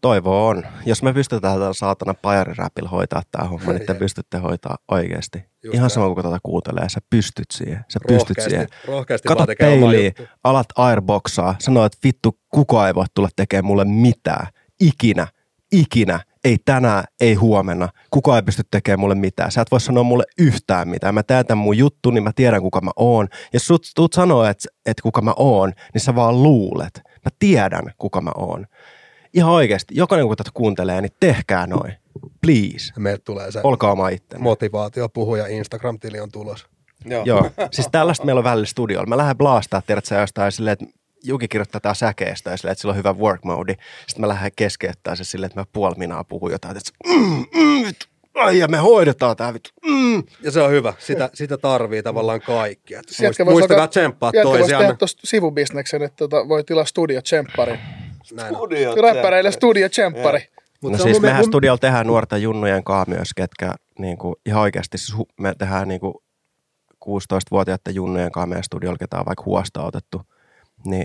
[0.00, 0.64] toivo on.
[0.86, 5.44] Jos me pystytään tällä saatana pajariräpillä hoitaa tämä homma, niin te pystytte hoitaa oikeasti.
[5.64, 7.84] Just Ihan sama kuin tätä kuuntelee, sä pystyt siihen.
[7.88, 8.68] Sä pystyt Rohkeasti, siihen.
[8.86, 10.12] rohkeasti Kato peiliin,
[10.44, 14.46] alat airboxaa, sanoo, että vittu, kukaan ei voi tulla tekemään mulle mitään.
[14.80, 15.26] Ikinä,
[15.72, 17.88] ikinä, ei tänään, ei huomenna.
[18.10, 19.52] Kukaan ei pysty tekemään mulle mitään.
[19.52, 21.14] Sä et voi sanoa mulle yhtään mitään.
[21.14, 23.28] Mä teen tämän mun juttu, niin mä tiedän kuka mä oon.
[23.52, 27.00] Jos sut tuut sanoa, että, että kuka mä oon, niin sä vaan luulet.
[27.04, 28.66] Mä tiedän kuka mä oon.
[29.34, 31.92] Ihan oikeasti, jokainen kun tätä kuuntelee, niin tehkää noin.
[32.40, 32.92] Please.
[32.96, 34.42] Ja meiltä tulee se Olkaa oma ittenne.
[34.42, 36.66] motivaatio puhuja Instagram-tili on tulos.
[37.04, 37.22] Joo.
[37.24, 39.06] Joo, siis tällaista meillä on välillä studiolla.
[39.06, 40.84] Mä lähden blastaa, tiedät sä jostain silleen, että
[41.24, 43.72] Juki kirjoittaa tää säkeestä ja silleen, että sillä on hyvä work mode.
[44.06, 47.86] Sitten mä lähden keskeyttää se silleen, että mä puoli minaa puhun jotain, että mm, mm,
[47.86, 49.70] vittu, ai ja me hoidetaan tää vittu.
[49.86, 50.22] Mm.
[50.42, 50.94] Ja se on hyvä.
[50.98, 52.94] Sitä, sitä tarvii tavallaan kaikki.
[52.94, 54.82] Muist, muistakaa alkaa- tsemppaa Jätkä voisi toisiaan.
[54.82, 57.78] tehdä tuosta sivubisneksen, että tota, voi tilaa studio tsemppari.
[59.02, 60.40] Räppäreille studio tsemppari.
[60.82, 64.62] Mut No siis mun- mehän mun- studiolla tehdään nuorten junnujen kanssa myös, ketkä niinku, ihan
[64.62, 64.96] oikeasti
[65.40, 66.22] me tehdään niinku
[67.04, 70.22] 16-vuotiaiden junnujen kanssa meidän studiolla, ketä on vaikka huosta otettu,
[70.84, 71.04] niin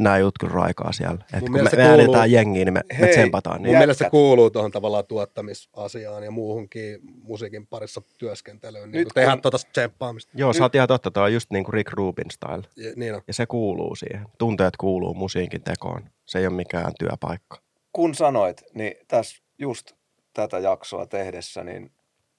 [0.00, 1.24] nämä jutut kyllä raikaa siellä.
[1.34, 3.72] Et kun me, me kuuluu- äänitetään jengiä, niin me, me Hei, tsempataan Mun niin.
[3.72, 3.80] Jätkät.
[3.80, 8.90] mielestä se kuuluu tuohon tavallaan tuottamisasiaan ja muuhunkin musiikin parissa työskentelyyn.
[8.90, 10.32] Niin Nyt tehdään kun- tuota tsemppaamista.
[10.34, 12.62] Joo, sä oot ihan totta, toi on just niin kuin Rick Rubin style.
[12.76, 13.22] Ja, niin on.
[13.26, 14.26] Ja se kuuluu siihen.
[14.38, 16.02] Tunteet kuuluu musiikin tekoon.
[16.30, 17.58] Se ei ole mikään työpaikka.
[17.92, 19.92] kun sanoit, niin tässä just
[20.34, 21.92] tätä jaksoa tehdessä, niin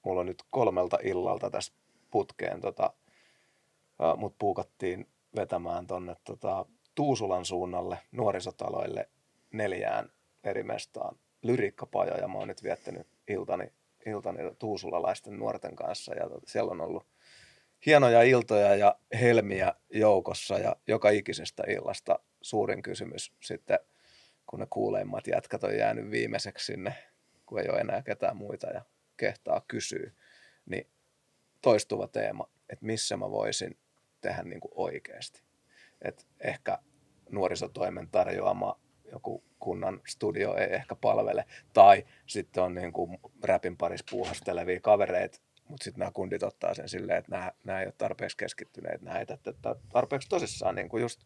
[0.06, 1.74] mulla on nyt kolmelta illalta tässä
[2.12, 2.94] putkeen, tota,
[4.18, 6.66] mut puukattiin vetämään tonne tota,
[6.96, 9.10] Tuusulan suunnalle nuorisotaloille
[9.54, 10.10] neljään
[10.44, 12.28] eri mestaan lyriikkapajoja.
[12.28, 13.74] Mä oon nyt viettänyt iltani,
[14.06, 17.08] iltani tuusulalaisten nuorten kanssa ja tota, siellä on ollut
[17.86, 23.80] hienoja iltoja ja helmiä joukossa ja joka ikisestä illasta suurin kysymys sitten
[24.52, 26.96] kun ne kuuleimmat jätkät on jäänyt viimeiseksi sinne,
[27.46, 28.82] kun ei ole enää ketään muita ja
[29.18, 30.12] kehtaa kysyä,
[30.66, 30.88] niin
[31.62, 33.78] toistuva teema, että missä mä voisin
[34.22, 35.44] tehdä niin kuin oikeasti.
[36.02, 36.78] Et ehkä
[37.30, 38.80] nuorisotoimen tarjoama
[39.12, 45.40] joku kunnan studio ei ehkä palvele, tai sitten on niin kuin räpin parissa puuhastelevia kavereita,
[45.68, 49.20] mutta sitten nämä kundit ottaa sen silleen, että nämä, nämä ei ole tarpeeksi keskittyneet, nämä
[49.20, 49.54] ei tätä
[49.92, 51.22] tarpeeksi tosissaan niin kuin just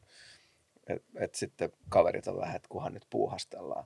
[0.88, 3.86] että et sitten kaverit on vähän, että kunhan nyt puuhastellaan.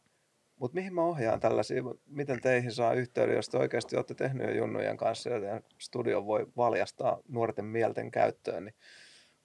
[0.60, 4.54] Mutta mihin mä ohjaan tällaisia, miten teihin saa yhteyden, jos te oikeasti olette tehnyt jo
[4.54, 8.76] junnujen kanssa, ja studio voi valjastaa nuorten mielten käyttöön, niin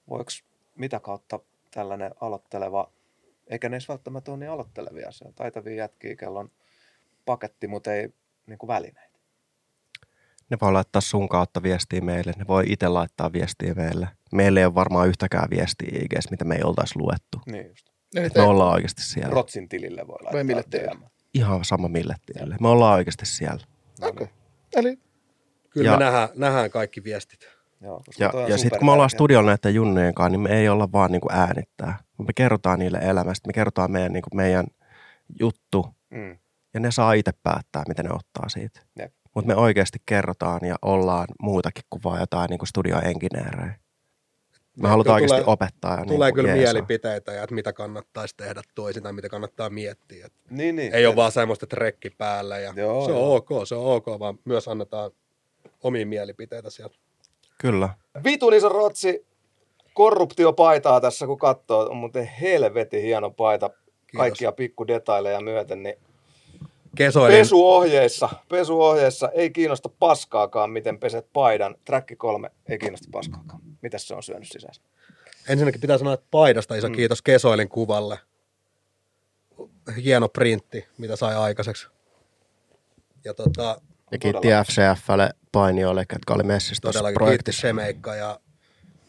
[0.09, 0.31] voiko
[0.77, 1.41] mitä kautta
[1.71, 2.93] tällainen aloitteleva,
[3.47, 6.51] eikä ne välttämättä ole niin aloittelevia, se on taitavia jätkiä, kello on
[7.25, 8.09] paketti, mutta ei
[8.47, 9.14] niin kuin välineitä.
[10.55, 12.33] Ne voi laittaa sun kautta viestiä meille.
[12.37, 14.09] Ne voi itse laittaa viestiä meille.
[14.33, 17.41] Meillä ei ole varmaan yhtäkään viestiä IGS, mitä me ei oltaisi luettu.
[17.47, 17.87] Niin just.
[18.17, 19.31] Et me ollaan oikeasti siellä.
[19.31, 21.11] Rotsin tilille voi laittaa mille tilille?
[21.35, 22.57] Ihan sama mille tielle.
[22.61, 23.65] Me ollaan oikeasti siellä.
[24.03, 24.27] Okei.
[24.77, 24.99] Eli
[25.71, 27.41] Kyllä Ja- me nähdään, nähdään kaikki viestit.
[27.81, 30.69] Joo, koska Ja, ja sitten kun me ollaan studiolla näiden junnujen kanssa, niin me ei
[30.69, 31.99] olla vaan niinku äänittää.
[32.19, 34.67] Me kerrotaan niille elämästä, me kerrotaan meidän, niinku meidän
[35.41, 36.39] juttu, Mm.
[36.75, 38.81] ja ne saa itse päättää, miten ne ottaa siitä.
[38.99, 39.13] Jep.
[39.35, 43.75] Mutta me oikeasti kerrotaan ja ollaan muutakin kuin vaan jotain niinku studioengineerejä.
[44.83, 45.99] Me halutaan oikeasti tulee- opettaa.
[45.99, 46.73] Ja Tulee niinku kyllä jeesaa.
[46.73, 50.27] mielipiteitä ja että mitä kannattaisi tehdä toisin tai mitä kannattaa miettiä.
[50.27, 50.95] Et Niin, niin.
[50.95, 53.35] ei ole vaan semmoista trekki päällä ja Joo, se on joo.
[53.37, 55.11] ok, se on ok, vaan myös annetaan
[55.83, 56.95] omia mielipiteitä sieltä.
[57.59, 57.89] Kyllä.
[58.25, 59.27] Vitun iso rotsi
[59.95, 61.91] korruptiopaitaa tässä, kun katsoo.
[61.91, 63.71] On muuten helvetin hieno paita.
[64.17, 65.95] Kaikkia pikku detaileja myöten, niin
[66.95, 71.75] Kesoilin, pesuohjeissa, pesuohjeissa ei kiinnosta paskaakaan, miten peset paidan.
[71.85, 73.61] Träkki kolme ei kiinnosta paskaakaan.
[73.83, 74.83] Mitäs se on syönyt sisässä?
[75.49, 76.95] ensinnäkin pitää sanoa, että paidasta iso Mm.
[76.95, 78.19] kiitos Kesoilin kuvalle.
[80.05, 81.87] Hieno printti, mitä sai aikaiseksi.
[83.25, 83.81] Ja tota,
[84.11, 84.49] Ja kiitti.
[84.67, 87.61] FCFlle painijoille, jotka oli messissä tuossa kiitti projektissa.
[87.61, 88.41] Semeikka ja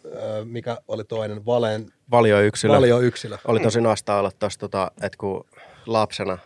[0.06, 2.74] ö, mikä oli toinen, Valen Valioyksilö.
[2.74, 3.38] Valio yksilö.
[3.48, 5.46] Oli tosi nastaa olla tuossa, tota, että kun
[5.86, 6.38] lapsena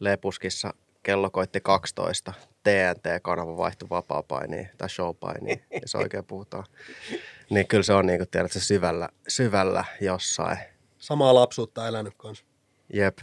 [0.00, 0.74] Lepuskissa
[1.08, 2.32] kello koitti 12,
[2.62, 6.64] TNT-kanava vaihtui vapaa-painiin tai showpainiin, jos oikein puhutaan.
[7.50, 10.58] Niin kyllä se on niin kuin tiedät, se syvällä, syvällä jossain.
[10.98, 12.44] Samaa lapsuutta elänyt kanssa.
[12.92, 13.18] Jep.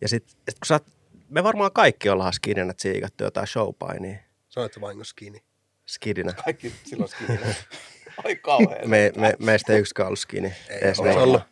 [0.00, 0.92] Ja sitten sit kun sä, oot-
[1.28, 4.18] me varmaan kaikki ollaan skidinä tsiikattu jotain showpainia.
[4.48, 5.42] Sanoit se vahingossa kiinni.
[5.86, 6.32] Skidinä.
[6.32, 7.46] Kaikki silloin skidillä.
[8.24, 8.90] Ai kauhean.
[8.90, 10.52] Me, me, meistä ei yksikään ollut skini.
[10.68, 11.42] Ei ole ollut.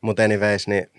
[0.00, 0.90] Mutta anyways, niin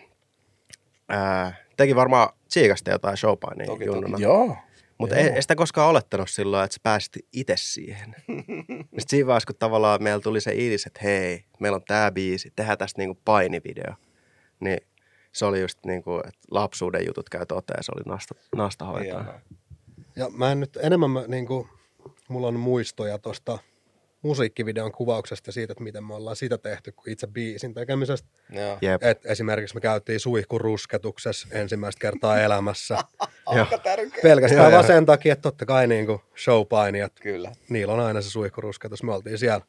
[1.10, 4.18] ää, teki varmaan tsiikasta jotain showpainia Toki, junnuna.
[4.18, 4.58] joo.
[4.98, 8.16] Mutta ei, ei sitä koskaan olettanut silloin, että sä pääsit itse siihen.
[8.68, 12.54] Sitten siinä vaiheessa, kun tavallaan meillä tuli se idis, että hei, meillä on tämä biisi,
[12.56, 13.94] tehdään tästä niinku painivideo.
[14.60, 14.78] Niin
[15.32, 19.42] se oli just niin kuin, että lapsuuden jutut käy toteen, se oli nasta, nasta hoitaa.
[20.16, 21.70] Ja mä en nyt enemmän, mä, niin kuin,
[22.30, 23.60] mulla on muistoja tuosta
[24.24, 28.30] musiikkivideon kuvauksesta ja siitä, että miten me ollaan sitä tehty kuin itse biisin tekemisestä.
[28.50, 28.78] Joo.
[28.82, 32.98] Jep, Et esimerkiksi me käytiin suihkurusketuksessa ensimmäistä kertaa elämässä.
[33.84, 34.22] tärkeä.
[34.24, 37.52] Pelkästään vaan sen takia, että totta kai niin kuin showpainijat, Kyllä.
[37.70, 39.04] niillä on aina se suihkurusketus.
[39.04, 39.66] Me oltiin siellä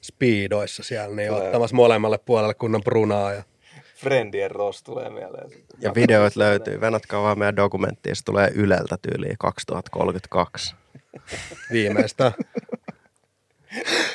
[0.00, 1.46] speedoissa siellä, niin Tulee.
[1.46, 3.32] ottamassa molemmalle puolelle kunnon brunaa.
[3.32, 3.42] Ja
[3.96, 5.50] Friendien Ross tulee mieleen.
[5.80, 6.80] Ja videoit löytyy.
[6.80, 10.74] Venatkaa vaan meidän dokumenttiin, se tulee Yleltä tyyliin 2032.
[11.72, 12.32] viimeistä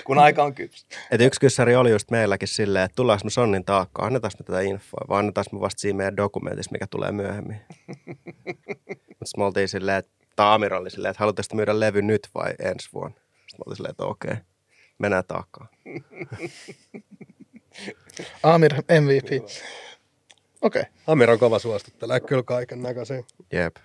[0.04, 0.86] Kun aika on kypsä.
[1.12, 4.62] Et yksi kyssäri oli just meilläkin silleen, että tullaanko me Sonnin taakkaan, annetaanko me tätä
[4.62, 7.62] infoa, vai annetaanko me vasta siinä meidän dokumentissa, mikä tulee myöhemmin.
[9.20, 12.30] Mutta me oltiin silleen, että tai Amir oli silleen, että haluatteko te myydä levy nyt
[12.36, 13.18] vai ensi vuonna?
[13.18, 14.36] Sitten mä olin silleen, että okei,
[14.98, 15.70] mennään taakkaan.
[18.44, 19.44] Amir MVP.
[20.62, 20.82] Okei.
[20.82, 20.94] Okay.
[21.08, 23.24] Amir on kova suostuttelee kyllä kaiken näköisiä.
[23.52, 23.76] Jep.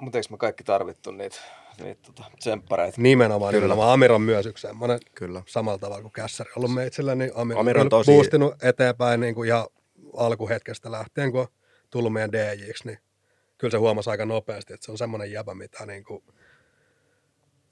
[0.00, 1.36] Mutta eikö me kaikki tarvittu niitä,
[1.84, 3.00] niitä tota, tsemppareita?
[3.00, 3.62] Nimenomaan, Kyllä.
[3.62, 3.92] nimenomaan.
[3.92, 5.42] Amir on myös yksi semmoinen Kyllä.
[5.46, 9.34] samalla tavalla kuin Kässäri ollut meitsellä, niin Amir, Amir on kyllä tosi- boostinut eteenpäin niin
[9.34, 9.66] kuin ihan
[10.16, 11.46] alkuhetkestä lähtien, kun on
[11.90, 12.98] tullut meidän DJiksi, niin
[13.58, 16.24] kyllä se huomasi aika nopeasti, että se on semmoinen jäbä, mitä niin kuin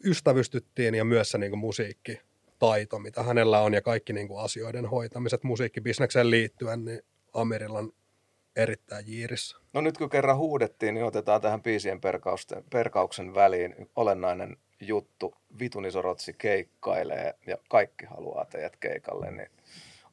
[0.04, 4.86] ystävystyttiin ja myös se niin kuin musiikkitaito, mitä hänellä on ja kaikki niin kuin asioiden
[4.86, 7.02] hoitamiset musiikkibisnekseen liittyen, niin
[7.34, 7.92] Amirilla on
[8.58, 9.56] erittäin jiirissä.
[9.72, 15.34] No nyt kun kerran huudettiin, niin otetaan tähän biisien perkausten, perkauksen väliin olennainen juttu.
[15.60, 19.50] Vitun iso rotsi keikkailee ja kaikki haluaa teidät keikalle, niin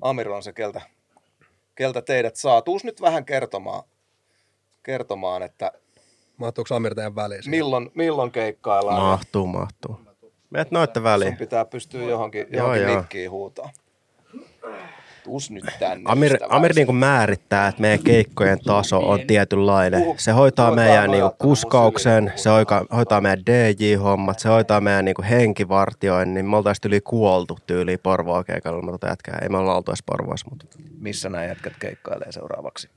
[0.02, 0.82] Amir on se, keltä,
[1.76, 2.62] keltä teidät saa.
[2.62, 3.84] Tuus nyt vähän kertomaan,
[4.84, 5.72] kertomaan että
[6.38, 7.41] Mahtuuko Amir teidän väliin?
[7.48, 9.02] milloin, milloin keikkaillaan.
[9.02, 10.00] Mahtuu, mahtuu.
[10.50, 11.38] Meet noitte Sun väliin.
[11.38, 12.98] pitää pystyä johonkin, Joo, johonkin joo.
[13.00, 13.70] mikkiin huutaa.
[15.26, 16.03] Tuus nyt tänne.
[16.07, 16.38] Amir.
[16.49, 20.03] Amir niin kuin määrittää, että meidän keikkojen taso on tietynlainen.
[20.17, 24.82] Se hoitaa Puhu meidän takaa niin kuin kuskauksen, se hoitaa, hoitaa meidän DJ-hommat, se hoitaa
[24.82, 26.45] meidän niin kuin henkivartioinnin.
[26.45, 29.39] Me oltaisiin yli kuoltu tyyliin Porvoa keikalla, mutta tota jätkää.
[29.41, 30.65] Ei me olla oltu edes Porvoassa, mutta
[30.99, 32.89] Missä nämä jätkät keikkailee seuraavaksi?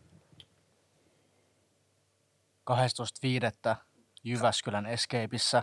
[3.71, 3.77] 12.5.
[4.25, 5.63] Jyväskylän Escapeissa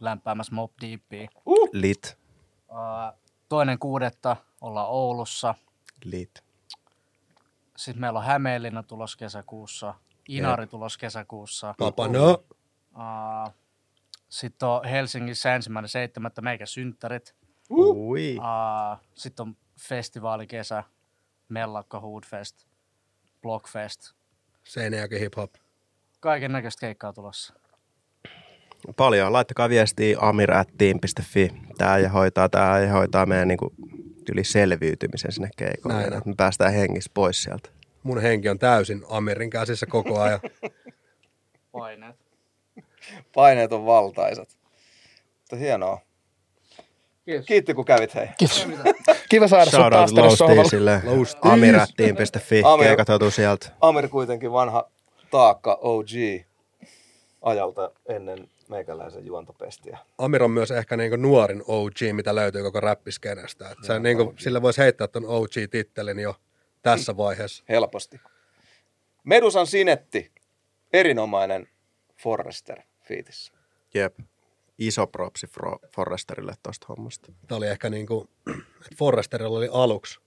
[0.00, 1.28] lämpäämässä Mob Deepia.
[1.72, 2.22] lit,
[2.68, 5.54] Uh, toinen kuudetta ollaan Oulussa.
[6.04, 6.44] Lit.
[7.76, 9.94] Sitten meillä on Hämeenlinna tulos kesäkuussa.
[10.28, 11.74] Inari tulos kesäkuussa.
[11.78, 12.44] Papa, no.
[12.96, 13.54] Uh,
[14.28, 17.34] sitten on Helsingissä ensimmäinen seitsemättä meikä synttärit.
[17.70, 18.36] Ui.
[18.36, 20.84] Uh, sitten on festivaalikesä,
[21.48, 22.66] Mellakka Hoodfest,
[23.42, 24.12] Blockfest.
[24.64, 25.54] Seinäjoki hip hop.
[26.20, 27.54] Kaiken näköistä keikkaa tulossa.
[28.96, 29.32] Paljon.
[29.32, 31.48] Laittakaa viestiä amirattiin.fi.
[31.78, 33.74] Tää ja hoitaa, tää ja hoitaa meidän niin kuin,
[34.32, 35.96] yli selviytymisen sinne keikolle.
[35.96, 36.12] Näin.
[36.12, 37.68] Että me päästään hengissä pois sieltä.
[38.02, 40.40] Mun henki on täysin Amirin käsissä koko ajan.
[41.72, 42.16] Paineet.
[43.34, 44.48] Paineet on valtaisat.
[45.38, 46.00] Mutta hienoa.
[47.24, 47.46] Kiitos.
[47.46, 48.28] Kiitti kun kävit hei.
[48.38, 48.68] Kiitos.
[49.28, 51.02] Kiva saada sut Shout taas tänne sohvalle.
[51.40, 52.62] Amirattiin.fi.
[52.62, 53.68] Amir- Keikat sieltä.
[53.80, 54.90] Amir kuitenkin vanha
[55.30, 56.10] taakka OG
[57.42, 59.98] ajalta ennen meikäläisen juontopestiä.
[60.18, 63.70] Amir on myös ehkä niinku nuorin OG, mitä löytyy koko räppiskenestä.
[63.70, 66.36] Et se niinku, sillä voisi heittää ton OG-tittelin jo
[66.82, 67.64] tässä vaiheessa.
[67.68, 68.20] Helposti.
[69.24, 70.32] Medusan sinetti.
[70.92, 71.68] Erinomainen
[72.22, 73.52] Forrester fiitissä.
[73.94, 74.18] Jep.
[74.78, 77.32] Iso propsi Fro- Forresterille tosta hommasta.
[77.48, 78.28] Tämä oli ehkä niinku,
[78.80, 80.20] että Forresterilla oli aluksi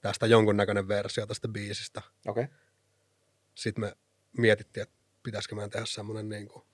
[0.00, 2.02] tästä jonkunnäköinen versio tästä biisistä.
[2.26, 2.44] Okei.
[2.44, 2.56] Okay.
[3.54, 3.96] Sitten me
[4.38, 6.67] mietittiin, että pitäisikö meidän tehdä semmoinen niinku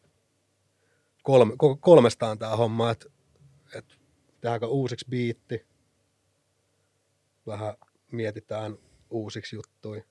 [1.24, 3.06] kolme, kolmestaan tämä homma, että,
[3.74, 3.94] että
[4.40, 5.66] tehdäänkö uusiksi biitti,
[7.46, 7.74] vähän
[8.12, 8.76] mietitään
[9.10, 10.02] uusiksi juttuja.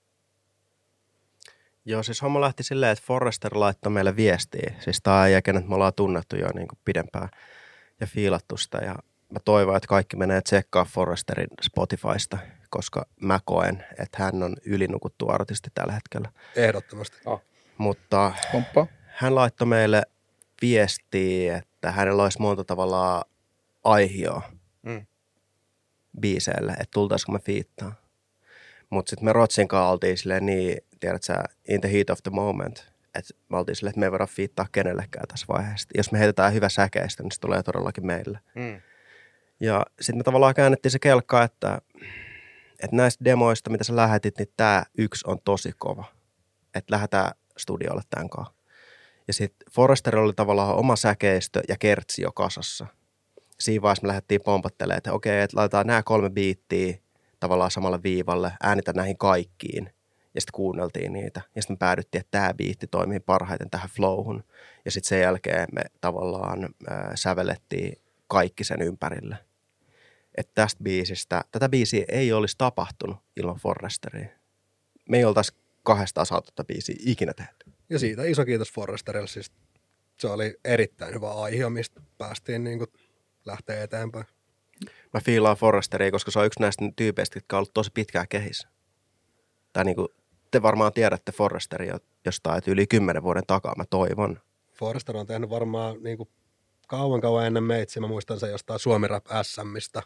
[1.85, 4.73] Joo, siis homma lähti silleen, että Forrester laittoi meille viestiä.
[4.79, 7.29] Siis tää ei kenet me ollaan tunnettu jo niin kuin pidempään
[7.99, 8.77] ja fiilattu sitä.
[8.77, 8.95] Ja
[9.29, 12.37] mä toivon, että kaikki menee tsekkaa Forresterin Spotifysta,
[12.69, 16.31] koska mä koen, että hän on ylinukuttu artisti tällä hetkellä.
[16.55, 17.17] Ehdottomasti.
[17.77, 18.87] Mutta Komppa.
[19.05, 20.03] hän laittoi meille
[20.61, 23.23] viestiä, että hänellä olisi monta tavallaan
[23.83, 24.41] aihioa
[24.83, 25.05] Mm.
[26.19, 27.95] biiseille, että tultaisiko me fiittaa.
[28.89, 32.31] Mutta sitten me Rotsin kanssa oltiin silleen niin, tiedät sä, in the heat of the
[32.31, 35.89] moment, että me oltiin silleen, että me ei voida fiittaa kenellekään tässä vaiheessa.
[35.97, 38.39] Jos me heitetään hyvä säkeistä, niin se tulee todellakin meille.
[38.55, 38.81] Mm.
[39.59, 41.81] Ja sitten me tavallaan käännettiin se kelkka, että,
[42.83, 46.05] että näistä demoista, mitä sä lähetit, niin tämä yksi on tosi kova.
[46.75, 48.53] Että lähdetään studiolle tämän kanssa.
[49.27, 52.87] Ja sitten Forresterilla oli tavallaan oma säkeistö ja kertsi jo kasassa.
[53.59, 56.97] Siinä vaiheessa me lähdettiin pompattelemaan, että okei, että laitetaan nämä kolme biittiä
[57.39, 59.89] tavallaan samalle viivalle, äänitä näihin kaikkiin.
[60.35, 61.41] Ja sitten kuunneltiin niitä.
[61.55, 64.43] Ja sitten päädyttiin, että tämä biitti toimii parhaiten tähän flowhun.
[64.85, 69.37] Ja sitten sen jälkeen me tavallaan äh, sävellettiin kaikki sen ympärille.
[70.35, 74.27] Että tästä biisistä, tätä biisiä ei olisi tapahtunut ilman Forresteria.
[75.09, 77.62] Me ei oltaisi kahdesta saatu tätä biisiä ikinä tehty.
[77.93, 79.27] Ja siitä iso kiitos Forresterille.
[79.27, 79.51] Siis
[80.19, 82.89] se oli erittäin hyvä aihe, mistä päästiin niin kuin
[83.45, 84.25] lähteä eteenpäin.
[85.13, 88.67] Mä fiilaan Forresteria, koska se on yksi näistä tyypeistä, jotka on ollut tosi pitkään kehissä.
[89.73, 90.07] Tai niin kuin,
[90.51, 94.39] te varmaan tiedätte Forresteria jostain että yli kymmenen vuoden takaa, mä toivon.
[94.73, 96.29] Forrester on tehnyt varmaan niin kuin
[96.87, 97.99] kauan kauan ennen meitsi.
[97.99, 100.01] Mä muistan sen jostain Suomi Rap SMistä.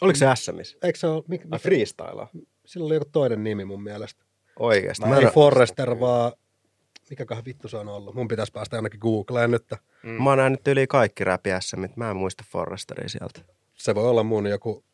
[0.00, 0.78] Oliko se SMissä?
[0.82, 2.28] Eikö se ole, mikä, Mä freestylaa.
[2.66, 4.24] sillä oli joku toinen nimi mun mielestä.
[4.58, 5.04] Oikeasti.
[5.06, 6.32] Mä Mä ei Forrester, vaan
[7.10, 8.14] mikäköhän vittu se on ollut.
[8.14, 9.64] Mun pitäisi päästä ainakin Googleen nyt.
[10.02, 10.10] Mm.
[10.22, 11.96] mä oon nähnyt yli kaikki räpi SMit.
[11.96, 13.40] Mä en muista Forresteria sieltä.
[13.74, 14.84] Se voi olla mun joku,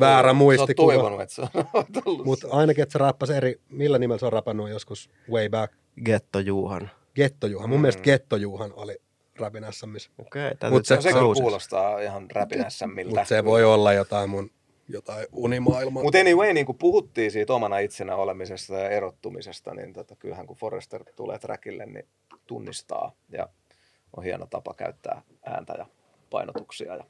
[0.00, 0.92] Väärä muistikuva.
[0.92, 1.48] Sä toivonut, että se on
[2.04, 2.26] tullut.
[2.26, 5.74] mutta ainakin, että se räppäsi eri, millä nimellä se on räpännyt joskus way back.
[6.04, 6.90] Getto Juhan.
[7.14, 7.68] Gettojuhan.
[7.70, 7.82] Mun Mm.
[7.82, 8.96] mielestä Gettojuhan oli
[9.38, 10.10] Rapin SMissä.
[10.18, 13.10] Okei, täytyy Mut se- se kuulostaa ihan räpinässä miltä.
[13.10, 14.50] Mutta se voi olla jotain mun
[14.92, 16.02] jotain unimaailmaa.
[16.02, 20.56] Mutta anyway, niin kuin puhuttiin siitä omana itsenä olemisesta ja erottumisesta, niin tota, kyllähän kun
[20.56, 22.06] Forrester tulee trackille, niin
[22.46, 23.48] tunnistaa ja
[24.16, 25.86] on hieno tapa käyttää ääntä ja
[26.30, 27.04] painotuksia ja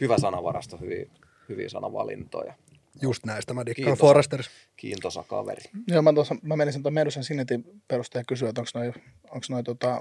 [0.00, 1.06] hyvä sanavarasto, hyviä,
[1.48, 2.54] hyviä sanavalintoja.
[3.02, 3.98] Just näistä mä dikkaan Kiitos.
[3.98, 4.50] Forresterissa.
[4.76, 5.62] Kiintosa kaveri.
[5.88, 8.92] Joo, mä, tuossa, mä menisin tuon Medusan Sinetin perusteella kysyä, että onko noi,
[9.30, 10.00] onks noi tota,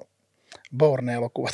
[0.78, 1.54] Bourne-elokuvat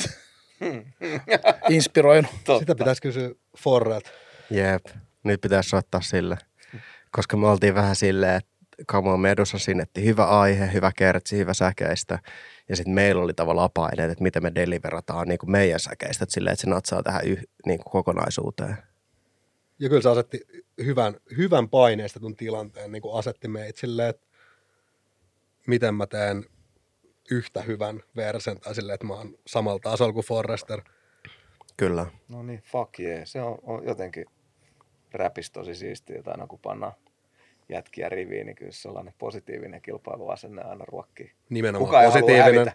[1.70, 2.30] inspiroinut.
[2.44, 2.58] Totta.
[2.58, 4.10] Sitä pitäisi kysyä Forrelta.
[4.50, 4.86] Jep,
[5.24, 6.38] nyt pitäisi soittaa sille.
[7.10, 8.50] Koska me oltiin vähän silleen, että
[8.88, 12.18] Come on Medusa sinetti, hyvä aihe, hyvä kertsi, hyvä säkeistä.
[12.68, 16.34] Ja sitten meillä oli tavallaan paineet, että miten me deliverataan niin kuin meidän säkeistä, että
[16.34, 18.76] silleen, että se natsaa tähän yh, niin kuin kokonaisuuteen.
[19.78, 20.40] Ja kyllä se asetti
[20.84, 24.26] hyvän, hyvän paineistetun tilanteen, niin kuin asetti meitä silleen, että
[25.66, 26.44] miten mä teen
[27.30, 30.82] yhtä hyvän versen, tai silleen, että mä oon samalla tasolla kuin Forrester.
[31.76, 32.06] Kyllä.
[32.28, 33.22] No niin, fuck yeah.
[33.24, 34.26] Se on, on jotenkin
[35.14, 36.92] räpis tosi siistiä, että aina kun pannaan
[37.68, 41.32] jätkiä riviin, niin kyllä sellainen positiivinen kilpailuasenne aina ruokkii.
[41.50, 42.72] Nimenomaan Kuka positiivinen.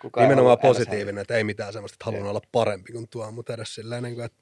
[0.00, 3.74] Kuka Nimenomaan positiivinen, että ei mitään semmoista, että haluan olla parempi kuin tuo, mutta edes
[3.74, 4.38] silleen, niin kuin, että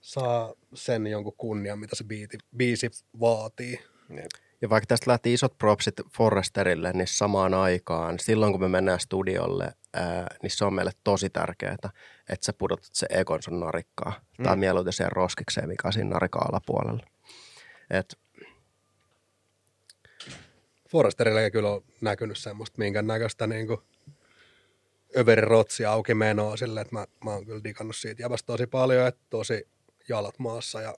[0.00, 2.90] saa sen jonkun kunnian, mitä se biiti, biisi
[3.20, 3.80] vaatii.
[4.16, 4.26] Jep.
[4.62, 9.72] Ja vaikka tästä lähti isot propsit Forresterille, niin samaan aikaan, silloin kun me mennään studiolle,
[9.94, 11.90] ää, niin se on meille tosi tärkeää, että
[12.46, 14.20] sä pudotat se egon sun narikkaa.
[14.38, 14.42] Mm.
[14.42, 17.06] Tai mieluiten siihen roskikseen, mikä on siinä narikan alapuolella.
[17.90, 18.18] Et,
[20.90, 23.80] Forresterilla ei kyllä ole näkynyt semmoista minkään näköistä niin kuin
[25.16, 29.06] överi rotsi auki menoa silleen, että mä, mä oon kyllä digannut siitä jäbästä tosi paljon,
[29.06, 29.68] että tosi
[30.08, 30.94] jalat maassa ja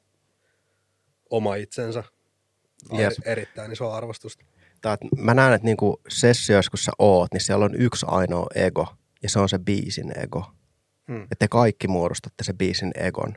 [1.30, 2.05] oma itsensä.
[2.92, 3.00] Jep.
[3.00, 4.44] Eri, erittäin iso arvostusta.
[4.82, 8.86] tää, mä näen, että niinku sessioissa, kun sä oot, niin siellä on yksi ainoa ego,
[9.22, 10.52] ja se on se biisin ego.
[11.09, 11.22] Hmm.
[11.22, 13.34] Että te kaikki muodostatte se biisin egon.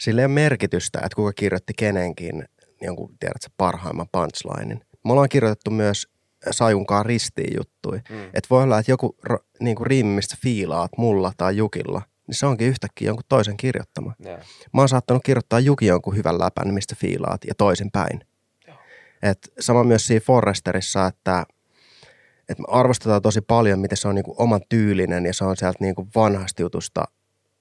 [0.00, 2.44] Sillä ei ole merkitystä, että kuka kirjoitti kenenkin
[2.82, 4.84] jonkun, tiedätkö, parhaimman punchlinein.
[5.04, 6.08] Me ollaan kirjoitettu myös
[6.50, 8.00] Sajunkaan ristiin juttui.
[8.10, 8.24] Mm.
[8.24, 12.46] Että voi olla, että joku ro- niinku riimi, mistä fiilaat mulla tai Jukilla, niin se
[12.46, 14.14] onkin yhtäkkiä jonkun toisen kirjoittama.
[14.18, 14.38] Joo.
[14.72, 18.20] Mä oon saattanut kirjoittaa Juki jonkun hyvän läpän, mistä fiilaat, ja toisin päin.
[19.22, 21.46] Et sama myös siinä Forresterissa, että,
[22.48, 25.78] että me arvostetaan tosi paljon, miten se on niinku oman tyylinen, ja se on sieltä
[25.80, 27.04] niinku vanhasta jutusta,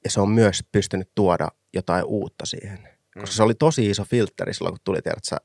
[0.04, 2.90] ja se on myös pystynyt tuoda jotain uutta siihen.
[3.14, 5.38] Koska se oli tosi iso filtteri silloin, kun tuli, tiedät sä,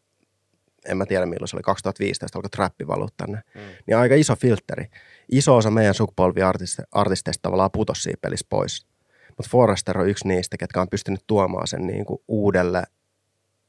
[0.86, 3.42] en mä tiedä milloin se oli, 2015 alkoi trappi valua tänne.
[3.54, 3.60] Mm.
[3.86, 4.84] Niin aika iso filtteri.
[5.32, 8.86] Iso osa meidän sukupolviartisteista tavallaan putosi siinä pelissä pois.
[9.28, 12.82] Mutta Forrester on yksi niistä, ketkä on pystynyt tuomaan sen niinku uudelle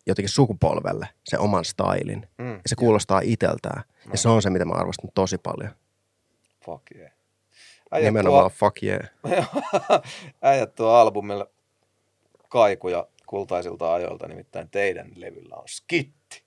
[0.05, 2.27] jotenkin sukupolvelle sen oman stylin.
[2.37, 2.51] Mm.
[2.51, 3.83] Ja se kuulostaa iteltään.
[4.11, 5.71] Ja se on se, mitä mä arvostan tosi paljon.
[6.65, 7.11] Fuck yeah.
[7.91, 9.09] Äijät Nimenomaan fuck yeah.
[9.21, 10.01] tuo,
[10.41, 11.47] äijät tuo albumille
[12.49, 16.43] kaikuja kultaisilta ajoilta, nimittäin teidän levyllä on skitti.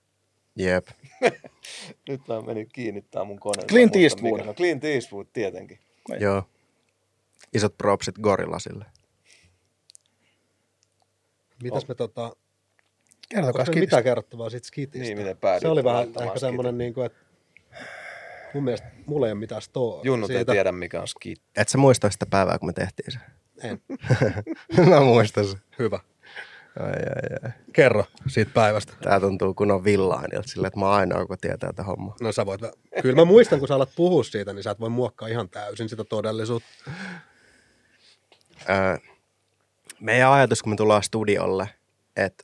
[0.55, 0.87] Jep.
[2.09, 3.67] Nyt mä menin kiinnittää mun koneen.
[3.67, 4.45] Clint Eastwood.
[4.45, 5.79] No Clint Eastwood tietenkin.
[6.19, 6.43] Joo.
[7.53, 8.85] Isot propsit Gorillasille.
[11.63, 12.35] Mitäs me tota,
[13.29, 13.79] Kertokaa skitistä.
[13.79, 15.05] mitään kerrottavaa siitä skitistä?
[15.05, 17.19] Niin, miten päädyitte Se oli vähän ehkä semmoinen, niin kuin, että
[18.53, 20.51] mun mielestä mulla ei ole mitään story Junnut ei siitä.
[20.51, 21.41] tiedä, mikä on skit.
[21.57, 23.19] Et sä muista sitä päivää, kun me tehtiin se?
[23.63, 23.81] En.
[24.89, 25.57] mä muistan se.
[25.79, 25.99] Hyvä.
[26.79, 27.51] Ai, ai, ai.
[27.73, 28.93] Kerro siitä päivästä.
[29.01, 32.15] Tää tuntuu kun on villainilta silleen, että mä oon ainoa, joka tietää tätä hommaa.
[32.21, 32.61] No sä voit,
[33.01, 35.89] kyllä mä muistan, kun sä alat puhua siitä, niin sä et voi muokkaa ihan täysin
[35.89, 36.69] sitä todellisuutta.
[38.69, 38.97] Öö,
[39.99, 41.69] meidän ajatus, kun me tullaan studiolle,
[42.15, 42.43] että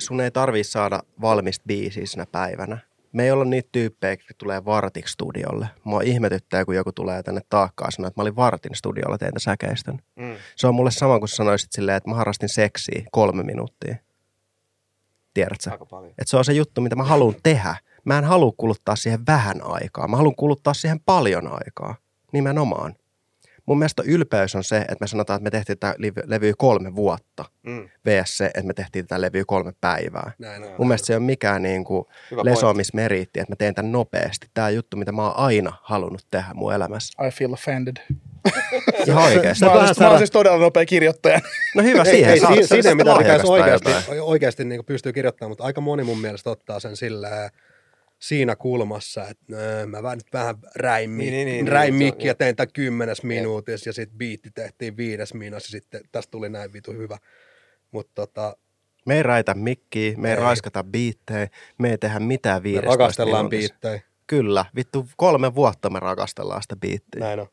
[0.00, 2.78] sun ei tarvii saada valmista biisiä sinä päivänä.
[3.12, 5.68] Me ei olla niitä tyyppejä, jotka tulee vartiksi studiolle.
[5.84, 9.98] Mua ihmetyttää, kun joku tulee tänne taakkaan sanoa, että mä olin vartin studiolla teitä säkeistön.
[10.16, 10.36] Mm.
[10.56, 13.96] Se on mulle sama kuin sanoisit silleen, että mä harrastin seksiä kolme minuuttia.
[15.34, 15.70] Tiedätkö?
[16.08, 17.76] Että se on se juttu, mitä mä haluan tehdä.
[18.04, 20.08] Mä en halua kuluttaa siihen vähän aikaa.
[20.08, 21.94] Mä haluan kuluttaa siihen paljon aikaa.
[22.32, 22.94] Nimenomaan.
[23.70, 25.94] Mun mielestä ylpeys on se, että me sanotaan, että me tehtiin tätä
[26.26, 27.44] levyä kolme vuotta.
[27.62, 27.88] Mm.
[28.06, 30.32] VS se, että me tehtiin tätä levyä kolme päivää.
[30.38, 30.70] Näin on.
[30.78, 34.46] Mun mielestä se ei ole mikään niin kuin Hyvä lesoamismeriitti, että mä teen tämän nopeasti.
[34.54, 37.26] Tämä on juttu, mitä mä oon aina halunnut tehdä mun elämässä.
[37.26, 37.96] I feel offended.
[39.06, 39.64] Ihan oikeasti.
[39.74, 41.40] Mä, siis, mä oon siis todella nopea kirjoittaja.
[41.76, 42.32] No hyvä Ei, siihen.
[42.32, 43.90] ei, Sä oot si- siinä mitä pitäisi oikeasti,
[44.20, 47.50] oikeasti niin pystyy kirjoittamaan, mutta aika moni mun mielestä ottaa sen sillä
[48.20, 52.34] siinä kulmassa, että nö, mä vähän, nyt vähän räin, Niin, niin, niin, räin niin, mikkiä,
[52.34, 56.72] tein tämän kymmenes minuutissa ja sitten biitti tehtiin viides minuutissa ja sitten tästä tuli näin
[56.72, 57.18] vitu hyvä.
[57.90, 58.56] Mutta tota,
[59.06, 60.40] Me ei raita mikkiä, me ei, Ei.
[60.40, 61.48] raiskata biittejä,
[61.78, 63.72] me ei tehdä mitään me 15 rakastellaan minuutissa.
[63.74, 64.00] biittejä.
[64.26, 67.20] Kyllä, vittu kolme vuotta me rakastellaan sitä biittiä.
[67.20, 67.46] Näin on.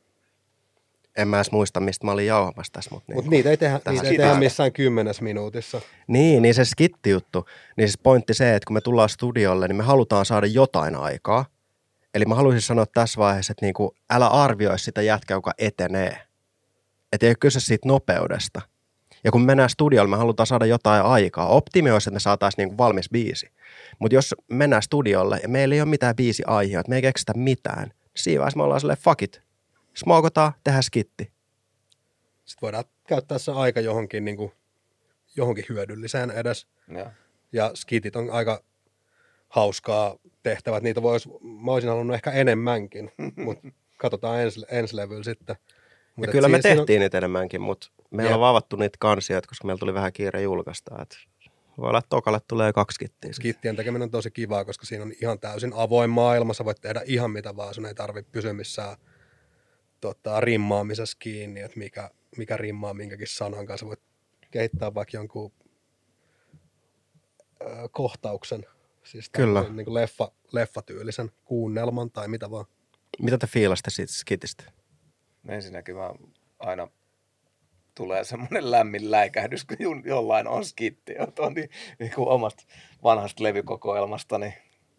[1.18, 2.90] En mä edes muista, mistä mä olin jauhamassa tässä.
[2.94, 3.38] Mutta Mutta niin.
[3.38, 5.82] niitä ei tehdä, niitä ei tehdä missään kymmenes minuutissa.
[6.08, 7.46] niin, niin se skitti-juttu.
[7.78, 11.46] Niin siis pointti se, että kun me tullaan studiolle, niin me halutaan saada jotain aikaa.
[12.14, 16.22] Eli mä haluaisin sanoa tässä vaiheessa, että niinku, älä arvioi sitä jätkää, joka etenee.
[17.14, 18.62] Että ei ole kyse siitä nopeudesta.
[19.24, 21.48] Ja kun me mennään studiolle, me halutaan saada jotain aikaa.
[21.48, 23.50] Optimi olisi, että me saataisiin niinku valmis biisi.
[24.00, 27.92] Mutta jos mennään studiolle ja meillä ei ole mitään biisi aiheita, me ei keksitä mitään,
[28.16, 29.47] siinä vaiheessa me ollaan silleen, fuck it.
[29.98, 31.32] Smokotaan, tehdään skitti.
[32.46, 34.52] Sitten voidaan käyttää se aika johonkin, niin kuin,
[35.36, 36.68] johonkin hyödylliseen edes.
[36.88, 37.08] Joo.
[37.52, 38.64] Ja skitit on aika
[39.50, 40.84] hauskaa tehtävät.
[40.84, 43.12] Niitä vois, mä olisin halunnut ehkä enemmänkin,
[43.46, 43.68] mutta
[43.98, 45.56] katsotaan ensi, ensi levyllä sitten.
[46.16, 48.40] Mut Ja kyllä me tehtiin niitä enemmänkin, mutta meillä Jep.
[48.40, 51.02] on avattu niitä kansioita, koska meillä tuli vähän kiire julkaista.
[51.02, 51.18] Et
[51.78, 53.34] voi olla, että tokalle tulee kaksi skittiä.
[53.34, 56.54] Skittien tekeminen on tosi kivaa, koska siinä on ihan täysin avoin maailma.
[56.54, 58.98] Sä voit tehdä ihan mitä vaan, sun ei tarvitse pysyä missään
[60.02, 63.86] tota, rimmaamisessa kiinni, että mikä, mikä rimmaa minkäkin sanan kanssa.
[63.86, 64.02] Voit
[64.52, 65.52] kehittää vaikka jonkun
[67.62, 68.66] ö, kohtauksen,
[69.04, 69.46] siis Kyllä.
[69.46, 72.66] tämmöisen Niin kuin leffa, leffatyylisen kuunnelman tai mitä vaan.
[73.22, 74.64] Mitä te fiilasitte siitä skitistä?
[75.48, 76.14] Ensinnäkin mä
[76.60, 76.88] aina
[77.96, 81.14] tulee semmoinen lämmin läikähdys, kun jollain on skitti.
[81.40, 81.70] On niin,
[82.00, 82.64] niin kuin omasta
[83.04, 84.54] vanhasta levykokoelmasta, niin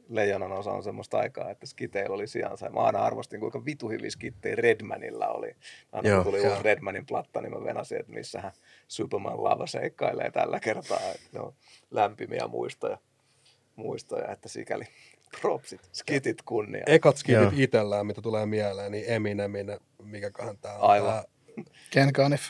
[0.09, 2.67] leijonan osa on semmoista aikaa, että skiteillä oli sijansa.
[2.67, 5.57] Ja Mä aina arvostin, kuinka vitu hyviä skittejä Redmanilla oli.
[5.93, 8.53] Aina Joo, kun tuli uusi Redmanin platta, niin mä venasin, että missähän
[8.89, 11.01] Superman Lava seikkailee tällä kertaa.
[11.15, 11.55] Että ne on
[11.91, 12.99] lämpimiä muistoja,
[13.77, 14.85] muistoja että sikäli
[15.41, 16.83] propsit, skitit kunnia.
[16.87, 17.43] Ekat Joo.
[17.43, 19.67] skitit itsellään, mitä tulee mieleen, niin Eminemin,
[20.03, 20.91] mikäköhän tää on.
[20.91, 21.13] Aivan.
[21.13, 21.25] Tää
[21.91, 22.43] Ken Canif.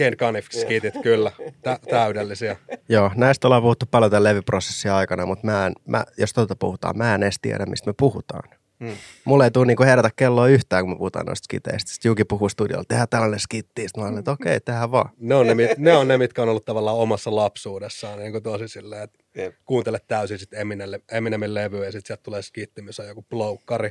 [0.00, 1.32] Ken Canif skitit, kyllä.
[1.62, 2.56] Tä, täydellisiä.
[2.88, 6.98] Joo, näistä ollaan puhuttu paljon tämän levyprosessin aikana, mutta mä en, mä, jos tuota puhutaan,
[6.98, 8.50] mä en edes tiedä, mistä me puhutaan.
[8.84, 8.96] Hmm.
[9.24, 11.90] Mulle ei tule niinku herätä kelloa yhtään, kun me puhutaan noista skiteistä.
[11.92, 13.82] Sitten Juki puhuu studiolla, tehdään tällainen skitti.
[13.82, 15.10] Sitten mä olen, että okei, tehdään vaan.
[15.18, 18.42] Ne on ne, mit- ne on ne, mitkä on ollut tavallaan omassa lapsuudessaan, niin kuin
[18.42, 19.54] tosi silleen, että Jep.
[19.64, 23.90] kuuntele täysin sit Eminelle, Eminemin levyä ja sitten sieltä tulee skitti, missä on joku ploukkari,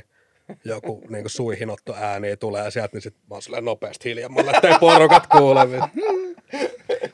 [0.64, 4.50] joku niin kuin suihinotto ääni tulee sieltä, niin sitten mä oon silleen nopeasti hiljaa, mulle
[4.50, 5.66] ettei porukat kuule.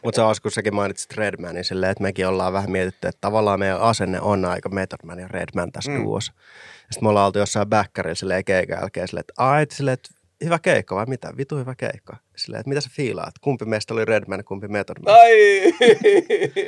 [0.03, 3.59] Mutta se olisi, kun säkin mainitsit Redmanin silleen, että mekin ollaan vähän mietitty, että tavallaan
[3.59, 6.05] meidän asenne on aika Method ja Redman tässä mm.
[6.05, 6.33] duossa.
[6.77, 10.11] Sitten me ollaan oltu jossain backerilla silleen keikan jälkeen silleen, että ai, että silleen, että
[10.45, 11.33] hyvä keikka vai mitä?
[11.37, 12.17] Vitu hyvä keikka.
[12.37, 13.35] Silleen, että mitä sä fiilaat?
[13.41, 15.15] Kumpi meistä oli Redman ja kumpi Method Man?
[15.15, 15.31] Ai!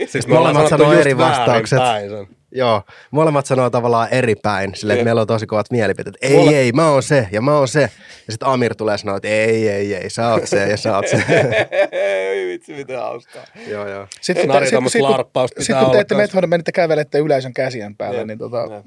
[0.06, 1.78] Siis Molemmat sanoo eri vastaukset.
[1.78, 2.38] Sen.
[2.52, 5.04] Joo, molemmat sanoo tavallaan eri päin, silleen, että Jep.
[5.04, 6.16] meillä on tosi kovat mielipiteet.
[6.22, 7.80] Ei, Mole- ei, mä oon se ja mä oon se.
[8.26, 11.08] Ja sitten Amir tulee sanoa, että ei, ei, ei, sä oot se ja sä oot
[11.08, 11.16] se.
[11.92, 13.44] Ei vitsi, mitä hauskaa.
[13.66, 14.06] joo, joo.
[14.20, 16.22] Sitten kun, sit, sit, kun, larppausta sit, pitää kun teette kans.
[16.34, 18.82] Method menitte kävelette yleisön käsien päälle, niin tota,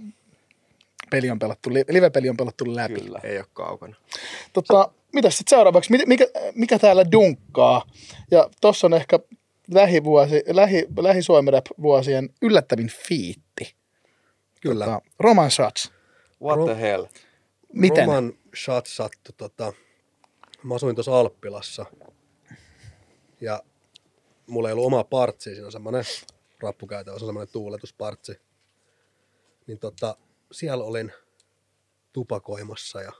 [1.11, 2.93] peli on pelattu, li- live-peli on pelattu läpi.
[3.01, 3.19] Kyllä.
[3.23, 3.95] Ei ole kaukana.
[4.53, 5.91] Tota, mitäs sitten seuraavaksi?
[5.91, 6.25] Mikä, mikä,
[6.55, 7.81] mikä täällä dunkkaa?
[8.31, 9.19] Ja tossa on ehkä
[9.73, 11.19] lähivuosi, lähi, lähi
[11.81, 13.75] vuosien yllättävin fiitti.
[14.61, 14.85] Kyllä.
[14.85, 15.91] Tota, Roman Shots.
[16.43, 17.05] What Ro- the hell?
[17.73, 18.05] Miten?
[18.05, 19.73] Roman shot sattui, tota,
[20.63, 21.85] mä asuin tuossa Alppilassa
[23.41, 23.63] ja
[24.47, 26.03] mulla ei ollut oma partsi, siinä on semmoinen
[26.59, 28.41] rappukäytävä, se on semmoinen tuuletuspartsi.
[29.67, 30.17] Niin tota,
[30.51, 31.11] siellä olin
[32.13, 33.11] tupakoimassa ja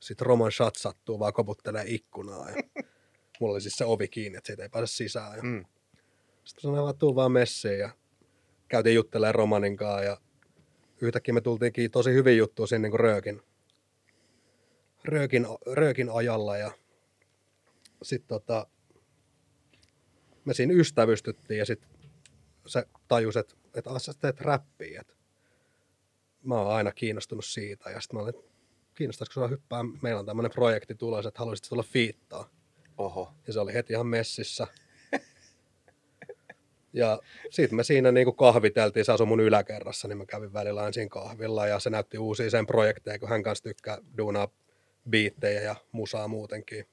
[0.00, 2.62] sitten Roman shot sattuu vaan koputtelee ikkunaa ja
[3.40, 5.36] mulla oli siis se ovi kiinni, että siitä ei pääse sisään.
[5.36, 5.64] Ja Mm.
[6.44, 7.90] Sitten sanoin vaan, tuu vaan messiin ja
[8.68, 10.16] käytiin juttelemaan Romanin kanssa ja
[11.00, 13.42] yhtäkkiä me tultiinkin tosi hyvin juttua siinä niin kuin röökin,
[15.04, 16.70] röökin, röökin ajalla ja
[18.02, 18.66] sitten tota,
[20.44, 21.90] me siinä ystävystyttiin ja sitten
[22.66, 25.14] se tajusi, että, että sä teet räppiä, että
[26.44, 28.50] mä oon aina kiinnostunut siitä ja sitten mä olin, että
[28.94, 32.55] kiinnostaisiko sua hyppää, meillä on tämmöinen projekti tulossa, että haluaisit tulla fiittaa.
[32.98, 33.32] Oho.
[33.46, 34.66] Ja se oli heti ihan messissä.
[36.92, 37.20] Ja
[37.50, 41.08] sitten me siinä niin kuin kahviteltiin, se asui mun yläkerrassa, niin mä kävin välillä siinä
[41.08, 44.48] kahvilla ja se näytti uusia sen projekteja, kun hän kanssa tykkää duunaa
[45.10, 46.84] biittejä ja musaa muutenkin.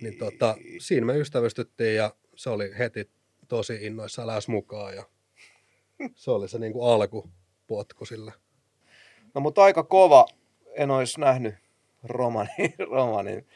[0.00, 3.10] Niin tota, siinä me ystävystyttiin ja se oli heti
[3.48, 5.04] tosi innoissaan lähes mukaan ja
[6.14, 8.32] se oli se niin kuin alkupotku sille.
[9.34, 10.26] No mutta aika kova.
[10.74, 11.54] En olisi nähnyt
[12.04, 13.46] romanin, romanin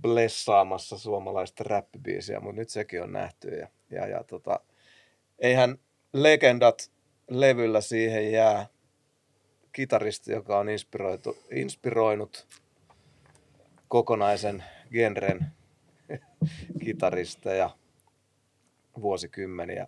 [0.00, 3.48] blessaamassa suomalaista räppibiisiä, mutta nyt sekin on nähty.
[3.48, 4.60] Ja, ja, ja tota,
[5.38, 5.78] eihän
[6.12, 6.90] legendat
[7.30, 8.66] levyllä siihen jää
[9.72, 12.46] kitaristi, joka on inspiroitu, inspiroinut
[13.88, 15.46] kokonaisen genren
[16.84, 17.70] kitaristeja
[19.00, 19.86] vuosikymmeniä.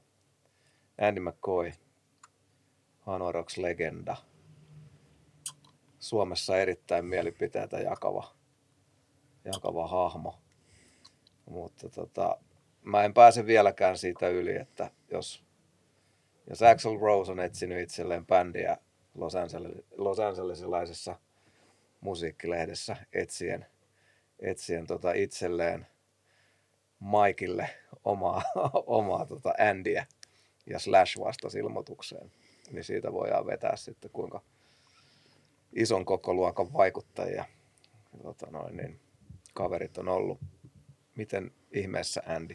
[1.01, 1.73] Andy McCoy,
[3.01, 4.17] Hanoroks legenda.
[5.99, 8.35] Suomessa erittäin mielipiteitä jakava,
[9.45, 10.39] jakava hahmo.
[11.51, 12.37] Mutta tota,
[12.83, 15.45] mä en pääse vieläkään siitä yli, että jos,
[16.51, 18.77] jos Axel Rose on etsinyt itselleen bändiä
[19.15, 21.19] Los, Angeles, Los Angelesilaisessa
[22.01, 23.67] musiikkilehdessä etsien,
[24.41, 25.87] etsien tota itselleen
[26.99, 27.71] Maikille
[28.05, 28.43] omaa,
[28.87, 30.07] omaa tota Andyä
[30.67, 32.33] ja Slash vastasi ilmoitukseen,
[32.71, 34.41] niin siitä voidaan vetää sitten kuinka
[35.73, 37.45] ison kokoluokan vaikuttajia
[38.23, 39.01] tota noin, niin
[39.53, 40.39] kaverit on ollut.
[41.17, 42.55] Miten ihmeessä Andy?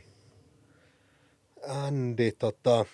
[1.68, 2.86] Andy, tota,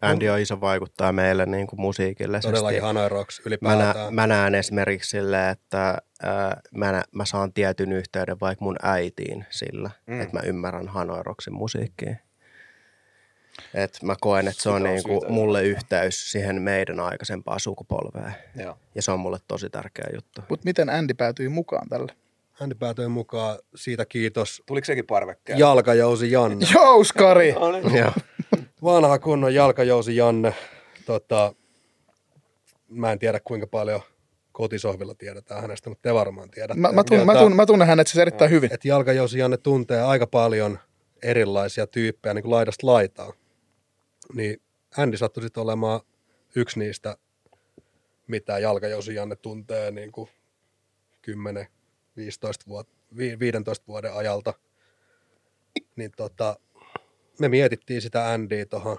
[0.00, 2.40] Andy on iso vaikuttaja meille niin kuin musiikille.
[2.40, 3.96] todellakin Hanoi Rocks Mä, ylipäätään.
[3.96, 8.76] nä, mä näen esimerkiksi silleen, että ää, mä, nä, mä saan tietyn yhteyden vaikka mun
[8.82, 10.20] äitiin sillä, Mm.
[10.20, 12.16] että mä ymmärrän Hanoi Rocksin musiikkia.
[13.74, 15.78] Et mä koen, että se on on niinku syytä mulle ymmärtää.
[16.02, 18.34] yhteys siihen meidän aikaisempaan sukupolveen.
[18.56, 18.78] Joo.
[18.94, 20.40] Ja se on mulle tosi tärkeä juttu.
[20.48, 22.12] Mutta miten Andy päätyi mukaan tälle?
[22.78, 24.62] Päätyi mukaan, siitä kiitos.
[24.66, 25.58] Tuliko sekin parvekkeen?
[25.58, 26.66] Jalkajousi Janne.
[26.74, 27.52] Jouskari!
[27.52, 27.94] No niin.
[27.96, 28.12] Joo.
[28.82, 30.54] Vanha kunnon jalkajousi Janne.
[31.06, 31.54] Tota,
[32.88, 34.00] mä en tiedä kuinka paljon
[34.52, 36.80] kotisohvilla tiedetään hänestä, mutta te varmaan tiedätte.
[36.80, 38.72] Mä, mä, tunnen, mä, Tota, tunnen, mä tunnen hänet siis erittäin hyvin.
[38.74, 40.78] että jalkajousi Janne tuntee aika paljon
[41.22, 43.32] erilaisia tyyppejä niin kuin laidasta laitaa.
[44.34, 44.62] Niin
[44.96, 46.00] Andy sattui sitten olemaan
[46.56, 47.16] yksi niistä,
[48.26, 50.28] mitä jalkajousi Janne tuntee niin kuin
[51.22, 51.66] 10,
[52.16, 54.54] 15 vuotta, 15 vuoden ajalta.
[55.96, 56.56] Niin tota,
[57.40, 58.98] me mietittiin sitä Andyä tuohon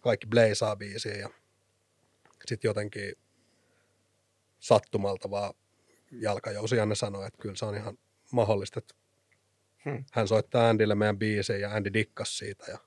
[0.00, 1.30] kaikki Blazaa biisiin ja
[2.46, 3.14] sitten jotenkin
[4.60, 5.54] sattumalta vaan
[6.10, 7.98] jalkajousi Janne sanoi, että kyllä se on ihan
[8.32, 8.94] mahdollista, että
[9.84, 10.04] Hmm.
[10.12, 12.78] hän soittaa Andylle meidän biisejä ja Andy dikkas siitä ja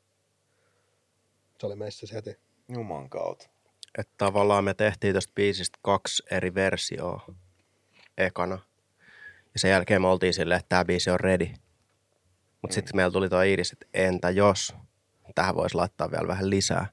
[1.59, 2.35] se oli meissä se heti.
[2.69, 3.49] Juman kautta.
[3.97, 7.35] Että tavallaan me tehtiin tästä biisistä kaksi eri versioa
[8.17, 8.59] ekana.
[9.53, 11.47] Ja sen jälkeen me oltiin silleen, että tämä biisi on ready.
[12.61, 12.75] Mutta mm.
[12.75, 14.75] sitten meillä tuli tuo Iris, että entä jos
[15.35, 16.87] tähän voisi laittaa vielä vähän lisää.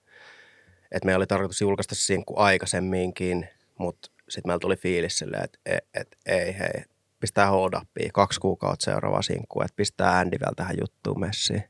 [0.92, 5.84] Että meillä oli tarkoitus julkaista sinkku aikaisemminkin, mutta sitten meillä tuli fiilis silleen, että et,
[5.94, 6.84] et, ei hei,
[7.20, 11.64] pistää hold upia, kaksi kuukautta seuraava sinkku, että pistää Andy vielä tähän juttuun messiin.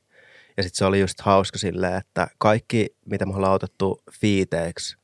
[0.56, 4.97] Ja sitten se oli just hauska silleen, että kaikki, mitä me ollaan otettu fiiteiksi,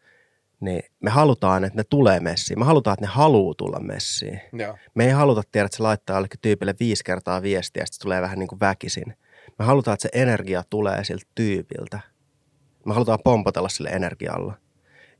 [0.64, 2.58] niin me halutaan, että ne tulee messiin.
[2.58, 4.40] Me halutaan, että ne haluaa tulla messiin.
[4.52, 4.76] Joo.
[4.94, 8.02] Me ei haluta tiedä, että se laittaa jollekin tyypille viisi kertaa viestiä ja sitten se
[8.02, 9.16] tulee vähän niin kuin väkisin.
[9.58, 12.00] Me halutaan, että se energia tulee siltä tyypiltä.
[12.86, 14.54] Me halutaan pompotella sille energialla.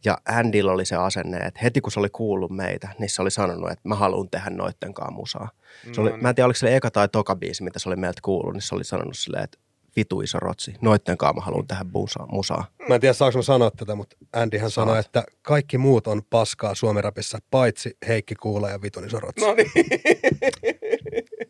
[0.04, 3.30] Ja Andyllä oli se asenne, että heti kun se oli kuullut meitä, niin se oli
[3.30, 5.48] sanonut, että mä haluan tehdä noittenkaan musaa.
[5.92, 7.96] Se oli, No mä en tiedä, oliko se eka tai toka biisi, mitä se oli
[7.96, 9.58] meiltä kuullut, niin se oli sanonut silleen, että
[9.96, 12.26] vitu iso rotsi, noittenkaan mä haluan tehdä musaa.
[12.26, 12.64] musaa.
[12.88, 14.86] Mä en tiedä saanko mä sanoa tätä, mutta Andyhän Saat.
[14.88, 19.46] sanoi, että kaikki muut on paskaa Suomirapissa, paitsi Heikki Kuula ja Vitun iso rotsi.
[19.46, 19.70] No niin.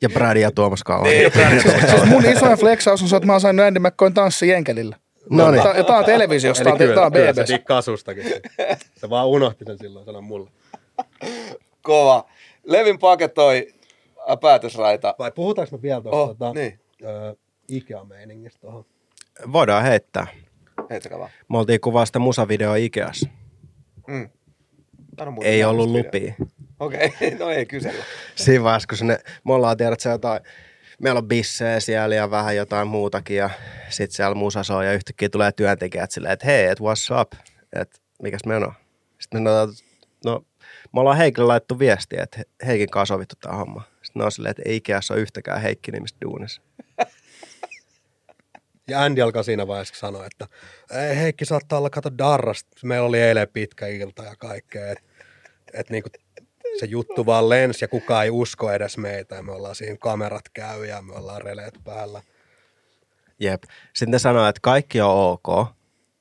[0.03, 1.05] Ja Brad ja Tuomas Kaala.
[1.09, 1.33] Niin,
[1.91, 4.97] Siis mun isoin flexaus on se, että mä oon saanut Andy McCoyn tanssi Jenkelillä.
[5.31, 5.62] No niin.
[5.62, 7.49] Tää, tää on televisiosta, tää on, tää on kyllä se BBS.
[7.53, 8.25] dikkaa sustakin.
[8.97, 10.51] Se vaan unohti sen silloin, sano mulle.
[11.83, 12.25] Kova.
[12.65, 13.69] Levin paketoi
[14.41, 15.15] päätösraita.
[15.19, 16.81] Vai puhutaanko me vielä tuosta Oh, tota, niin.
[17.05, 17.37] ö,
[17.69, 18.85] Ikea-meiningistä tuohon?
[19.53, 20.27] Voidaan heittää.
[20.91, 21.31] Heittäkää vaan.
[21.49, 23.28] Me oltiin kuvaa sitä musavideoa Ikeassa.
[24.09, 24.31] Mm.
[25.43, 26.35] Ei ollut lupia.
[26.81, 27.31] Okei, okay.
[27.39, 28.05] no ei kysellä.
[28.35, 30.41] Siinä vaiheessa, kun sinne, me ollaan tiedät sä jotain,
[31.03, 33.51] meillä on bissejä siellä ja vähän jotain muutakin ja
[33.89, 37.32] sitten siellä musa soi ja yhtäkkiä tulee työntekijät silleen, että hei, et what's up,
[37.73, 38.73] että mikäs meno.
[39.20, 39.77] Sitten me sanotaan,
[40.24, 40.45] no
[40.93, 43.82] me ollaan Heikille laittu viestiä, että He- Heikin kanssa on sovittu tämä homma.
[44.03, 46.62] Sitten ne on silleen, että ei Ikeassa ole yhtäkään Heikki nimistä duunissa.
[48.89, 50.47] Ja Andy alkaa siinä vaiheessa sanoa, että
[50.90, 52.66] ei, Heikki saattaa olla kato darrast.
[52.82, 54.90] Meillä oli eilen pitkä ilta ja kaikkea.
[54.90, 55.05] Että
[55.74, 56.09] et niinku
[56.81, 59.43] se juttu vaan lensi ja kukaan ei usko edes meitä.
[59.43, 62.23] Me ollaan siinä kamerat käy ja me ollaan releet päällä.
[63.40, 63.62] Jep.
[63.93, 65.69] Sitten ne sanoo, että kaikki on ok.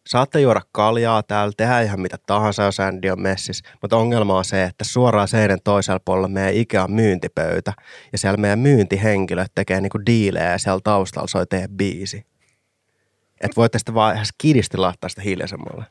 [0.07, 3.65] Saatte juoda kaljaa täällä, tehdä ihan mitä tahansa, jos Andy on messissä.
[3.81, 7.73] Mutta ongelma on se, että suoraan seinän toisella puolella meidän Ikean myyntipöytä.
[8.11, 12.32] Ja siellä meidän myyntihenkilöt tekee niinku diilejä ja siellä taustalla soi tehdä biisi.
[13.43, 15.85] Että voitte sitten vaan ihan skidisti laittaa sitä hiljaisemmalle.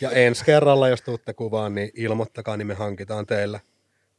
[0.00, 3.60] Ja ensi kerralla, jos tuutte kuvaan, niin ilmoittakaa, niin me hankitaan teille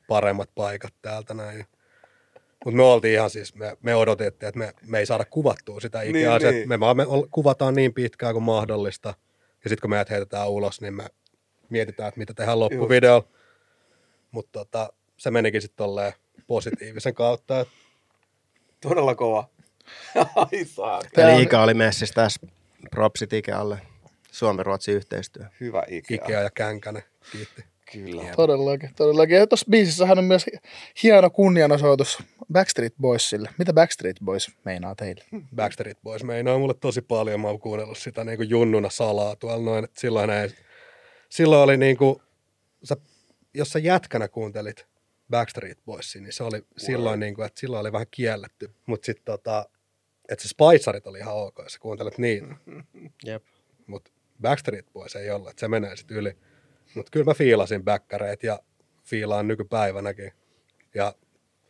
[0.07, 1.65] paremmat paikat täältä näin.
[2.65, 6.01] Mutta me oltiin ihan siis, me, me odotettiin, että me, me ei saada kuvattua sitä
[6.01, 6.39] ikää.
[6.39, 6.69] Niin, niin.
[6.69, 9.13] Me vaan me kuvataan niin pitkään kuin mahdollista.
[9.63, 11.05] Ja sitten kun meidät heitetään ulos, niin me
[11.69, 13.27] mietitään, että mitä tehdään loppuvideolla.
[14.31, 16.13] Mutta tota, se menikin sitten tolleen
[16.47, 17.59] positiivisen kautta.
[17.59, 17.73] Että
[18.81, 19.49] Todella kova.
[20.35, 21.01] Ai saa.
[21.15, 22.47] Tää on- Eli Ika oli messissä tässä
[22.89, 23.81] propsit Ikealle.
[24.31, 25.45] Suomen-Ruotsin yhteistyö.
[25.59, 26.15] Hyvä Ikea.
[26.15, 27.63] Ikea ja Känkänen kiitti.
[27.91, 28.23] Kyllä.
[28.35, 29.37] Todellakin, todellakin.
[29.37, 30.45] Ja tuossa biisissähän on myös
[31.03, 33.49] hieno kunnianosoitus Backstreet Boysille.
[33.57, 35.23] Mitä Backstreet Boys meinaa teille?
[35.55, 37.39] Backstreet Boys meinaa mulle tosi paljon.
[37.39, 39.87] Mä oon kuunnellut sitä niin kuin junnuna salaa tuolla noin.
[39.97, 40.49] Silloin, ei,
[41.29, 42.15] silloin oli niin kuin,
[42.83, 42.95] sä,
[43.53, 44.87] jos sä jätkänä kuuntelit
[45.29, 48.71] Backstreet Boysia, niin se oli silloin, niin kuin, että silloin oli vähän kielletty.
[48.85, 49.69] Mutta sitten tota,
[50.31, 52.47] että se Spicerit oli ihan ok, jos sä kuuntelet niitä.
[53.25, 53.43] Jep.
[53.87, 54.11] Mutta
[54.41, 56.37] Backstreet Boys ei ollut, että se menee sitten yli.
[56.95, 58.59] Mutta kyllä mä fiilasin bäkkäreet ja
[59.03, 60.31] fiilaan nykypäivänäkin.
[60.95, 61.13] Ja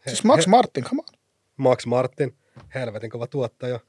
[0.06, 1.20] he, Siis Max Martin, come on.
[1.58, 2.38] Max Martin,
[2.76, 3.80] helvetin kova tuottaja,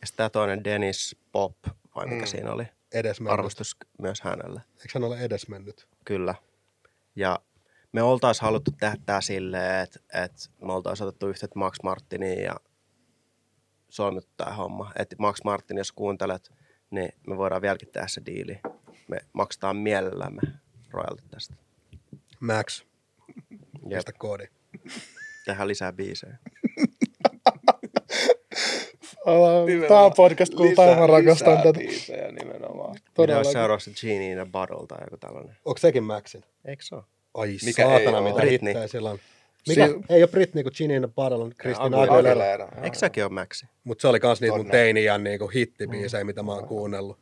[0.00, 1.56] Ja sitten tämä toinen Dennis Pop,
[1.94, 2.22] vai mikä Mm.
[2.22, 2.26] mm.
[2.26, 2.64] siinä oli?
[2.94, 3.32] edesmennyt.
[3.32, 4.60] Arvostus myös hänelle.
[4.70, 5.88] Eikö hän ole edesmennyt?
[6.04, 6.34] Kyllä.
[7.16, 7.38] Ja
[7.92, 12.56] me oltaisiin haluttu tehdä tämä silleen, että, että me oltaisiin otettu yhteyttä Max Martiniin ja
[13.88, 14.92] solmittu tämä homma.
[14.98, 16.52] Että Max Martin, jos kuuntelet,
[16.90, 18.60] niin me voidaan vieläkin tehdä se diili.
[19.08, 20.40] Me maksetaan mielellämme
[20.90, 21.54] royalty tästä.
[22.40, 22.84] Max,
[23.88, 23.98] Jep.
[23.98, 24.44] pistä koodi.
[25.44, 26.38] Tehdään lisää biisejä.
[29.88, 31.78] Tämä on podcast, kun Lisää- rakastan lisää tätä.
[31.78, 32.96] biisejä nimenomaan.
[33.18, 35.56] Mitä olisi seuraavaksi Genie in a Bottle tai joku tällainen?
[35.64, 36.44] Onko sekin Maxin?
[36.64, 37.04] Eikö se ole?
[37.34, 39.18] Ai Mikä saatana, mitä hittejä sillä on.
[39.68, 39.86] Mikä?
[39.86, 42.18] Si- ei ole Britney, kun Ginny in the Bottle on Christina Aguilera.
[42.18, 42.64] Aguilera.
[42.64, 42.84] Aguilera.
[42.84, 43.66] Eikö sekin ole Maxi?
[43.84, 47.18] Mutta se oli kans niitä mun teiniän niinku hittibiisejä, mitä mä oon kuunnellut.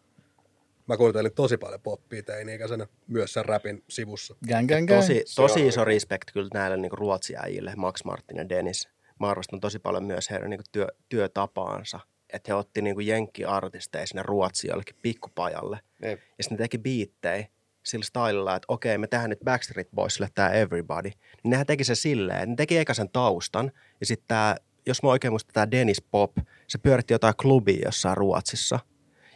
[0.89, 4.35] Mä kuuntelin tosi paljon poppia teini-ikäisenä, myös sen rapin sivussa.
[4.49, 5.01] Gang, gang, gang.
[5.01, 8.89] Tosi, tosi iso respect kyllä näille niin ruotsiäjille, Max Martin ja Dennis.
[9.21, 12.01] Mä arvostan tosi paljon myös heidän niin työ, työtapaansa.
[12.33, 15.79] Että he otti niin jenkkiartisteja sinne Ruotsiin jollekin pikkupajalle.
[16.03, 16.21] Jep.
[16.39, 17.47] Ja sitten ne teki biittejä
[17.87, 21.09] sillä stylella, että okei, me tehdään nyt Backstreet Boysille tämä Everybody.
[21.09, 23.73] Niin nehän teki se silleen, että ne teki eka sen taustan.
[24.01, 24.57] Ja sitten tämä,
[24.87, 26.37] jos mä oikein muistan, tämä Dennis Pop,
[26.69, 28.79] se pyöritti jotain klubia jossain Ruotsissa.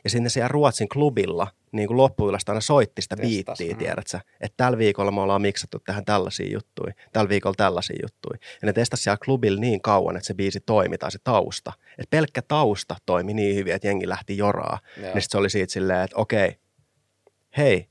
[0.04, 3.30] Ja sinne siellä Ruotsin klubilla niin kuin loppuillasta aina soitti sitä Testas.
[3.30, 3.78] biittiä, Mm.
[3.78, 4.20] tiedätkö?
[4.40, 8.38] Että tällä viikolla me ollaan miksattu tähän tällaisia juttuja, tällä viikolla tällaisia juttuja.
[8.62, 11.72] Ja ne testasi siellä klubilla niin kauan, että se biisi toimi tai se tausta.
[11.98, 14.78] Että pelkkä tausta toimi niin hyvin, että jengi lähti joraa.
[15.02, 15.12] Joo.
[15.14, 16.56] Niin sit se oli siitä silleen, että okei,
[17.56, 17.88] hei,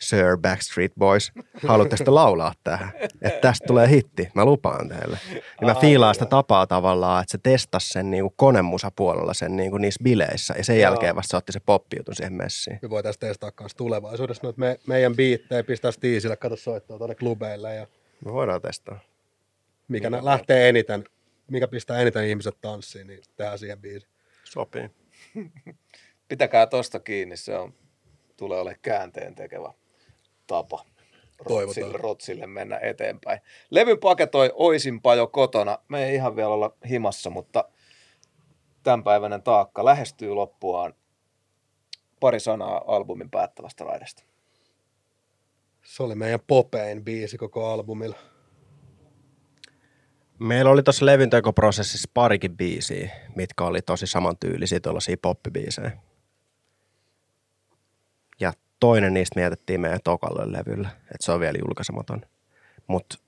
[0.00, 1.32] Sir Backstreet Boys,
[1.66, 2.90] haluatte sitten laulaa tähän?
[3.22, 5.18] Että tästä tulee hitti, mä lupaan teille.
[5.32, 10.02] Niin mä fiilaan sitä tapaa tavallaan, että se testasi sen niinku konemusapuolella sen niinku niissä
[10.04, 10.82] bileissä ja sen Joo.
[10.82, 12.78] jälkeen vasta se otti se poppijutun siihen messiin.
[12.82, 17.74] Me voitaisiin testaa kans tulevaisuudessa noita me, meidän biittejä, pistää stiisille, kato soittaa tuonne klubeille
[17.74, 17.86] ja
[18.24, 18.98] Me voidaan testaa.
[19.88, 21.04] mikä nä- lähtee eniten,
[21.50, 24.06] mikä pistää eniten ihmiset tanssiin, niin tehdään siihen biisi.
[24.44, 24.90] Sopii.
[26.28, 27.74] Pitäkää tosta kiinni, se on,
[28.36, 29.72] tulee olemaan käänteen tekevä
[30.50, 30.84] tapa.
[31.48, 31.66] Toivotaan.
[31.66, 33.40] Rotsille, rotsille mennä eteenpäin.
[33.70, 35.78] Levyn paketoi Oisinpa jo kotona.
[35.88, 37.64] Me ei ihan vielä olla himassa, mutta
[38.82, 40.94] tämänpäiväinen taakka lähestyy loppuaan.
[42.20, 44.22] Pari sanaa albumin päättävästä raidasta.
[45.84, 48.16] Se oli meidän popein biisi koko albumilla.
[50.38, 55.92] Meillä oli tuossa levyntekoprosessissa parikin biisiä, mitkä oli tosi samantyylisiä tuollaisia poppibiisejä.
[58.40, 62.20] Ja toinen niistä mietittiin meidän tokalle levyllä, että se on vielä julkaisematon.
[62.86, 63.18] Mutta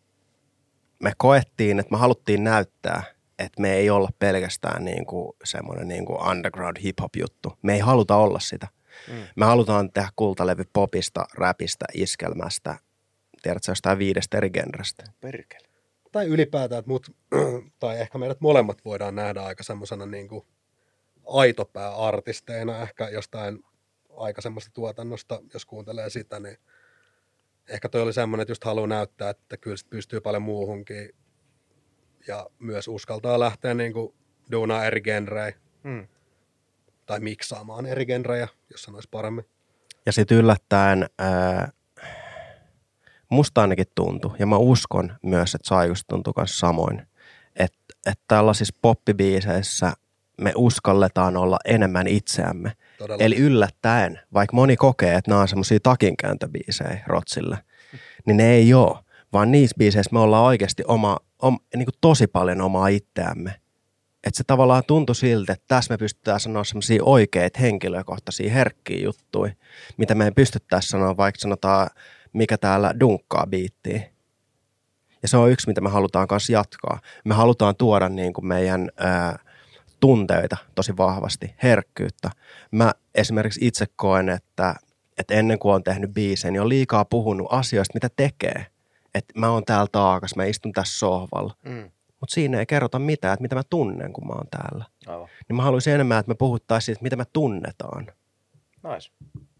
[1.02, 3.02] me koettiin, että me haluttiin näyttää,
[3.38, 7.58] että me ei olla pelkästään niinku semmoinen niinku underground hip-hop juttu.
[7.62, 8.68] Me ei haluta olla sitä.
[9.08, 9.14] Mm.
[9.36, 12.78] Me halutaan tehdä kultalevy popista, räpistä, iskelmästä,
[13.42, 15.04] tiedätkö jostain viidestä eri genrestä.
[15.20, 15.68] Perkele.
[16.12, 17.10] tai ylipäätään, että mut,
[17.80, 20.46] tai ehkä meidät molemmat voidaan nähdä aika semmoisena niin kuin
[21.26, 23.58] aitopää-artisteina ehkä jostain
[24.16, 26.56] aikaisemmasta tuotannosta, jos kuuntelee sitä, niin
[27.68, 31.10] ehkä toi oli semmoinen, että just haluaa näyttää, että kyllä sit pystyy paljon muuhunkin
[32.28, 34.14] ja myös uskaltaa lähteä niin kuin
[34.52, 36.08] duunaa eri genrejä Hmm.
[37.06, 39.44] tai miksaamaan eri genrejä, jos sanoisi paremmin.
[40.06, 41.72] Ja sitten yllättäen ää,
[43.28, 47.06] musta ainakin tuntui, ja mä uskon myös, että Saikus tuntui myös samoin,
[47.56, 49.92] että, että tällaisissa poppibiiseissä
[50.40, 52.72] me uskalletaan olla enemmän itseämme.
[53.02, 53.24] Todella.
[53.24, 57.58] Eli yllättäen, vaikka moni kokee, että nämä on semmoisia takinkääntöbiisejä Rotsille,
[58.26, 58.98] niin ne ei ole,
[59.32, 63.50] vaan niissä biiseissä me ollaan oikeasti oma, om, niin kuin tosi paljon omaa itseämme.
[64.24, 69.52] Että se tavallaan tuntui siltä, että tässä me pystytään sanoa semmoisia oikeita henkilökohtaisia herkkiä juttuja,
[69.96, 71.90] mitä me ei pystyttäisi sanoa, vaikka sanotaan,
[72.32, 74.02] mikä täällä dunkkaa biittiin.
[75.22, 77.00] Ja se on yksi, mitä me halutaan kanssa jatkaa.
[77.24, 79.38] Me halutaan tuoda niin kuin meidän ää,
[80.02, 82.30] tunteita tosi vahvasti, herkkyyttä.
[82.70, 84.74] Mä esimerkiksi itse koen, että,
[85.18, 88.66] että ennen kuin on tehnyt biisejä, niin on liikaa puhunut asioista, mitä tekee.
[89.14, 91.54] Että mä oon täällä taakas, mä istun tässä sohvalla.
[91.64, 91.90] Mm.
[92.20, 94.84] Mutta siinä ei kerrota mitään, että mitä mä tunnen, kun mä oon täällä.
[95.06, 95.28] Aivan.
[95.48, 98.06] Niin mä haluaisin enemmän, että me puhuttaisiin siitä, mitä me tunnetaan.
[98.92, 99.10] Nice.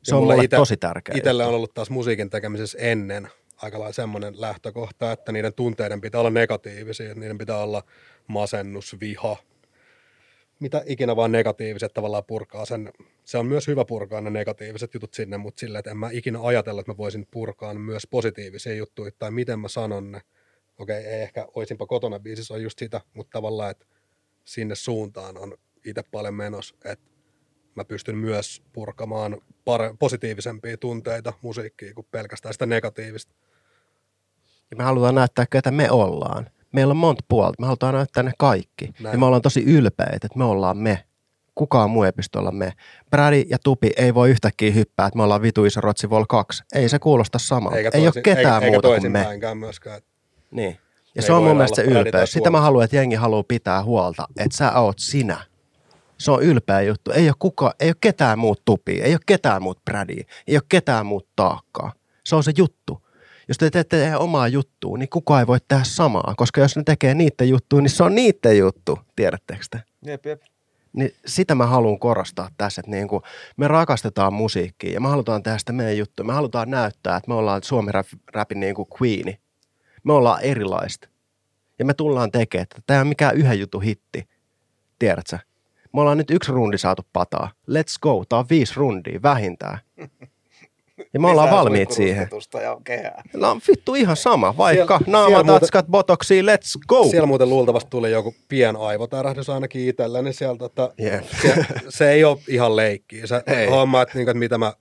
[0.02, 1.14] Se on mulla mulle ite- tosi tärkeä.
[1.18, 6.20] Itsellä on ollut taas musiikin tekemisessä ennen aika lailla semmoinen lähtökohta, että niiden tunteiden pitää
[6.20, 7.82] olla negatiivisia, että niiden pitää olla
[8.26, 9.36] masennus, viha,
[10.62, 12.90] mitä ikinä vaan negatiiviset tavallaan purkaa sen.
[13.24, 16.38] Se on myös hyvä purkaa ne negatiiviset jutut sinne, mutta sillä, että en mä ikinä
[16.42, 20.20] ajatella, että mä voisin purkaa myös positiivisia juttuja, tai miten mä sanon ne.
[20.78, 23.86] Okei, ei ehkä oisinpa kotona biisissä on just sitä, mutta tavallaan, että
[24.44, 27.10] sinne suuntaan on itse paljon menos, että
[27.74, 33.34] mä pystyn myös purkamaan pare- positiivisempia tunteita musiikkiin kuin pelkästään sitä negatiivista.
[34.70, 36.50] Ja me halutaan näyttää, ketä me ollaan.
[36.72, 37.56] Meillä on monta puolta.
[37.60, 38.90] Me halutaan näyttää ne kaikki.
[39.00, 39.12] Näin.
[39.12, 41.04] Ja me ollaan tosi ylpeitä, että me ollaan me.
[41.54, 42.72] Kukaan muu ei pysty olla me.
[43.10, 46.62] Brady ja Tupi ei voi yhtäkkiä hyppää, että me ollaan vitu iso Rotsi Vol 2.
[46.74, 47.76] Ei se kuulosta samalta.
[47.76, 49.54] Eikä ei toisin, ole ketään eikä, muuta eikä kuin me.
[49.54, 50.00] myöskään.
[50.50, 50.78] Niin.
[51.14, 52.32] Ja Me se ei on mun mielestä se ylpeys.
[52.32, 55.44] Sitä mä haluan, että jengi haluaa pitää huolta, että sä oot sinä.
[56.18, 57.10] Se on ylpeä juttu.
[57.10, 60.62] Ei ole, kuka, ei ole ketään muut tupia, ei ole ketään muut Bradia, ei ole
[60.68, 61.92] ketään muut taakkaa.
[62.24, 63.01] Se on se juttu.
[63.48, 66.82] Jos te teette tehdä omaa juttua, niin kukaan ei voi tehdä samaa, koska jos ne
[66.86, 69.82] tekee niiden juttuja, niin se on niiden juttu, tiedättekö te?
[70.06, 70.42] Jep, jep.
[70.92, 73.22] Niin sitä mä haluan korostaa tässä, että niin kuin
[73.56, 76.26] me rakastetaan musiikkia ja me halutaan tehdä sitä meidän juttua.
[76.26, 79.40] Me halutaan näyttää, että me ollaan Suomen rap, rapin niin kuin queeni.
[80.04, 81.08] Me ollaan erilaista.
[81.78, 84.28] Ja me tullaan tekemään, että tämä ei ole mikään yhden jutun hitti.
[84.98, 85.38] Tiedätkö?
[85.92, 87.50] Me ollaan nyt yksi rundi saatu pataa.
[87.70, 88.24] Let's go.
[88.28, 89.78] Tämä on viisi rundia vähintään.
[91.14, 92.28] Ja me ollaan valmiit siihen.
[92.62, 93.22] ja kehää.
[93.34, 97.04] No vittu ihan sama, vaikka Siellä- naama, siellä muuten- tatskat, botoksia, let's go.
[97.04, 101.24] Siellä muuten luultavasti tuli joku pien aivotärähdys ainakin itsellä, niin sieltä, että Jep.
[101.42, 101.54] se,
[101.88, 103.26] se ei ole ihan leikkiä.
[103.26, 103.66] Se Ei.
[103.66, 104.72] homma, että, niin kuin, että mitä mä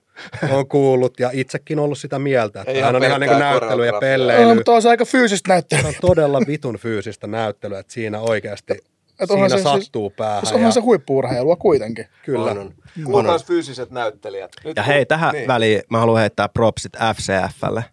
[0.50, 3.92] oon kuullut ja itsekin ollut sitä mieltä, että Ei hän on ihan niin näyttely ja
[3.92, 3.92] koreografiaa.
[3.92, 4.54] No, pelleily.
[4.54, 5.88] mutta on se aika fyysistä Se näyttelyä.
[5.88, 8.74] on todella vitun fyysistä näyttelyä, että siinä oikeasti
[9.22, 10.46] Et onhan siinä se siis- sattuu päähän.
[10.46, 12.06] Se onhan ja, se huippuurheilua kuitenkin.
[12.24, 12.50] kyllä.
[12.50, 12.74] On, on.
[13.04, 14.52] Kuulkaas fyysiset näyttelijät.
[14.64, 15.48] Nyt Ja kun- hei, tähän niin.
[15.48, 17.84] väliin mä haluan heittää propsit FCFlle.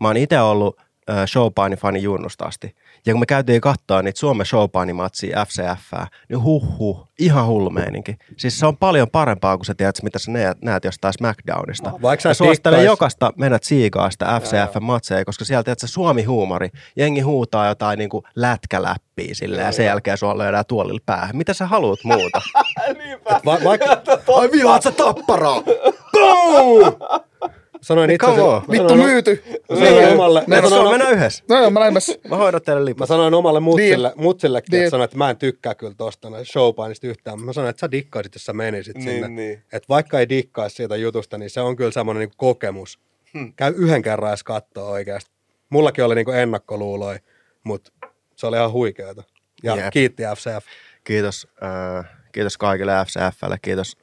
[0.00, 0.80] Mä oon itse ollut
[1.10, 2.74] äh, showpaini-fani junnusta asti.
[3.06, 5.92] Ja kun me käytiin katsoa niitä Suomen showpaini-matsia FCF,
[6.28, 8.16] niin huh huh, ihan hullu meininki.
[8.36, 11.92] Siis se on paljon parempaa kuin sä tiedät, mitä sä näet, näet jostain SmackDownista.
[12.02, 16.68] Vaikka sä Mä suosittelen dikkais- jokaista mennä tsiikaa sitä FCF-matseja, koska sieltä tiedät, se Suomi-huumori,
[16.96, 21.36] jengi huutaa jotain niin kuin lätkäläppiä silleen, ja sen jälkeen sua löydään tuolilla päähän.
[21.36, 22.42] Mitä sä haluat muuta?
[22.98, 23.40] Niinpä.
[23.44, 23.86] Va- vaikka
[24.38, 25.62] Ai vihaat sä tapparaa!
[27.82, 29.42] sanoin itse Come asiassa, mä Vittu myyty.
[29.70, 31.44] mä sanoin omalle, mä Meillä sanoin, on mennä yhdessä.
[31.48, 32.18] No joo, mä myös.
[32.28, 33.08] Mä hoidan teille Mä liput.
[33.08, 34.80] sanoin omalle mutsille, mutsillekin, Deal.
[34.82, 37.40] että sanoin, että mä en tykkää kyllä tosta näistä showpainista yhtään.
[37.42, 39.28] Mä sanoin, että sä dikkaisit, jos sä menisit Niin, sinne.
[39.28, 39.52] niin.
[39.72, 42.98] Että vaikka ei dikkaisi siitä jutusta, niin se on kyllä semmoinen niin kokemus.
[43.34, 43.52] Hmm.
[43.56, 45.30] Käy yhden kerran edes kattoo oikeasti.
[45.70, 47.18] Mullakin oli niin ennakkoluuloja,
[47.64, 47.90] mutta
[48.36, 49.22] se oli ihan huikeeta.
[49.62, 49.86] Ja Jep.
[49.92, 50.66] kiitti FCF.
[51.04, 53.96] Kiitos, äh, kiitos kaikille FCFlle, kiitos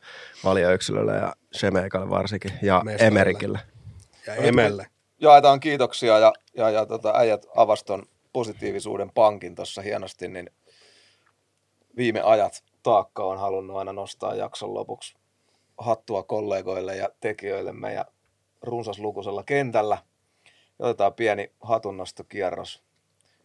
[0.44, 3.08] valioyksilölle ja Shemeikalle varsinkin ja Mestolle.
[3.08, 3.60] Emerikille.
[4.28, 4.88] Ja Emelle.
[5.20, 8.04] jaetaan kiitoksia ja, ja, ja tota, äijät avaston
[8.34, 10.50] positiivisuuden pankin tuossa hienosti, niin
[11.98, 15.16] viime ajat taakka on halunnut aina nostaa jakson lopuksi
[15.78, 18.06] hattua kollegoille ja tekijöillemme ja
[18.62, 19.98] runsaslukuisella kentällä.
[20.80, 22.84] Otetaan pieni hatunnostokierros.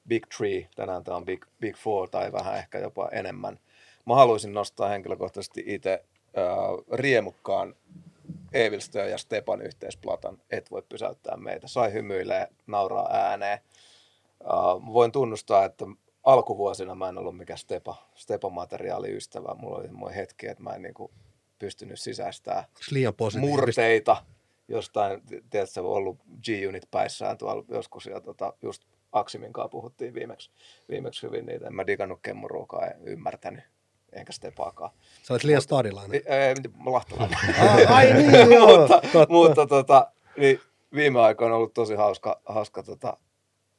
[0.09, 3.59] Big Three, tänään tämä on Big, Big Four tai vähän ehkä jopa enemmän.
[4.07, 6.05] Mä haluaisin nostaa henkilökohtaisesti itse
[6.39, 6.45] äh,
[6.93, 7.75] riemukkaan
[8.53, 11.69] Evilstö ja Stepan yhteisplatan Et voi pysäyttää meitä.
[11.69, 13.59] Sai hymyilee, nauraa ääneen.
[14.41, 15.85] Uh, voin tunnustaa, että
[16.25, 19.55] alkuvuosina mä en ollut mikään stepa, stepa-materiaaliystävä.
[19.55, 21.13] Mulla oli semmoinen hetki, että mä en niin kuin
[21.59, 24.17] pystynyt sisäistämään liian murteita
[24.69, 30.51] jostain, tiedätkö, ollut G-Unit päissään tuolla joskus, ja tota, just Aksimin kanssa puhuttiin viimeksi,
[30.89, 31.67] viimeksi hyvin niitä.
[31.67, 33.65] En mä digannut kemmuruukaan, en ymmärtänyt,
[34.15, 34.91] enkä stepaakaan.
[35.23, 36.23] Sä olet liian stadilainen.
[36.27, 36.55] Ei, ei,
[36.87, 37.39] lahtelainen.
[37.89, 38.67] Ai niin, joo.
[38.79, 39.33] mutta, totta.
[39.33, 40.61] mutta tota, niin
[40.95, 43.17] viime aikoina on ollut tosi hauska, hauska tota,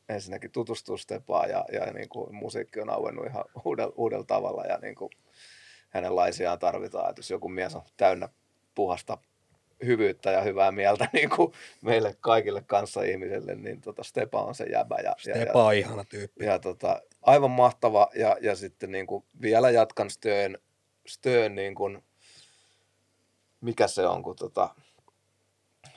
[0.09, 4.77] ensinnäkin tutustua Stepaan ja, ja niin kuin musiikki on auennut ihan uudella, uudella tavalla ja
[4.77, 5.09] niin kuin
[5.89, 7.09] hänenlaisiaan tarvitaan.
[7.09, 8.29] Että jos joku mies on täynnä
[8.75, 9.17] puhasta
[9.85, 14.64] hyvyyttä ja hyvää mieltä niin kuin meille kaikille kanssa ihmisille, niin tota Stepa on se
[14.64, 14.95] jäbä.
[14.95, 16.45] Ja, ja, Stepa on ihana tyyppi.
[16.45, 20.57] ja, ja tota, aivan mahtava ja, ja sitten niin kuin vielä jatkan Stöön,
[21.07, 22.03] Stöön niin kuin,
[23.61, 24.76] mikä se on, kun tota,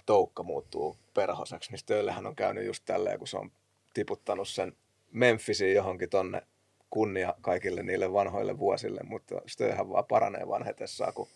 [0.07, 3.51] Toukka muuttuu perhoseksi, niin Stööllähän on käynyt just tälleen, kun se on
[3.95, 4.77] tiputtanut sen
[5.13, 6.43] Memphisiin johonkin tonne
[6.91, 11.29] kunnia kaikille niille vanhoille vuosille, mutta Stööhän vaan paranee vanhetessaan, kun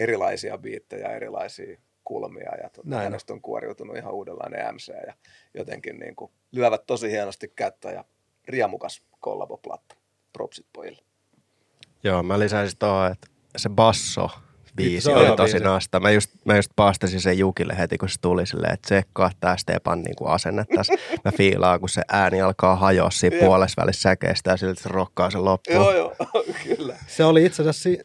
[0.00, 3.04] erilaisia biittejä, erilaisia kulmia ja tota, Näin on.
[3.04, 5.14] hänestä on kuoriutunut ihan uudenlainen MC ja
[5.54, 8.04] jotenkin niin kuin lyövät tosi hienosti kättä ja
[8.48, 9.96] riemukas kollaboplatta.
[10.32, 11.02] Propsit pojille.
[12.04, 14.30] Joo, mä lisäisin tuohon, että se basso
[14.76, 15.64] biisi oli tosi biisi.
[15.64, 16.00] nasta.
[16.00, 19.56] Mä just, mä just paastasin sen Jukille heti, kun se tuli silleen, että tsekkaa tää
[19.56, 20.92] Stepan niin asenne tässä.
[21.24, 25.30] Mä fiilaan, kun se ääni alkaa hajoa siinä puolessa välissä säkeistä ja siltä se rokkaa
[25.30, 25.76] sen loppuun.
[25.76, 26.14] Joo, joo,
[26.76, 26.96] kyllä.
[27.06, 28.00] Se oli itse asiassa, si-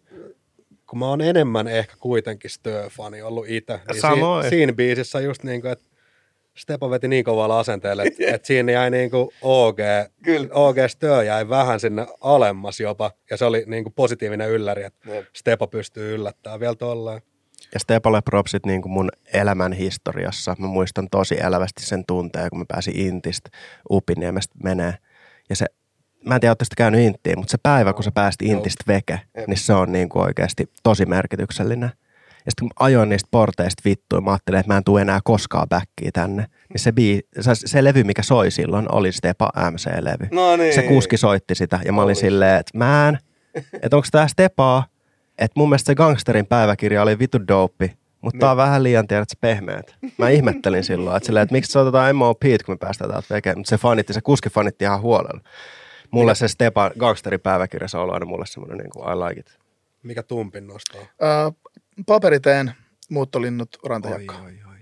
[0.89, 4.43] kun mä oon enemmän ehkä kuitenkin Stö-fani ollut itse, niin Samoin.
[4.43, 5.89] siinä, siinä biisissä just niin kuin, että
[6.57, 9.77] Stepa veti niin kovalla asenteella, että, että siinä jäi niin kuin OG,
[10.23, 10.47] Kyllä.
[10.51, 15.11] OG Stö jäi vähän sinne alemmas jopa, ja se oli niin kuin positiivinen ylläri, että
[15.13, 15.25] Jep.
[15.35, 17.21] Stepa pystyy yllättämään vielä tolleen.
[17.73, 20.55] Ja Stepalle propsit niin kuin mun elämän historiassa.
[20.59, 23.49] Mä muistan tosi elävästi sen tunteen, kun mä pääsin Intistä
[23.91, 24.93] Upiniemestä menee.
[25.49, 25.65] Ja se,
[26.25, 29.21] mä en tiedä, ootteko te käynyt Inttiin, mutta se päivä, kun sä pääsit Intistä veke,
[29.47, 31.91] niin se on niin kuin oikeasti tosi merkityksellinen.
[32.45, 35.69] Ja sitten kun ajoin niistä porteista vittuin, mä ajattelin, että mä en tule enää koskaan
[35.69, 36.45] backiin tänne.
[36.73, 40.27] Niin se, bii, se, se levy, mikä soi silloin, oli Stepa MC-levy.
[40.31, 40.73] No niin.
[40.73, 42.15] Se kuski soitti sitä ja mä olin Oli.
[42.15, 43.17] silleen, että mä en,
[43.83, 44.85] että onko tää Stepaa,
[45.37, 49.29] että mun mielestä se gangsterin päiväkirja oli vitu dope, mutta tää on vähän liian tiedät
[49.29, 49.95] se pehmeät.
[50.17, 53.69] Mä ihmettelin silloin, että, silleen, että miksi soitetaan MOP, kun me päästään täältä vekeen, mutta
[53.69, 55.41] se fanitti, se kuski fanitti ihan huolella.
[56.11, 59.39] Mulle se Stepa gangsterin päiväkirja, se on ollut aina mulle semmoinen niin kuin I like
[59.39, 59.59] it.
[60.03, 61.01] Mikä tumpin nostaa?
[61.21, 61.51] Ää,
[62.05, 62.71] paperiteen
[63.09, 64.35] muuttolinnut rantajakka.
[64.35, 64.75] oi, oi.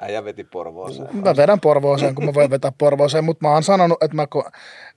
[0.00, 1.16] Äijä veti Porvooseen.
[1.16, 4.26] Mä vedän Porvooseen, kun mä voin vetää Porvooseen, mutta mä oon sanonut, että mä,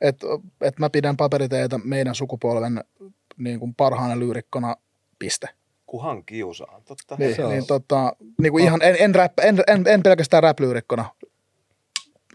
[0.02, 0.28] että,
[0.62, 2.84] että mä pidän paperiteitä meidän sukupolven
[3.38, 4.76] niin kuin parhaana lyyrikkona,
[5.20, 5.48] piste.
[5.86, 7.16] Kuhan kiusaan, totta.
[7.20, 10.44] Niin, Se on- niin tota, niin kuin ihan, en, en, rap, en, en, en pelkästään
[10.44, 11.06] rap-lyyrikkona,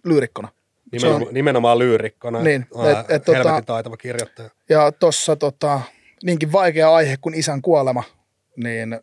[0.04, 0.48] lyyrikkona.
[1.00, 2.42] Se Nimenomaan, on- nimenomaan lyyrikkona.
[2.42, 4.50] Niin, et- et tota- taitava kirjoittaja.
[4.68, 5.80] Ja tossa tota,
[6.22, 8.02] niinkin vaikea aihe kuin isän kuolema,
[8.56, 9.00] niin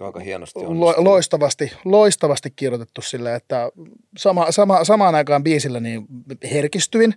[0.00, 3.70] Aika hienosti lo, loistavasti, loistavasti kirjoitettu sille, että
[4.18, 6.06] sama, sama, samaan aikaan biisillä niin
[6.52, 7.14] herkistyin,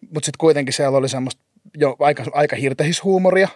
[0.00, 1.42] mutta sitten kuitenkin siellä oli semmoista
[1.76, 3.48] jo aika, aika hirtehishuumoria.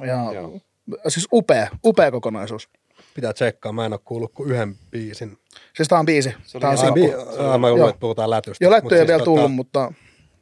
[0.00, 0.60] Ja Joo.
[1.08, 2.68] siis upea, upea kokonaisuus.
[3.14, 5.38] Pitää tsekkaa, mä en ole kuullut kuin yhden biisin.
[5.76, 6.34] Siis tää on biisi.
[6.44, 6.98] Se oli Tää on sinkku.
[7.00, 7.88] bi- aa, mä luulen, Joo.
[7.88, 8.64] että puhutaan lätystä.
[8.64, 9.92] Jo Mut lätty ei siis vielä tota, tullut, mutta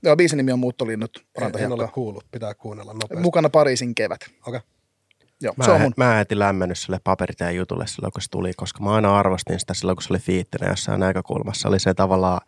[0.03, 3.23] joo, biisin nimi on Muuttolinnut En, en ole kuullut, pitää kuunnella nopeasti.
[3.23, 4.21] Mukana Pariisin kevät.
[4.47, 4.61] Okei.
[5.41, 5.93] Joo, Mä, se on mun.
[5.97, 9.61] mä en heti lämmennyt sille paperiteen jutulle silloin, kun se tuli, koska mä aina arvostin
[9.61, 11.63] sitä silloin, kun se oli fiittinen jossain näkökulmassa.
[11.63, 12.41] Se oli se tavallaan,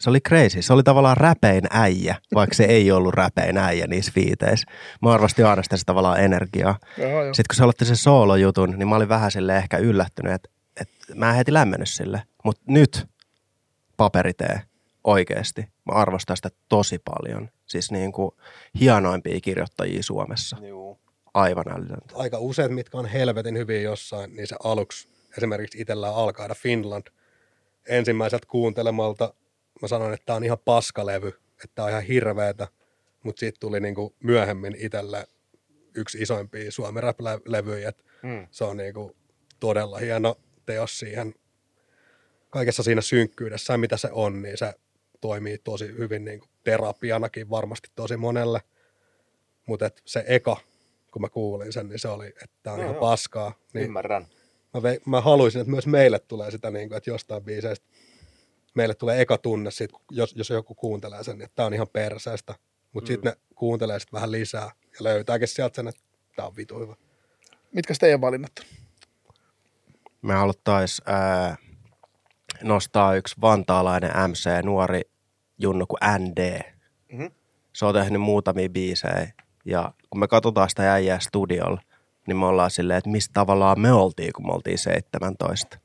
[0.00, 0.62] se oli crazy.
[0.62, 4.66] Se oli tavallaan räpein äijä, vaikka se ei ollut räpein äijä niissä fiiteissä.
[5.02, 6.78] Mä arvostin aina sitä se tavallaan energiaa.
[6.98, 7.34] Joo, joo.
[7.34, 10.48] Sitten kun se aloitti sen soolojutun, niin mä olin vähän sille ehkä yllättynyt, että,
[10.80, 12.22] että mä en heti lämmennyt sille.
[12.44, 13.06] Mutta nyt
[13.96, 14.60] paperitee
[15.04, 15.62] oikeasti.
[15.62, 17.50] Mä arvostan sitä tosi paljon.
[17.66, 18.30] Siis niin kuin
[18.80, 20.56] hienoimpia kirjoittajia Suomessa.
[20.68, 20.98] Juu.
[21.34, 22.14] Aivan älytöntä.
[22.14, 25.08] Aika useat, mitkä on helvetin hyviä jossain, niin se aluksi
[25.38, 27.06] esimerkiksi itsellä on Alkaida Finland.
[27.88, 29.34] Ensimmäiseltä kuuntelemalta
[29.82, 32.68] mä sanoin, että tämä on ihan paskalevy, että tämä on ihan hirveetä,
[33.22, 35.26] mutta siitä tuli niinku myöhemmin itselle
[35.94, 37.92] yksi isoimpia Suomen rap-levyjä,
[38.22, 38.46] Mm.
[38.50, 39.16] se on niinku
[39.60, 40.36] todella hieno
[40.66, 41.34] teos siihen
[42.50, 44.72] kaikessa siinä synkkyydessä, mitä se on, niin se
[45.20, 48.60] toimii tosi hyvin niin kuin terapianakin varmasti tosi monelle.
[49.66, 50.56] Mutta se eka,
[51.10, 53.00] kun mä kuulin sen, niin se oli, että tämä on Joo, ihan joo.
[53.00, 53.54] paskaa.
[53.74, 54.26] Niin Ymmärrän.
[54.74, 57.86] mä, ve, mä haluaisin, että myös meille tulee sitä, niin kuin, että jostain biiseistä
[58.74, 62.54] meille tulee eka tunne, siitä, jos, jos joku kuuntelee sen, että tämä on ihan perseestä.
[62.92, 63.14] Mutta Mm.
[63.14, 66.00] sitten ne kuuntelee sit vähän lisää ja löytääkin sieltä sen, että
[66.36, 66.94] tämä on vitu hyvä.
[67.72, 68.52] Mitkä teidän valinnat?
[70.22, 71.56] Me haluttaisiin ää,
[72.62, 75.00] nostaa yksi vantaalainen MC, nuori
[75.58, 76.60] junnu kuin ND.
[77.12, 77.26] Mhm.
[77.72, 79.32] Se on tehnyt muutamia biisejä.
[79.64, 81.80] Ja kun me katsotaan sitä äijää studiolla,
[82.26, 85.78] niin me ollaan silleen, että mistä tavallaan me oltiin, kun me oltiin 17.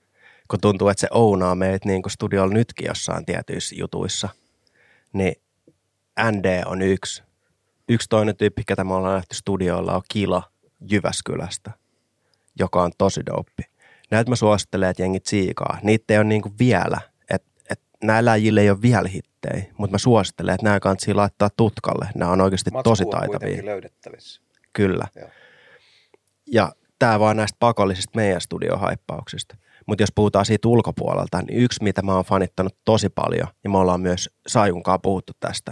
[0.50, 4.30] Kun tuntuu, että se ounaa meitä niin kuin studiolla nytkin jossain tietyissä jutuissa.
[5.14, 5.36] Niin
[6.32, 7.24] ND on yksi.
[7.90, 10.44] Yksi toinen tyyppi, ketä me ollaan nähty studioilla, on Kila
[10.92, 11.72] Jyväskylästä,
[12.60, 13.64] joka on tosi dope.
[14.12, 15.78] Näitä mä suosittelen, että jengi tsiikaa.
[15.84, 17.02] Niitä ei ole niinku vielä.
[17.30, 21.50] Et, et näillä äijillä ei ole vielä hittejä, mutta mä suosittelen, että nämä kannattaa laittaa
[21.58, 22.10] tutkalle.
[22.16, 23.66] Nämä on oikeasti Matsku tosi taitavia.
[23.66, 24.42] löydettävissä.
[24.74, 25.08] Kyllä.
[25.16, 25.30] Joo.
[26.48, 29.56] Ja tämä vaan näistä pakollisista meidän studiohaippauksista.
[29.90, 33.78] Mutta jos puhutaan siitä ulkopuolelta, niin yksi, mitä mä oon fanittanut tosi paljon, ja me
[33.78, 35.72] ollaan myös Sajunkaan puhuttu tästä,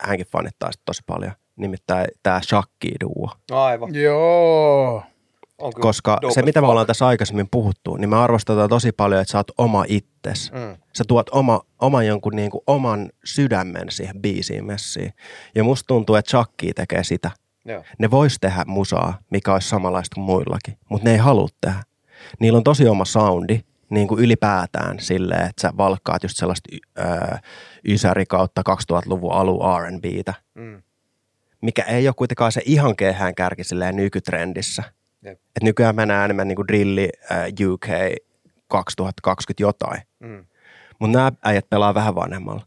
[0.00, 3.30] hänkin fanittaa sitä tosi paljon, nimittäin tämä Shakki-duo.
[3.50, 3.94] Aivan.
[3.94, 5.02] Joo.
[5.58, 9.20] On Koska dope se, mitä me ollaan tässä aikaisemmin puhuttu, niin me arvostetaan tosi paljon,
[9.20, 10.52] että sä oot oma itses.
[10.52, 10.76] Mm.
[10.92, 15.12] Sä tuot oma, oman jonkun niin kuin oman sydämen siihen biisiin messiin.
[15.54, 17.30] Ja musta tuntuu, että Chucky tekee sitä.
[17.64, 17.82] Joo.
[17.98, 21.82] Ne vois tehdä musaa, mikä olisi samanlaista kuin muillakin, mutta ne ei halua tehdä.
[22.40, 23.60] Niillä on tosi oma soundi,
[23.90, 26.68] niin kuin ylipäätään silleen, että sä valkkaat just sellaista
[26.98, 27.36] öö,
[27.88, 30.82] ysäri kautta 2000-luvun alun R&Btä, Mm.
[31.62, 34.82] mikä ei ole kuitenkaan se ihan kehään kärki silleen nykytrendissä.
[35.24, 35.32] Jep.
[35.56, 37.86] Et nykyään mennään enemmän niin kuin drilli äh, UK
[38.68, 40.00] 2020 jotain.
[40.20, 40.46] Mm.
[40.98, 42.66] Mutta nämä äijät pelaa vähän vanhemmalla.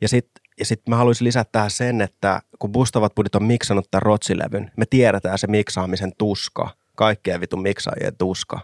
[0.00, 3.90] Ja sitten ja sit mä haluaisin lisätä tähän sen, että kun Bustavat Budit on miksannut
[3.90, 8.60] tämän Rotsilevyn, me tiedetään se miksaamisen tuska, kaikkien vitun miksaajien tuska.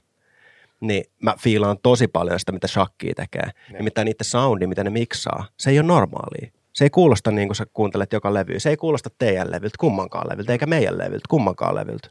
[0.82, 3.42] Niin mä fiilaan tosi paljon sitä, mitä Shakki tekee.
[3.42, 3.78] Ne.
[3.78, 6.50] Nimittäin niiden soundi, mitä ne miksaa, se ei ole normaalia.
[6.72, 8.60] Se ei kuulosta niin kuin sä kuuntelet joka levy.
[8.60, 12.09] Se ei kuulosta teidän levyltä kummankaan levyltä, eikä meidän levyltä kummankaan levyltä.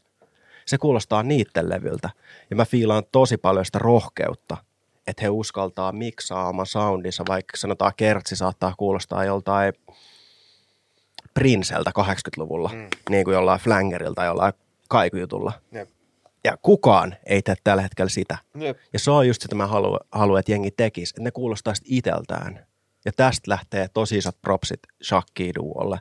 [0.65, 2.09] Se kuulostaa niiden levyltä.
[2.49, 4.57] Ja mä fiilaan tosi paljon sitä rohkeutta,
[5.07, 9.73] että he uskaltaa miksaa oman soundinsa, vaikka sanotaan kertsi saattaa kuulostaa joltain
[11.33, 12.87] Prinseltä 80-luvulla, Mm.
[13.09, 14.53] niin kuin jollain Flangerilta jollain
[14.89, 15.53] kaikujutulla.
[15.71, 15.89] Jep.
[16.43, 18.37] Ja kukaan ei tee tällä hetkellä sitä.
[18.55, 18.77] Jep.
[18.93, 22.65] Ja se on just sitä, mä haluan, haluan että jengi tekisi, että ne kuulostaa iteltään.
[23.05, 25.99] Ja tästä lähtee tosi isot propsit Shakki Duolle,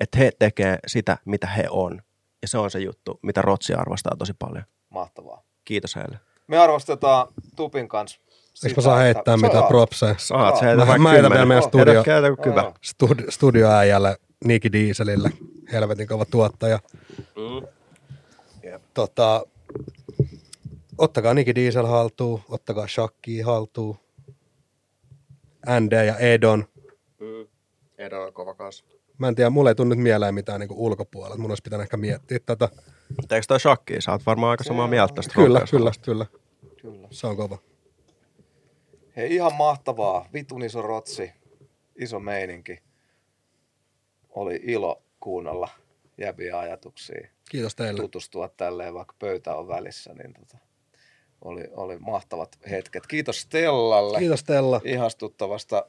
[0.00, 2.02] että he tekee sitä, mitä he on.
[2.42, 4.64] Ja se on se juttu, mitä Rotsi arvostaa tosi paljon.
[4.90, 5.42] Mahtavaa.
[5.64, 6.18] Kiitos heille.
[6.46, 7.26] Me arvostetaan
[7.56, 8.20] Tupin kanssa
[8.64, 9.68] Eikö mä saa heittää mitään Saa.
[9.68, 10.14] propseja?
[10.18, 12.02] Saat se Mä- mä heitän vielä meidän studio-
[12.42, 12.72] kyvä.
[12.86, 15.30] Studi- studioäijälle Niki Dieselille,
[15.72, 16.78] helvetin kova tuottaja.
[17.18, 17.66] Mm.
[18.94, 19.46] Tota,
[21.00, 23.96] ottakaa Niki Diesel haltuun, ottakaa Shakki haltuun.
[25.80, 26.64] ND ja Edon.
[27.98, 28.84] Edo on kova kanssa.
[29.18, 31.38] Mä en tiedä, mulle ei tunnu nyt mieleen mitään niinku ulkopuolelta.
[31.38, 32.68] Mun olisi pitänyt ehkä miettiä tätä.
[33.16, 34.00] Mutta eikö toi shakki?
[34.00, 36.26] Sä oot varmaan aika samaa mieltä tästä Kyllä, kyllä, kyllä.
[36.82, 37.08] Kyllä.
[37.10, 37.58] Se on kova.
[39.16, 40.28] Hei, ihan mahtavaa.
[40.32, 41.32] Vitun iso rotsi.
[41.96, 42.78] Iso meininki.
[44.28, 45.68] Oli ilo kuunnella
[46.18, 47.28] jäbiä ajatuksia.
[47.50, 48.00] Kiitos teille.
[48.00, 50.14] Tutustua tälleen, vaikka pöytä on välissä.
[50.14, 50.58] Niin tota,
[51.44, 53.06] oli, oli mahtavat hetket.
[53.06, 54.18] Kiitos Stellalle.
[54.18, 54.80] Kiitos Tella.
[54.84, 55.86] ihastuttavasta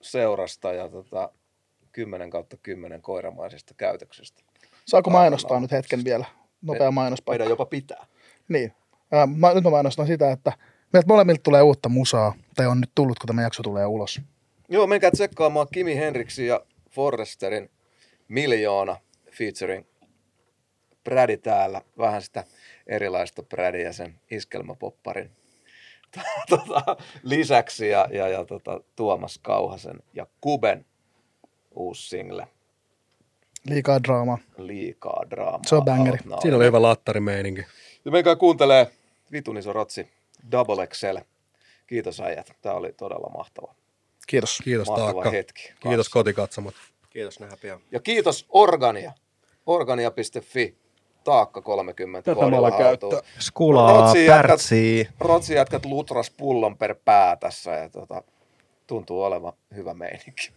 [0.00, 1.30] seurasta ja tota,
[1.92, 4.42] 10 kautta 10 koiramaisesta käytöksestä.
[4.84, 6.24] Saako mainostaa nyt hetken vielä?
[6.62, 7.38] Nopea mainospaikka.
[7.38, 8.06] Meidän jopa pitää.
[8.48, 8.72] Niin.
[9.12, 10.52] Ää, mä, nyt mä mainostan sitä, että
[10.92, 14.20] meiltä molemmilta tulee uutta musaa, tai on nyt tullut, kun tämä jakso tulee ulos.
[14.68, 16.60] Joo, menkää tsekkaamaan Kimi Henriksin ja
[16.90, 17.70] Forresterin
[18.28, 18.96] Miljoona
[19.30, 19.84] featuring
[21.04, 21.82] Brädi täällä.
[21.98, 22.44] Vähän sitä
[22.86, 25.30] erilaista Brädiä sen iskelmäpopparin
[26.50, 30.86] tota, lisäksi ja, ja, ja tota, Tuomas Kauhasen ja Kuben
[31.74, 32.48] uusi single
[33.68, 34.38] Liikaa draamaa.
[34.58, 35.60] Liikaa draamaa.
[35.66, 36.18] Se on bangeri.
[36.18, 36.38] Out now.
[36.42, 37.66] Siinä oli hyvä lattarimeininki.
[38.04, 38.90] Ja menkää kuuntelee
[39.32, 40.08] vitun iso rotsi
[40.52, 41.16] Double XL.
[41.86, 42.52] Kiitos äijät.
[42.62, 43.74] Tämä oli todella mahtava,
[44.26, 44.58] Kiitos.
[44.64, 45.30] Kiitos mahtava Taakka.
[45.30, 45.62] hetki.
[45.62, 46.10] Kiitos kanssa.
[46.10, 46.74] kotikatsomot.
[47.10, 47.80] Kiitos, nähdään pian.
[47.92, 49.12] Ja kiitos Organia.
[49.66, 50.76] Organia.fi.
[51.24, 52.22] Taakka 30.
[52.34, 53.12] Tätä mä alan koodilla haltuun.
[53.12, 53.32] käyttää.
[53.40, 55.08] Skulaa, Rotsi jätkät- pärtsii.
[55.20, 58.22] Rotsi jätkät lutras pullon per pää tässä ja tota,
[58.86, 60.50] tuntuu olevan hyvä meininki.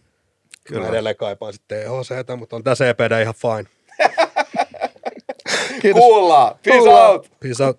[0.64, 0.82] Kyllä.
[0.82, 3.64] Mä edelleen kaipaan sitten THCtä, mutta on tää CPD ihan fine.
[5.82, 6.00] Kiitos.
[6.02, 6.54] Kuullaan!
[6.64, 7.10] Peace Kuullaan.
[7.12, 7.30] out!
[7.40, 7.78] Peace out.